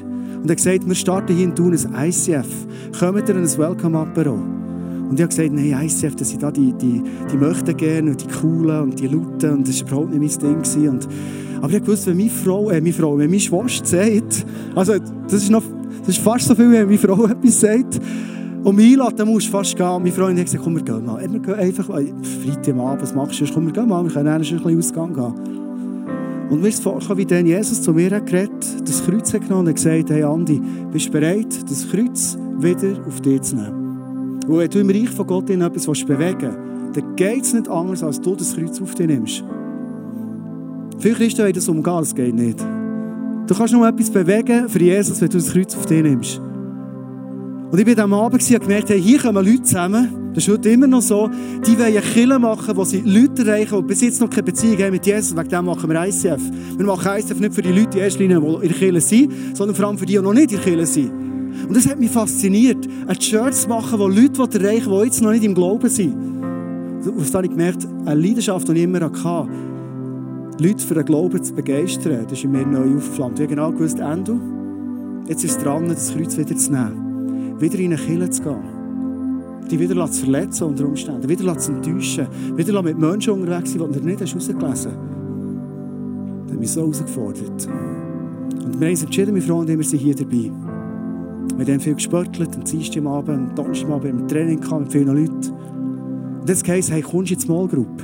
Und 0.43 0.47
er 0.47 0.51
hat 0.51 0.57
gesagt, 0.57 0.87
wir 0.87 0.95
starten 0.95 1.35
hier 1.35 1.45
in 1.45 1.55
Thun 1.55 1.75
ein 1.75 2.09
ICF. 2.09 2.47
Kommt 2.99 3.29
ihr 3.29 3.37
ein 3.37 3.59
Welcome-Apero? 3.59 4.60
Und 5.11 5.19
ich 5.19 5.23
habe 5.23 5.29
gesagt, 5.29 5.53
nein, 5.53 5.89
ICF, 5.89 6.15
das 6.15 6.31
sind 6.31 6.41
da 6.41 6.53
die, 6.53 6.73
die, 6.73 7.03
die 7.33 7.37
möchten 7.37 7.77
gerne 7.77 8.13
und 8.13 8.23
die 8.23 8.29
coolen 8.29 8.81
und 8.83 9.01
die 9.01 9.09
lauten 9.09 9.51
und 9.51 9.69
das 9.69 9.83
war 9.83 9.89
überhaupt 9.89 10.15
nicht 10.15 10.41
mein 10.41 10.63
Ding. 10.63 10.89
Und, 10.89 11.09
aber 11.61 11.73
ich 11.73 11.87
wusste, 11.87 12.11
wenn 12.11 12.19
meine 12.19 12.31
Frau, 12.31 12.71
äh, 12.71 12.81
meine 12.81 12.93
Frau, 12.93 13.19
wenn 13.19 13.29
meine 13.29 13.41
Schwester 13.41 13.87
sagt, 13.87 14.47
also 14.77 14.95
das 15.25 15.43
ist, 15.43 15.51
noch, 15.51 15.65
das 15.99 16.11
ist 16.11 16.19
fast 16.19 16.47
so 16.47 16.55
viel, 16.55 16.71
wenn 16.71 16.87
meine 16.87 16.97
Frau 16.97 17.27
etwas 17.27 17.61
sagt, 17.61 18.01
und 18.63 18.77
mich 18.77 18.93
einladen, 18.93 19.17
dann 19.17 19.29
musst 19.29 19.49
du 19.49 19.51
fast 19.51 19.77
gehen. 19.77 19.87
Und 19.87 20.03
meine 20.03 20.15
Freundin 20.15 20.39
hat 20.39 20.45
gesagt, 20.45 20.63
komm, 20.63 20.77
wir 20.77 20.83
gehen 20.83 21.05
mal. 21.05 21.21
Wir 21.21 21.41
gehen 21.41 21.55
einfach, 21.55 21.87
Freitagabend, 21.87 23.03
was 23.03 23.15
machst 23.15 23.41
du? 23.41 23.47
Komm, 23.53 23.67
wir 23.67 23.73
gehen 23.73 23.89
mal, 23.89 24.05
wir 24.05 24.13
können 24.13 24.29
ein 24.29 24.41
bisschen 24.41 24.79
Ausgang 24.79 25.15
gehen. 25.15 26.51
Und 26.51 26.61
mir 26.61 26.69
ist 26.69 26.83
vorgekommen, 26.83 27.19
wie 27.19 27.27
dann 27.27 27.47
Jesus 27.47 27.81
zu 27.81 27.93
mir 27.93 28.11
hat 28.11 28.27
geredet, 28.27 28.67
das 28.85 29.05
Kreuz 29.05 29.33
hat 29.33 29.43
genommen 29.43 29.69
und 29.69 29.75
gesagt, 29.75 30.11
hey 30.11 30.23
Andi, 30.23 30.61
bist 30.93 31.09
du 31.09 31.13
bereit, 31.13 31.59
das 31.69 31.89
Kreuz 31.89 32.37
wieder 32.59 33.05
auf 33.07 33.21
dich 33.21 33.41
zu 33.43 33.57
nehmen? 33.57 33.80
Und 34.51 34.59
wenn 34.59 34.69
du 34.69 34.81
im 34.81 34.91
Reich 34.91 35.11
von 35.11 35.29
Gott 35.29 35.49
in 35.49 35.61
etwas 35.61 35.87
bewegen 36.05 36.41
willst, 36.41 36.97
dann 36.97 37.15
geht 37.15 37.45
es 37.45 37.53
nicht 37.53 37.69
anders, 37.69 38.03
als 38.03 38.21
du 38.21 38.35
das 38.35 38.53
Kreuz 38.53 38.81
auf 38.81 38.97
dich 38.97 39.07
nimmst. 39.07 39.45
Viele 40.99 41.15
Christen 41.15 41.43
wollen 41.43 41.53
das 41.53 41.69
umgehen, 41.69 41.97
das 41.99 42.13
geht 42.13 42.35
nicht. 42.35 42.59
Du 42.59 43.55
kannst 43.55 43.73
nur 43.73 43.87
etwas 43.87 44.11
bewegen 44.11 44.69
für 44.69 44.81
Jesus, 44.81 45.21
wenn 45.21 45.29
du 45.29 45.39
das 45.39 45.53
Kreuz 45.53 45.77
auf 45.77 45.87
dich 45.87 46.03
nimmst. 46.03 46.41
Und 47.71 47.79
ich 47.79 47.97
war 47.97 48.03
am 48.03 48.13
Abend 48.13 48.43
und 48.43 48.61
gemerkt, 48.61 48.89
hey, 48.91 49.01
hier 49.01 49.21
kommen 49.21 49.47
Leute 49.47 49.63
zusammen, 49.63 50.33
das 50.35 50.43
ist 50.43 50.53
heute 50.53 50.71
immer 50.71 50.89
noch 50.89 51.03
so, 51.03 51.31
die 51.65 51.79
wollen 51.79 52.03
Kille 52.03 52.41
machen, 52.41 52.77
wo 52.77 52.83
sie 52.83 53.03
Leute 53.03 53.49
erreichen, 53.49 53.79
die 53.79 53.87
bis 53.87 54.01
jetzt 54.01 54.21
noch 54.21 54.31
keine 54.31 54.43
Beziehung 54.43 54.79
haben 54.79 54.91
mit 54.91 55.07
Jesus. 55.07 55.37
Wegen 55.37 55.49
dem 55.49 55.65
machen 55.65 55.89
wir 55.89 56.05
ICF. 56.07 56.43
Wir 56.77 56.87
machen 56.87 57.09
ICF 57.19 57.39
nicht 57.39 57.55
für 57.55 57.63
die 57.63 57.71
Leute 57.71 57.99
in 57.99 58.05
erster 58.05 58.19
die 58.19 58.25
in 58.25 58.61
der 58.61 58.71
Kirche 58.73 59.01
sind, 59.01 59.57
sondern 59.57 59.77
vor 59.77 59.87
allem 59.87 59.97
für 59.99 60.07
die, 60.07 60.15
die 60.15 60.23
noch 60.23 60.35
nicht 60.35 60.51
in 60.51 60.57
der 60.57 60.65
Kirche 60.65 60.87
sind. 60.87 61.30
Und 61.67 61.77
das 61.77 61.89
hat 61.89 61.99
mich 61.99 62.11
fasziniert, 62.11 62.89
eine 63.07 63.19
Church 63.19 63.55
zu 63.55 63.69
machen, 63.69 63.99
wo 63.99 64.07
Leute 64.07 64.43
erreichen 64.59 64.91
die 64.91 65.05
jetzt 65.05 65.23
noch 65.23 65.33
nicht 65.33 65.45
im 65.45 65.55
Glauben 65.55 65.89
sind. 65.89 66.15
Und 66.15 67.21
das 67.21 67.35
habe 67.35 67.47
ich 67.47 67.51
gemerkt, 67.51 67.87
eine 68.05 68.21
Leidenschaft, 68.21 68.69
die 68.69 68.73
ich 68.73 68.83
immer 68.83 69.01
hatte, 69.01 69.49
Leute 70.61 70.87
für 70.87 70.95
den 70.95 71.07
Glauben 71.07 71.43
zu 71.43 71.55
begeistern, 71.55 72.25
das 72.25 72.33
ist 72.39 72.45
in 72.45 72.53
mir 72.53 72.67
neu 72.67 72.97
aufgeflammt. 72.97 73.39
Ich 73.39 73.45
habe 73.45 73.55
genau 73.55 73.73
gewusst, 73.73 73.99
Endo, 73.99 74.39
jetzt 75.27 75.43
ist 75.43 75.57
es 75.57 75.65
dran, 75.65 75.89
das 75.89 76.13
Kreuz 76.15 76.37
wieder 76.37 76.55
zu 76.55 76.73
nehmen. 76.73 77.59
Wieder 77.59 77.79
in 77.79 77.93
eine 77.93 77.97
Kirche 77.97 78.31
zu 78.31 78.43
gehen. 78.43 78.81
Die 79.71 79.79
wieder 79.79 80.11
zu 80.11 80.25
verletzen 80.25 80.65
unter 80.65 80.85
Umständen. 80.85 81.27
Wieder 81.29 81.57
zu 81.57 81.73
enttäuschen. 81.73 82.27
Wieder 82.57 82.83
mit 82.83 82.99
Menschen 82.99 83.33
unterwegs 83.33 83.73
sein, 83.73 83.83
die 83.91 83.99
du 84.01 84.07
nicht 84.07 84.21
herausgelesen 84.21 84.61
hast. 84.61 84.85
Das 84.85 86.53
hat 86.53 86.61
mich 86.61 86.71
so 86.71 86.81
herausgefordert. 86.83 87.69
Und 88.65 88.81
wir 88.81 88.87
haben 88.87 88.93
uns 88.93 89.03
entschieden, 89.03 89.33
meine 89.33 89.43
Freunde, 89.43 89.79
wir 89.79 89.85
sind 89.85 90.01
hier 90.01 90.15
dabei. 90.15 90.51
Wir 91.57 91.75
haben 91.75 91.81
viel 91.81 91.95
gespörtelt, 91.95 92.57
am 92.57 92.65
Dienstag 92.65 93.05
Abend, 93.05 93.51
am 93.51 93.55
Donnerstag 93.55 93.91
Abend 93.91 94.11
im 94.11 94.29
Training 94.29 94.61
gehabt 94.61 94.83
mit 94.83 94.93
vielen 94.93 95.09
Leuten. 95.09 95.51
Und 96.41 96.49
jetzt 96.49 96.67
heisst 96.67 96.91
hey, 96.91 97.03
kommst 97.03 97.31
du 97.31 97.35
in 97.35 97.41
die 97.41 97.47
Small 97.47 97.69
Group? 97.69 98.03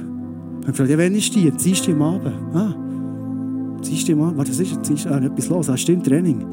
Ich 0.60 0.66
gefragt, 0.66 0.90
ja, 0.90 0.98
wann 0.98 1.14
ist 1.14 1.34
die? 1.34 1.50
Am 1.50 1.56
Dienstag 1.56 1.94
Abend. 2.00 2.32
Ah, 2.54 2.74
Dienstag 3.82 4.16
Abend, 4.18 4.38
was 4.38 4.48
ist 4.48 4.88
Dienstag? 4.88 5.12
Ah, 5.12 5.24
etwas 5.24 5.48
los, 5.48 5.70
ah, 5.70 5.76
stimmt, 5.76 6.06
Training. 6.06 6.44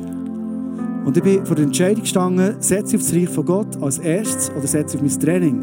Und 1.06 1.18
ich 1.18 1.24
bin 1.24 1.46
vor 1.46 1.56
der 1.56 1.66
Entscheidung 1.66 2.02
gestanden, 2.02 2.56
setze 2.60 2.96
ich 2.96 3.02
auf 3.02 3.10
das 3.10 3.14
Reich 3.14 3.30
von 3.30 3.46
Gott 3.46 3.82
als 3.82 4.00
erstes 4.00 4.52
oder 4.52 4.68
setze 4.68 4.96
ich 4.96 5.04
auf 5.04 5.10
mein 5.10 5.20
Training? 5.20 5.62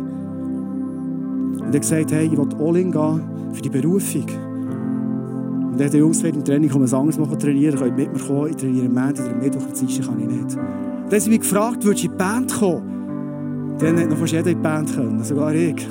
Und 1.54 1.60
er 1.60 1.66
hat 1.66 1.80
gesagt, 1.80 2.12
hey, 2.12 2.26
ich 2.26 2.36
will 2.36 2.48
all 2.58 2.76
in 2.76 2.92
gehen 2.92 3.22
für 3.52 3.62
die 3.62 3.70
Berufung. 3.70 4.26
Und 5.72 5.80
er 5.80 5.86
hat 5.86 5.94
die 5.94 5.98
Jungs 5.98 6.22
im 6.22 6.44
Training, 6.44 6.68
kann 6.68 6.82
was 6.82 6.92
anderes 6.92 7.18
machen, 7.18 7.38
trainieren, 7.38 7.78
könnt 7.78 7.96
mit 7.96 8.12
mir 8.12 8.20
kommen, 8.20 8.50
ich 8.50 8.56
trainiere 8.56 8.86
am 8.86 8.94
Montag 8.94 9.24
oder 9.24 9.34
am 9.34 9.40
Mittwoch, 9.40 9.62
am 9.62 9.72
Dienstag 9.72 10.06
kann 10.06 10.20
ich 10.20 10.26
nicht. 10.26 10.58
Dann 11.10 11.18
haben 11.18 11.24
sie 11.24 11.30
mich 11.30 11.40
gefragt, 11.40 11.84
würdest 11.84 12.04
du 12.04 12.06
in 12.06 12.12
die 12.12 12.18
Band 12.18 12.54
kommen? 12.54 13.76
Dann 13.80 13.98
hat 13.98 14.10
noch 14.10 14.16
fast 14.16 14.32
jeder 14.32 14.48
in 14.48 14.56
die 14.56 14.62
Band 14.62 14.94
können, 14.94 15.24
sogar 15.24 15.52
ich. 15.52 15.88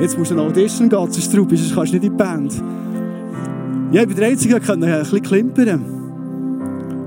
Jetzt 0.00 0.18
musst 0.18 0.32
du 0.32 0.34
eine 0.34 0.42
Audition 0.42 0.88
gehen, 0.88 0.98
sonst 0.98 1.32
du 1.32 1.46
kannst 1.46 1.76
nicht 1.76 1.94
in 1.94 2.00
die 2.00 2.10
Band. 2.10 2.52
Ja, 3.92 4.02
ich 4.02 4.08
bin 4.08 4.16
der 4.16 4.26
Einzige, 4.26 4.58
der 4.58 4.74
ein 4.74 4.80
bisschen 4.80 5.22
klimpern 5.22 5.84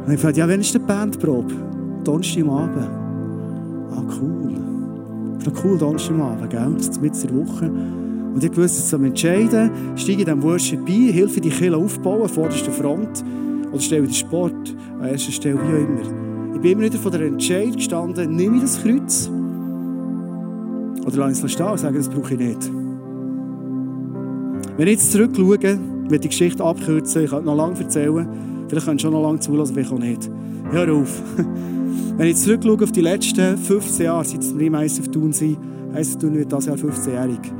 Und 0.05 0.13
ich 0.13 0.21
fragte, 0.21 0.39
ja, 0.39 0.47
wann 0.47 0.61
ist 0.61 0.73
die 0.73 0.79
Bandprobe? 0.79 1.53
Donnerstag 2.05 2.43
am 2.43 2.49
Abend. 2.49 2.87
Ah, 3.91 4.03
cool. 4.21 4.53
Das 5.33 5.47
ist 5.47 5.53
noch 5.53 5.65
cool, 5.65 5.77
Donnerstag 5.77 6.13
am 6.13 6.21
Abend, 6.21 6.49
gell? 6.49 6.73
Das 6.77 6.87
ist 6.87 7.01
mitten 7.01 7.21
in 7.27 7.27
der 7.27 7.45
Woche. 7.45 7.71
Und 8.35 8.41
ich 8.41 8.55
wusste, 8.55 8.79
jetzt 8.79 8.93
am 8.93 9.03
Entscheiden, 9.03 9.69
steige 9.97 10.19
in 10.21 10.25
diesem 10.25 10.43
Worship 10.43 10.79
ein, 10.87 11.09
helfe 11.09 11.41
die 11.41 11.49
Kirche 11.49 11.75
aufbauen, 11.75 12.29
vorderster 12.29 12.71
Front, 12.71 13.21
oder 13.69 13.81
stelle 13.81 14.03
den 14.03 14.13
Sport 14.13 14.73
an 15.01 15.09
erster 15.09 15.33
Stelle, 15.33 15.55
wie 15.55 15.73
auch 15.73 15.89
immer. 15.89 16.26
Ich 16.57 16.63
bin 16.63 16.71
immer 16.71 16.85
wieder 16.85 16.97
vor 16.97 17.11
der 17.11 17.21
Entscheidung 17.21 17.73
gestanden, 17.73 18.35
nehme 18.35 18.55
ich 18.55 18.63
das 18.63 18.81
Kreuz 18.81 19.29
oder 21.05 21.17
lasse 21.17 21.33
ich 21.33 21.43
es 21.43 21.51
stehen 21.51 21.67
und 21.67 21.79
sage, 21.79 21.99
das 21.99 22.09
brauche 22.09 22.33
ich 22.33 22.39
nicht. 22.39 22.71
Wenn 24.75 24.87
ich 24.87 24.93
jetzt 24.95 25.11
zurückschaue, 25.11 25.59
will 26.09 26.17
die 26.17 26.27
Geschichte 26.27 26.63
abkürzen, 26.63 27.25
ich 27.25 27.29
kann 27.29 27.45
noch 27.45 27.55
lange 27.55 27.79
erzählen, 27.79 28.27
vielleicht 28.67 28.87
könnt 28.87 28.99
ihr 28.99 29.03
schon 29.03 29.13
noch 29.13 29.21
lange 29.21 29.39
zulassen, 29.39 29.75
vielleicht 29.75 29.91
auch 29.91 29.99
nicht. 29.99 30.31
Hör 30.71 30.91
auf. 30.95 31.21
Wenn 32.17 32.27
ich 32.27 32.37
zurückschaue 32.37 32.83
auf 32.83 32.91
die 32.91 33.01
letzten 33.01 33.55
15 33.55 34.05
Jahre, 34.07 34.25
seit 34.25 34.57
wir 34.57 34.65
im 34.65 34.73
ISF 34.73 35.09
Tun 35.09 35.33
sind, 35.33 35.59
ISF 35.95 36.17
Tun 36.17 36.33
wird 36.33 36.51
das 36.51 36.65
Jahr 36.65 36.75
15-jährig, 36.75 37.53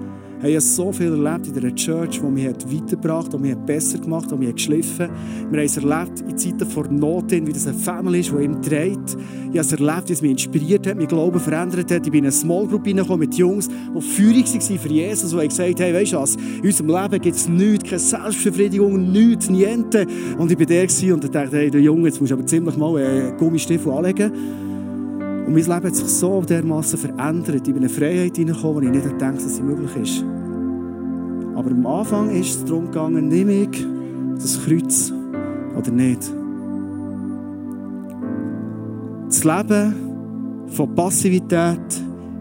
ich 0.44 0.56
habe 0.56 0.62
so 0.62 0.92
viel 0.92 1.12
erlebt 1.12 1.48
in 1.48 1.54
dieser 1.54 1.74
Church, 1.74 2.22
die 2.22 2.28
mich 2.28 2.46
weitergebracht 2.46 3.26
hat, 3.26 3.34
die 3.34 3.38
mich 3.40 3.56
besser 3.56 3.98
gemacht 3.98 4.26
hat, 4.26 4.40
die 4.40 4.46
mich 4.46 4.56
geschliffen 4.56 5.10
Wir 5.50 5.60
haben 5.60 5.66
es 5.66 5.78
erlebt 5.78 6.20
in 6.22 6.38
Zeiten 6.38 6.70
vor 6.70 6.88
Not, 6.88 7.32
wie 7.32 7.54
das 7.54 7.66
eine 7.66 7.78
Family 7.78 8.20
ist, 8.20 8.32
die 8.32 8.44
ihm 8.44 8.62
trägt. 8.62 9.18
Ich 9.52 9.58
habe 9.58 9.60
es 9.60 9.72
erlebt, 9.72 10.10
wie 10.10 10.14
es 10.14 10.22
mich 10.22 10.32
inspiriert 10.32 10.86
hat, 10.86 10.98
mein 10.98 11.08
Glauben 11.08 11.40
verändert 11.40 11.92
hat. 11.92 12.06
Ich 12.06 12.12
bin 12.12 12.20
in 12.20 12.26
eine 12.26 12.32
Small 12.32 12.68
Group 12.68 12.86
mit 12.86 13.36
Jungs, 13.36 13.68
die 13.68 14.02
Führung 14.02 14.44
waren 14.44 14.80
für 14.80 14.90
Jesus, 14.90 15.32
die 15.32 15.48
gesagt 15.48 15.80
hey, 15.80 15.94
weißt 15.94 16.14
du 16.14 16.18
was, 16.18 16.36
in 16.36 16.66
unserem 16.66 16.88
Leben 16.88 17.22
gibt 17.22 17.36
es 17.36 17.50
nichts, 17.50 17.90
keine 17.90 18.00
Selbstbefriedigung, 18.00 19.12
nichts, 19.12 19.50
niente. 19.50 20.06
Und 20.38 20.52
ich 20.52 20.60
war 20.60 20.66
der 20.66 21.14
und 21.14 21.36
dachte, 21.36 21.58
hey, 21.58 21.72
du 21.72 21.80
Junge, 21.80 22.10
jetzt 22.10 22.20
musst 22.20 22.32
du 22.32 22.36
aber 22.36 22.46
ziemlich 22.46 22.78
mal 22.78 22.96
einen 22.98 23.38
Gummistiefel 23.38 23.92
anlegen. 23.92 24.67
Und 25.48 25.54
mein 25.54 25.64
Leben 25.64 25.88
hat 25.88 25.96
sich 25.96 26.08
so 26.08 26.42
dermaßen 26.42 27.00
verändert. 27.00 27.56
Ich 27.56 27.74
bin 27.74 27.78
in 27.78 27.84
eine 27.84 27.90
Freiheit 27.90 28.36
hineingekommen, 28.36 28.82
die 28.82 28.88
ich 28.88 28.94
nicht 28.94 29.18
gedacht 29.18 29.38
dass 29.38 29.56
sie 29.56 29.64
möglich 29.64 29.96
ist. 29.96 30.26
Aber 31.56 31.72
am 31.72 31.86
Anfang 31.86 32.30
ist 32.32 32.50
es 32.50 32.66
darum 32.66 32.88
gegangen, 32.88 33.30
nehme 33.30 33.54
ich 33.64 33.86
das 34.36 34.62
Kreuz 34.62 35.14
oder 35.78 35.90
nicht. 35.90 36.30
Das 39.28 39.44
Leben 39.46 39.96
von 40.68 40.94
Passivität 40.94 41.80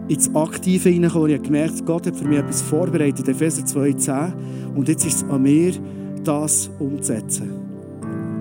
ins 0.09 0.35
Aktive 0.35 0.89
hineinkommen. 0.89 1.29
Ich 1.29 1.35
habe 1.35 1.45
gemerkt, 1.45 1.85
Gott 1.85 2.07
hat 2.07 2.15
für 2.17 2.27
mich 2.27 2.39
etwas 2.39 2.61
vorbereitet, 2.61 3.25
Epheser 3.27 3.63
2,10. 3.63 4.33
Und 4.75 4.89
jetzt 4.89 5.05
ist 5.05 5.23
es 5.23 5.29
an 5.29 5.41
mir, 5.41 5.71
das 6.25 6.69
umzusetzen. 6.77 7.51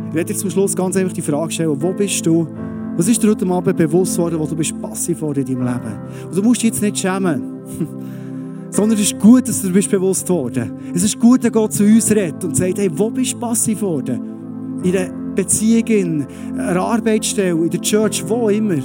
Ich 0.09 0.15
werde 0.15 0.33
dir 0.33 0.39
zum 0.39 0.51
Schluss 0.51 0.75
ganz 0.75 0.97
einfach 0.97 1.13
die 1.13 1.23
Frage 1.23 1.53
stellen, 1.53 1.81
wo 1.81 1.93
bist 1.93 2.27
du 2.27 2.49
was 2.97 3.09
ist 3.09 3.23
dir 3.23 3.31
heute 3.31 3.47
Abend 3.47 3.77
bewusst 3.77 4.17
worden, 4.17 4.39
wo 4.39 4.47
du 4.47 4.57
bist 4.57 4.81
passiv 4.81 5.21
worden 5.21 5.47
in 5.47 5.59
deinem 5.59 5.67
Leben? 5.67 5.99
Und 6.29 6.37
du 6.37 6.43
musst 6.43 6.63
dich 6.63 6.71
jetzt 6.71 6.83
nicht 6.83 6.99
schämen. 6.99 7.43
Sondern 8.71 8.99
es 8.99 9.13
ist 9.13 9.19
gut, 9.19 9.49
dass 9.49 9.63
du 9.63 9.71
bist 9.71 9.91
bewusst 9.91 10.29
worden. 10.29 10.73
Es 10.95 11.03
ist 11.03 11.19
gut, 11.19 11.45
dass 11.45 11.53
Gott 11.53 11.73
zu 11.73 11.85
uns 11.85 12.11
redet 12.11 12.43
und 12.45 12.57
sagt, 12.57 12.79
hey, 12.79 12.91
wo 12.93 13.11
bist 13.11 13.35
du 13.35 13.39
passiv 13.39 13.83
worden? 13.83 14.81
In 14.83 14.97
einer 14.97 15.13
Beziehung, 15.35 15.87
in 15.87 16.27
einer 16.59 16.81
Arbeitsstelle, 16.81 17.51
in 17.51 17.71
der 17.71 17.81
Church, 17.81 18.25
wo 18.27 18.49
immer. 18.49 18.83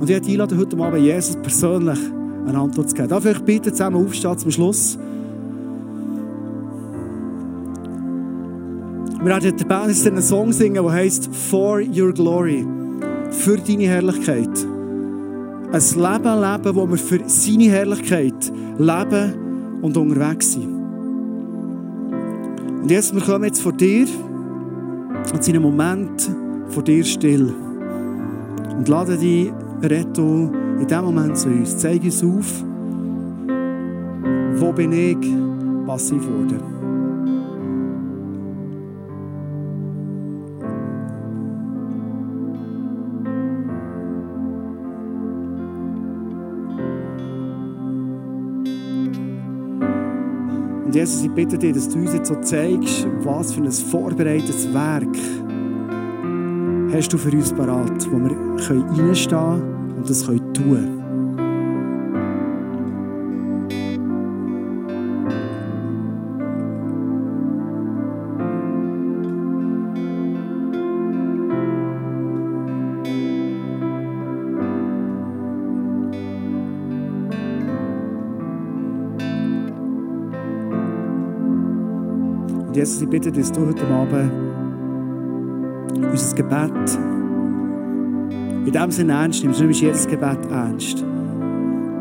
Und 0.00 0.10
ich 0.10 0.28
einlade 0.28 0.56
heute 0.56 0.76
Abend 0.76 1.02
Jesus 1.02 1.36
persönlich 1.36 1.98
eine 2.46 2.58
Antwort 2.58 2.90
zu 2.90 2.96
geben. 2.96 3.08
Darf 3.08 3.24
ich 3.24 3.38
bitte 3.40 3.72
zusammen 3.72 4.04
aufstehen 4.04 4.38
zum 4.38 4.50
Schluss? 4.50 4.98
Wir 9.24 9.30
werden 9.30 9.56
der 9.56 9.64
Band 9.64 10.06
einen 10.06 10.20
Song 10.20 10.52
singen, 10.52 10.84
der 10.84 10.92
heißt 10.92 11.34
For 11.34 11.80
Your 11.80 12.12
Glory. 12.12 12.66
Für 13.30 13.56
deine 13.56 13.84
Herrlichkeit. 13.84 14.50
Ein 15.72 15.80
Leben 15.80 16.40
leben, 16.42 16.76
wo 16.76 16.86
wir 16.86 16.98
für 16.98 17.20
seine 17.24 17.70
Herrlichkeit 17.70 18.52
leben 18.76 19.80
und 19.80 19.96
unterwegs 19.96 20.52
sind. 20.52 20.68
Und 22.82 22.90
jetzt, 22.90 23.14
wir 23.14 23.22
kommen 23.22 23.44
jetzt 23.44 23.62
vor 23.62 23.72
dir 23.72 24.06
und 25.32 25.42
sind 25.42 25.54
einen 25.54 25.62
Moment 25.62 26.30
vor 26.68 26.82
dir 26.82 27.02
still. 27.02 27.50
Und 28.76 28.86
lade 28.90 29.16
dich, 29.16 29.50
Reto, 29.82 30.52
in 30.78 30.86
diesem 30.86 31.02
Moment 31.02 31.38
zu 31.38 31.48
uns. 31.48 31.78
Zeig 31.78 32.04
uns 32.04 32.22
auf, 32.22 32.62
wo 34.56 34.70
bin 34.70 34.92
ich 34.92 35.16
passiv 35.86 36.20
geworden. 36.26 36.73
Und 50.94 51.00
Jesus, 51.00 51.24
ich 51.24 51.30
bitte 51.32 51.58
dich, 51.58 51.72
dass 51.72 51.88
du 51.88 51.98
uns 51.98 52.14
jetzt 52.14 52.28
so 52.28 52.36
zeigst, 52.36 53.08
was 53.24 53.52
für 53.52 53.62
ein 53.62 53.72
vorbereitetes 53.72 54.72
Werk 54.72 55.08
hast 56.92 57.12
du 57.12 57.18
für 57.18 57.32
uns 57.32 57.52
parat, 57.52 58.08
wo 58.12 58.18
wir 58.18 58.30
reinstehen 59.00 59.28
können 59.28 59.94
und 59.96 60.08
das 60.08 60.22
tun 60.22 60.54
können. 60.54 61.03
Jesus, 82.84 83.00
ich 83.00 83.08
bitte, 83.08 83.32
dass 83.32 83.50
du 83.50 83.66
heute 83.66 83.86
Abend 83.86 84.30
unser 86.12 86.36
Gebet 86.36 86.98
in 88.66 88.72
dem 88.72 88.90
Sinne 88.90 89.12
ernst 89.12 89.42
nimmst. 89.42 89.58
Du 89.58 89.64
nimmst 89.64 89.80
jedes 89.80 90.06
Gebet 90.06 90.38
ernst. 90.50 91.02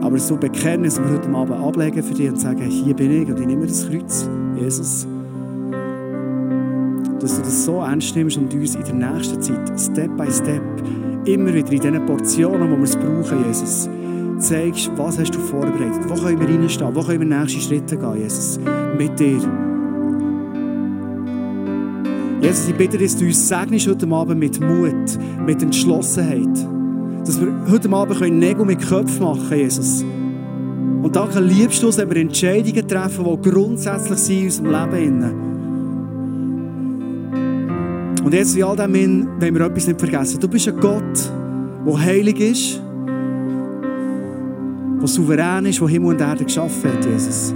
Aber 0.01 0.17
so 0.17 0.35
bekennen, 0.35 0.83
dass 0.83 1.01
wir 1.01 1.09
heute 1.09 1.29
Abend 1.29 1.57
ablegen 1.57 2.03
für 2.03 2.13
dich 2.13 2.29
und 2.29 2.37
sagen, 2.37 2.63
hier 2.63 2.93
bin 2.93 3.11
ich 3.11 3.29
und 3.29 3.39
ich 3.39 3.47
nehme 3.47 3.65
das 3.65 3.87
Kreuz, 3.89 4.29
Jesus. 4.59 5.07
Dass 7.21 7.37
du 7.37 7.41
das 7.43 7.63
so 7.63 7.79
ernst 7.79 8.13
nimmst 8.17 8.35
und 8.37 8.53
uns 8.53 8.75
in 8.75 8.83
der 8.83 9.13
nächsten 9.13 9.41
Zeit, 9.41 9.79
Step 9.79 10.17
by 10.17 10.29
Step, 10.29 10.61
immer 11.23 11.53
wieder 11.53 11.71
in 11.71 11.79
diesen 11.79 12.05
Portionen, 12.05 12.69
wo 12.69 12.75
wir 12.75 12.83
es 12.83 12.97
brauchen, 12.97 13.45
Jesus, 13.47 13.87
zeigst, 14.39 14.91
was 14.97 15.17
hast 15.17 15.33
du 15.33 15.39
vorbereitet, 15.39 16.01
wo 16.09 16.15
können 16.15 16.41
wir 16.41 16.49
reinstehen, 16.49 16.93
wo 16.93 16.99
können 16.99 17.21
wir 17.21 17.39
nächste 17.39 17.61
Schritte 17.61 17.95
gehen, 17.95 18.17
Jesus, 18.17 18.59
mit 18.97 19.17
dir. 19.17 19.39
Jesus, 22.43 22.67
ich 22.67 22.75
bitte, 22.75 22.97
dass 22.97 23.15
du 23.15 23.25
uns 23.25 23.87
heute 23.87 24.05
Abend 24.11 24.37
mit 24.37 24.59
Mut, 24.59 25.17
mit 25.45 25.61
Entschlossenheit. 25.61 26.49
Dass 27.25 27.39
wir 27.39 27.53
heute 27.71 27.89
Abend 27.89 28.19
Nägel 28.37 28.65
mit 28.65 28.85
Köpfen 28.85 29.23
machen 29.23 29.47
können, 29.47 29.61
Jesus. 29.61 30.03
Und 30.03 31.15
danke, 31.15 31.39
liebst 31.39 31.81
du 31.81 31.87
uns, 31.87 31.97
wenn 31.97 32.09
wir 32.09 32.17
Entscheidungen 32.17 32.85
treffen, 32.85 33.23
die 33.23 33.49
grundsätzlich 33.49 34.19
sind 34.19 34.39
in 34.39 34.45
unserem 34.45 34.91
Leben. 34.91 35.23
Und 38.25 38.33
jetzt, 38.33 38.57
wie 38.57 38.63
all 38.63 38.75
dem 38.75 38.93
hin, 38.93 39.25
wollen 39.39 39.55
wir 39.55 39.65
etwas 39.65 39.87
nicht 39.87 39.99
vergessen. 40.01 40.41
Du 40.41 40.49
bist 40.49 40.67
ein 40.67 40.77
Gott, 40.81 41.31
der 41.87 41.97
heilig 41.97 42.41
ist, 42.41 42.81
der 44.99 45.07
souverän 45.07 45.65
ist, 45.65 45.79
der 45.79 45.87
Himmel 45.87 46.09
und 46.09 46.19
Erde 46.19 46.43
geschaffen 46.43 46.91
hat, 46.91 47.05
Jesus. 47.05 47.53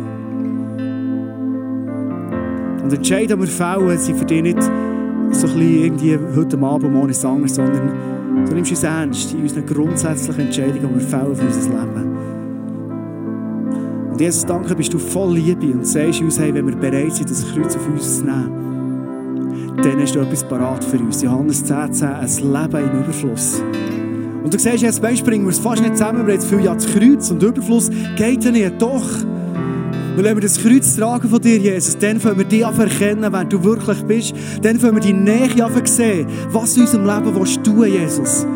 Und 2.88 2.94
Entscheidungen, 2.94 3.42
die 3.42 3.48
wir 3.50 3.54
fällen, 3.54 3.98
sind 3.98 4.18
für 4.18 4.24
dich 4.24 4.42
nicht 4.42 4.64
so 4.64 4.70
ein 4.70 5.32
bisschen 5.32 5.60
irgendwie 5.60 6.18
heute 6.34 6.58
Abend 6.58 7.12
ist 7.12 7.26
anders, 7.26 7.56
sondern 7.56 7.92
du 8.46 8.56
nimmst 8.56 8.72
uns 8.72 8.84
ernst 8.84 9.34
in 9.34 9.42
unseren 9.42 9.66
grundsätzlichen 9.66 10.46
Entscheidungen, 10.46 10.88
die 10.88 11.02
wir 11.02 11.02
fällen 11.02 11.36
für 11.36 11.46
unser 11.48 11.70
Leben. 11.70 12.18
Und 14.10 14.22
Jesus, 14.22 14.46
danke, 14.46 14.74
bist 14.74 14.94
du 14.94 15.00
voll 15.00 15.34
Liebe 15.34 15.66
und 15.74 15.86
sagst 15.86 16.22
uns, 16.22 16.40
hey, 16.40 16.54
wenn 16.54 16.66
wir 16.66 16.78
bereit 16.78 17.12
sind, 17.12 17.30
das 17.30 17.46
Kreuz 17.52 17.76
auf 17.76 17.86
uns 17.90 18.20
zu 18.20 18.24
nehmen, 18.24 19.76
dann 19.84 20.00
hast 20.00 20.16
du 20.16 20.22
etwas 20.22 20.46
parat 20.46 20.82
für 20.82 20.98
uns. 20.98 21.22
Johannes 21.22 21.66
10, 21.66 21.92
10, 21.92 22.08
ein 22.08 22.26
Leben 22.26 22.90
im 22.90 23.00
Überfluss. 23.04 23.62
Und 24.46 24.54
du 24.54 24.58
siehst, 24.58 24.82
jetzt 24.82 25.02
bringen 25.02 25.44
wir 25.44 25.52
es 25.52 25.60
fast 25.60 25.82
nicht 25.82 25.98
zusammen, 25.98 26.20
wir 26.20 26.24
haben 26.24 26.32
jetzt 26.32 26.48
viel, 26.48 26.62
ja, 26.62 26.74
das 26.74 26.86
Kreuz 26.86 27.32
und 27.32 27.44
Überfluss 27.44 27.90
geht 28.16 28.46
ja 28.46 28.52
nicht. 28.52 28.82
Doch, 28.82 29.04
weil 30.18 30.24
wenn 30.24 30.38
wir 30.38 30.41
das 30.41 30.59
Kreuz 30.59 30.95
tragen 30.95 31.30
von 31.30 31.39
dir, 31.39 31.57
Jesus, 31.57 31.95
dann 31.95 32.20
können 32.20 32.39
wir 32.39 32.45
dich 32.45 32.63
erkennen, 32.63 33.32
wer 33.32 33.45
du 33.45 33.63
wirklich 33.63 34.01
bist. 34.01 34.34
Dann 34.63 34.82
können 34.82 34.95
wir 34.95 35.01
die 35.01 35.13
Nähe 35.13 35.47
sehen, 35.86 36.26
was 36.49 36.76
in 36.76 36.82
unserem 36.82 37.05
Leben 37.05 37.36
willst 37.36 37.59
du, 37.63 37.84
Jesus. 37.84 38.47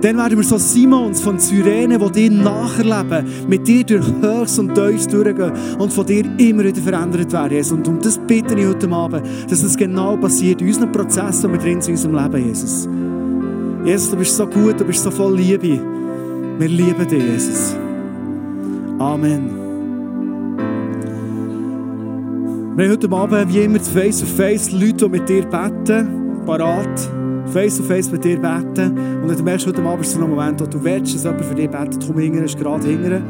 Dann 0.00 0.16
werden 0.16 0.38
wir 0.38 0.44
so 0.44 0.56
Simons 0.56 1.20
von 1.20 1.38
Syrene, 1.38 1.98
die 1.98 2.12
dir 2.12 2.30
nacherleben, 2.30 3.26
mit 3.48 3.68
dir 3.68 3.84
durch 3.84 4.06
Höchst 4.22 4.58
und 4.58 4.74
Tiefs 4.74 5.08
durchgehen 5.08 5.52
und 5.78 5.92
von 5.92 6.06
dir 6.06 6.24
immer 6.38 6.64
wieder 6.64 6.80
verändert 6.80 7.32
werden, 7.32 7.52
Jesus. 7.52 7.72
Und 7.72 7.86
um 7.86 8.00
das 8.00 8.18
bitte 8.26 8.58
ich 8.58 8.66
heute 8.66 8.90
Abend, 8.90 9.26
dass 9.50 9.60
das 9.60 9.76
genau 9.76 10.16
passiert 10.16 10.62
in 10.62 10.68
unseren 10.68 10.90
Prozessen, 10.90 11.52
die 11.52 11.52
wir 11.52 11.58
drin 11.58 11.82
sind 11.82 12.00
in 12.00 12.08
unserem 12.08 12.32
Leben, 12.32 12.48
Jesus. 12.48 12.88
Jesus, 13.84 14.10
du 14.10 14.16
bist 14.16 14.34
so 14.34 14.46
gut, 14.46 14.80
du 14.80 14.84
bist 14.86 15.02
so 15.02 15.10
voll 15.10 15.36
Liebe. 15.36 15.78
Wir 16.58 16.68
lieben 16.68 17.06
dich, 17.06 17.22
Jesus. 17.22 17.76
Amen. 18.98 19.67
Wir 22.78 22.84
haben 22.84 22.92
heute 22.92 23.10
Abend, 23.10 23.52
wie 23.52 23.58
immer, 23.58 23.80
face 23.80 24.20
to 24.20 24.26
face 24.26 24.70
Leute, 24.70 24.92
die 24.92 25.08
mit 25.08 25.28
dir 25.28 25.44
beten, 25.44 26.44
parat 26.46 27.10
face 27.46 27.78
to 27.78 27.82
face 27.82 28.08
mit 28.12 28.22
dir 28.22 28.38
beten. 28.40 29.20
Und 29.20 29.36
du 29.36 29.42
merkst 29.42 29.66
heute 29.66 29.82
Abend 29.82 30.06
so 30.06 30.20
einen 30.20 30.30
Moment, 30.30 30.60
wo 30.60 30.64
du 30.64 30.84
willst, 30.84 31.12
dass 31.12 31.24
jemand 31.24 31.44
für 31.44 31.56
dich 31.56 31.68
betet, 31.68 32.06
komm 32.06 32.20
hinten, 32.20 32.44
ist 32.44 32.56
gerade 32.56 32.86
hinten. 32.86 33.20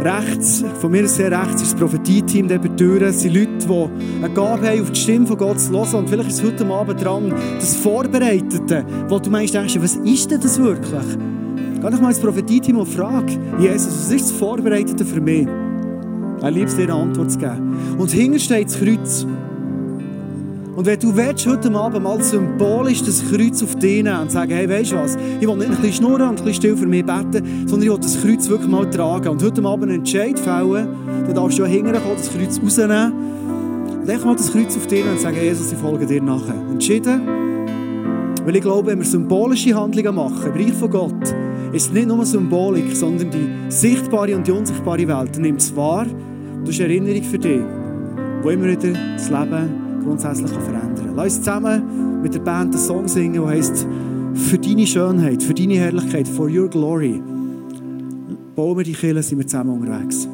Rechts, 0.00 0.64
von 0.80 0.92
mir 0.92 1.08
sehr 1.08 1.32
rechts, 1.32 1.62
ist 1.62 1.72
das 1.72 1.80
Prophetie-Team 1.80 2.46
der 2.46 2.62
Tür. 2.76 3.02
Es 3.02 3.22
sind 3.22 3.34
Leute, 3.34 3.66
die 3.66 4.24
eine 4.24 4.32
Gabe 4.32 4.68
haben, 4.68 4.80
auf 4.80 4.92
die 4.92 5.00
Stimme 5.00 5.26
von 5.26 5.38
Gott 5.38 5.58
zu 5.58 5.72
hören. 5.72 5.94
Und 5.96 6.08
vielleicht 6.08 6.30
ist 6.30 6.38
es 6.38 6.44
heute 6.44 6.66
Abend 6.66 7.04
dran, 7.04 7.34
das 7.58 7.74
Vorbereitete, 7.74 8.84
wo 9.08 9.18
du 9.18 9.28
meinst, 9.28 9.54
denkst, 9.54 9.76
was 9.80 9.96
ist 9.96 10.30
denn 10.30 10.40
das 10.40 10.56
wirklich? 10.56 11.18
Geh 11.82 11.90
doch 11.90 12.00
mal 12.00 12.10
ins 12.10 12.20
Prophetie-Team 12.20 12.78
und 12.78 12.86
frag, 12.86 13.24
Jesus, 13.58 13.88
was 13.88 14.12
ist 14.12 14.30
das 14.30 14.38
Vorbereitete 14.38 15.04
für 15.04 15.20
mich? 15.20 15.48
Er 16.46 16.52
liebt 16.52 16.78
dir 16.78 16.84
eine 16.84 16.94
Antwort 16.94 17.32
zu 17.32 17.38
geben. 17.38 17.76
Und 17.98 18.12
hinten 18.12 18.38
steht 18.38 18.68
das 18.68 18.78
Kreuz. 18.78 19.26
Und 20.76 20.86
wenn 20.86 21.00
du 21.00 21.16
willst, 21.16 21.44
heute 21.44 21.74
Abend 21.74 22.04
mal 22.04 22.22
symbolisch 22.22 23.02
das 23.02 23.24
Kreuz 23.28 23.64
auf 23.64 23.74
dich 23.74 24.04
nehmen 24.04 24.20
und 24.20 24.30
sagen, 24.30 24.52
hey, 24.52 24.68
weißt 24.68 24.92
du 24.92 24.96
was, 24.96 25.16
ich 25.40 25.48
will 25.48 25.56
nicht 25.56 25.70
ein 25.70 25.76
bisschen 25.78 25.92
schnurren 25.94 26.28
und 26.28 26.38
ein 26.38 26.44
bisschen 26.44 26.54
still 26.54 26.76
für 26.76 26.86
mich 26.86 27.04
beten, 27.04 27.66
sondern 27.66 27.82
ich 27.82 27.90
will 27.90 27.98
das 27.98 28.22
Kreuz 28.22 28.48
wirklich 28.48 28.70
mal 28.70 28.88
tragen. 28.88 29.28
Und 29.28 29.42
heute 29.42 29.64
Abend 29.64 29.90
einen 29.90 29.98
Entscheid 29.98 30.38
fällen, 30.38 30.86
dann 31.26 31.34
darfst 31.34 31.58
du 31.58 31.62
ja 31.62 31.68
hinterher 31.68 32.00
das 32.16 32.30
Kreuz 32.30 32.60
rausnehmen 32.62 33.12
einfach 34.08 34.26
mal 34.26 34.36
das 34.36 34.52
Kreuz 34.52 34.76
auf 34.76 34.86
dich 34.86 35.04
und 35.04 35.18
sagen, 35.18 35.36
Jesus, 35.36 35.72
ich 35.72 35.78
folge 35.78 36.06
dir 36.06 36.22
nachher. 36.22 36.54
Entschieden, 36.70 37.22
weil 38.44 38.54
ich 38.54 38.62
glaube, 38.62 38.92
wenn 38.92 39.00
wir 39.00 39.04
symbolische 39.04 39.74
Handlungen 39.74 40.14
machen, 40.14 40.46
im 40.46 40.52
Bereich 40.52 40.74
von 40.74 40.90
Gott, 40.90 41.34
ist 41.72 41.86
es 41.86 41.92
nicht 41.92 42.06
nur 42.06 42.24
Symbolik, 42.24 42.94
sondern 42.94 43.32
die 43.32 43.48
sichtbare 43.68 44.36
und 44.36 44.46
die 44.46 44.52
unsichtbare 44.52 45.08
Welt 45.08 45.38
nimmt 45.38 45.60
es 45.60 45.74
wahr. 45.74 46.06
Das 46.66 46.74
ist 46.74 46.80
eine 46.80 46.94
Erinnerung 46.94 47.22
für 47.22 47.38
dich, 47.38 47.60
wo 48.42 48.50
immer 48.50 48.66
wieder 48.66 48.92
das 49.14 49.30
Leben 49.30 50.02
grundsätzlich 50.02 50.50
verändern 50.50 50.94
kann. 50.96 51.14
Lass 51.14 51.36
uns 51.36 51.38
zusammen 51.38 52.22
mit 52.22 52.34
der 52.34 52.40
Band 52.40 52.74
einen 52.74 52.82
Song 52.82 53.06
singen, 53.06 53.34
der 53.34 53.46
heißt 53.46 53.86
«Für 54.34 54.58
deine 54.58 54.84
Schönheit, 54.84 55.44
für 55.44 55.54
deine 55.54 55.74
Herrlichkeit, 55.74 56.26
for 56.26 56.48
your 56.50 56.68
glory». 56.68 57.22
Bauen 58.56 58.78
wir 58.78 58.84
die 58.84 58.94
Kirche, 58.94 59.22
sind 59.22 59.38
wir 59.38 59.46
zusammen 59.46 59.80
unterwegs. 59.80 60.28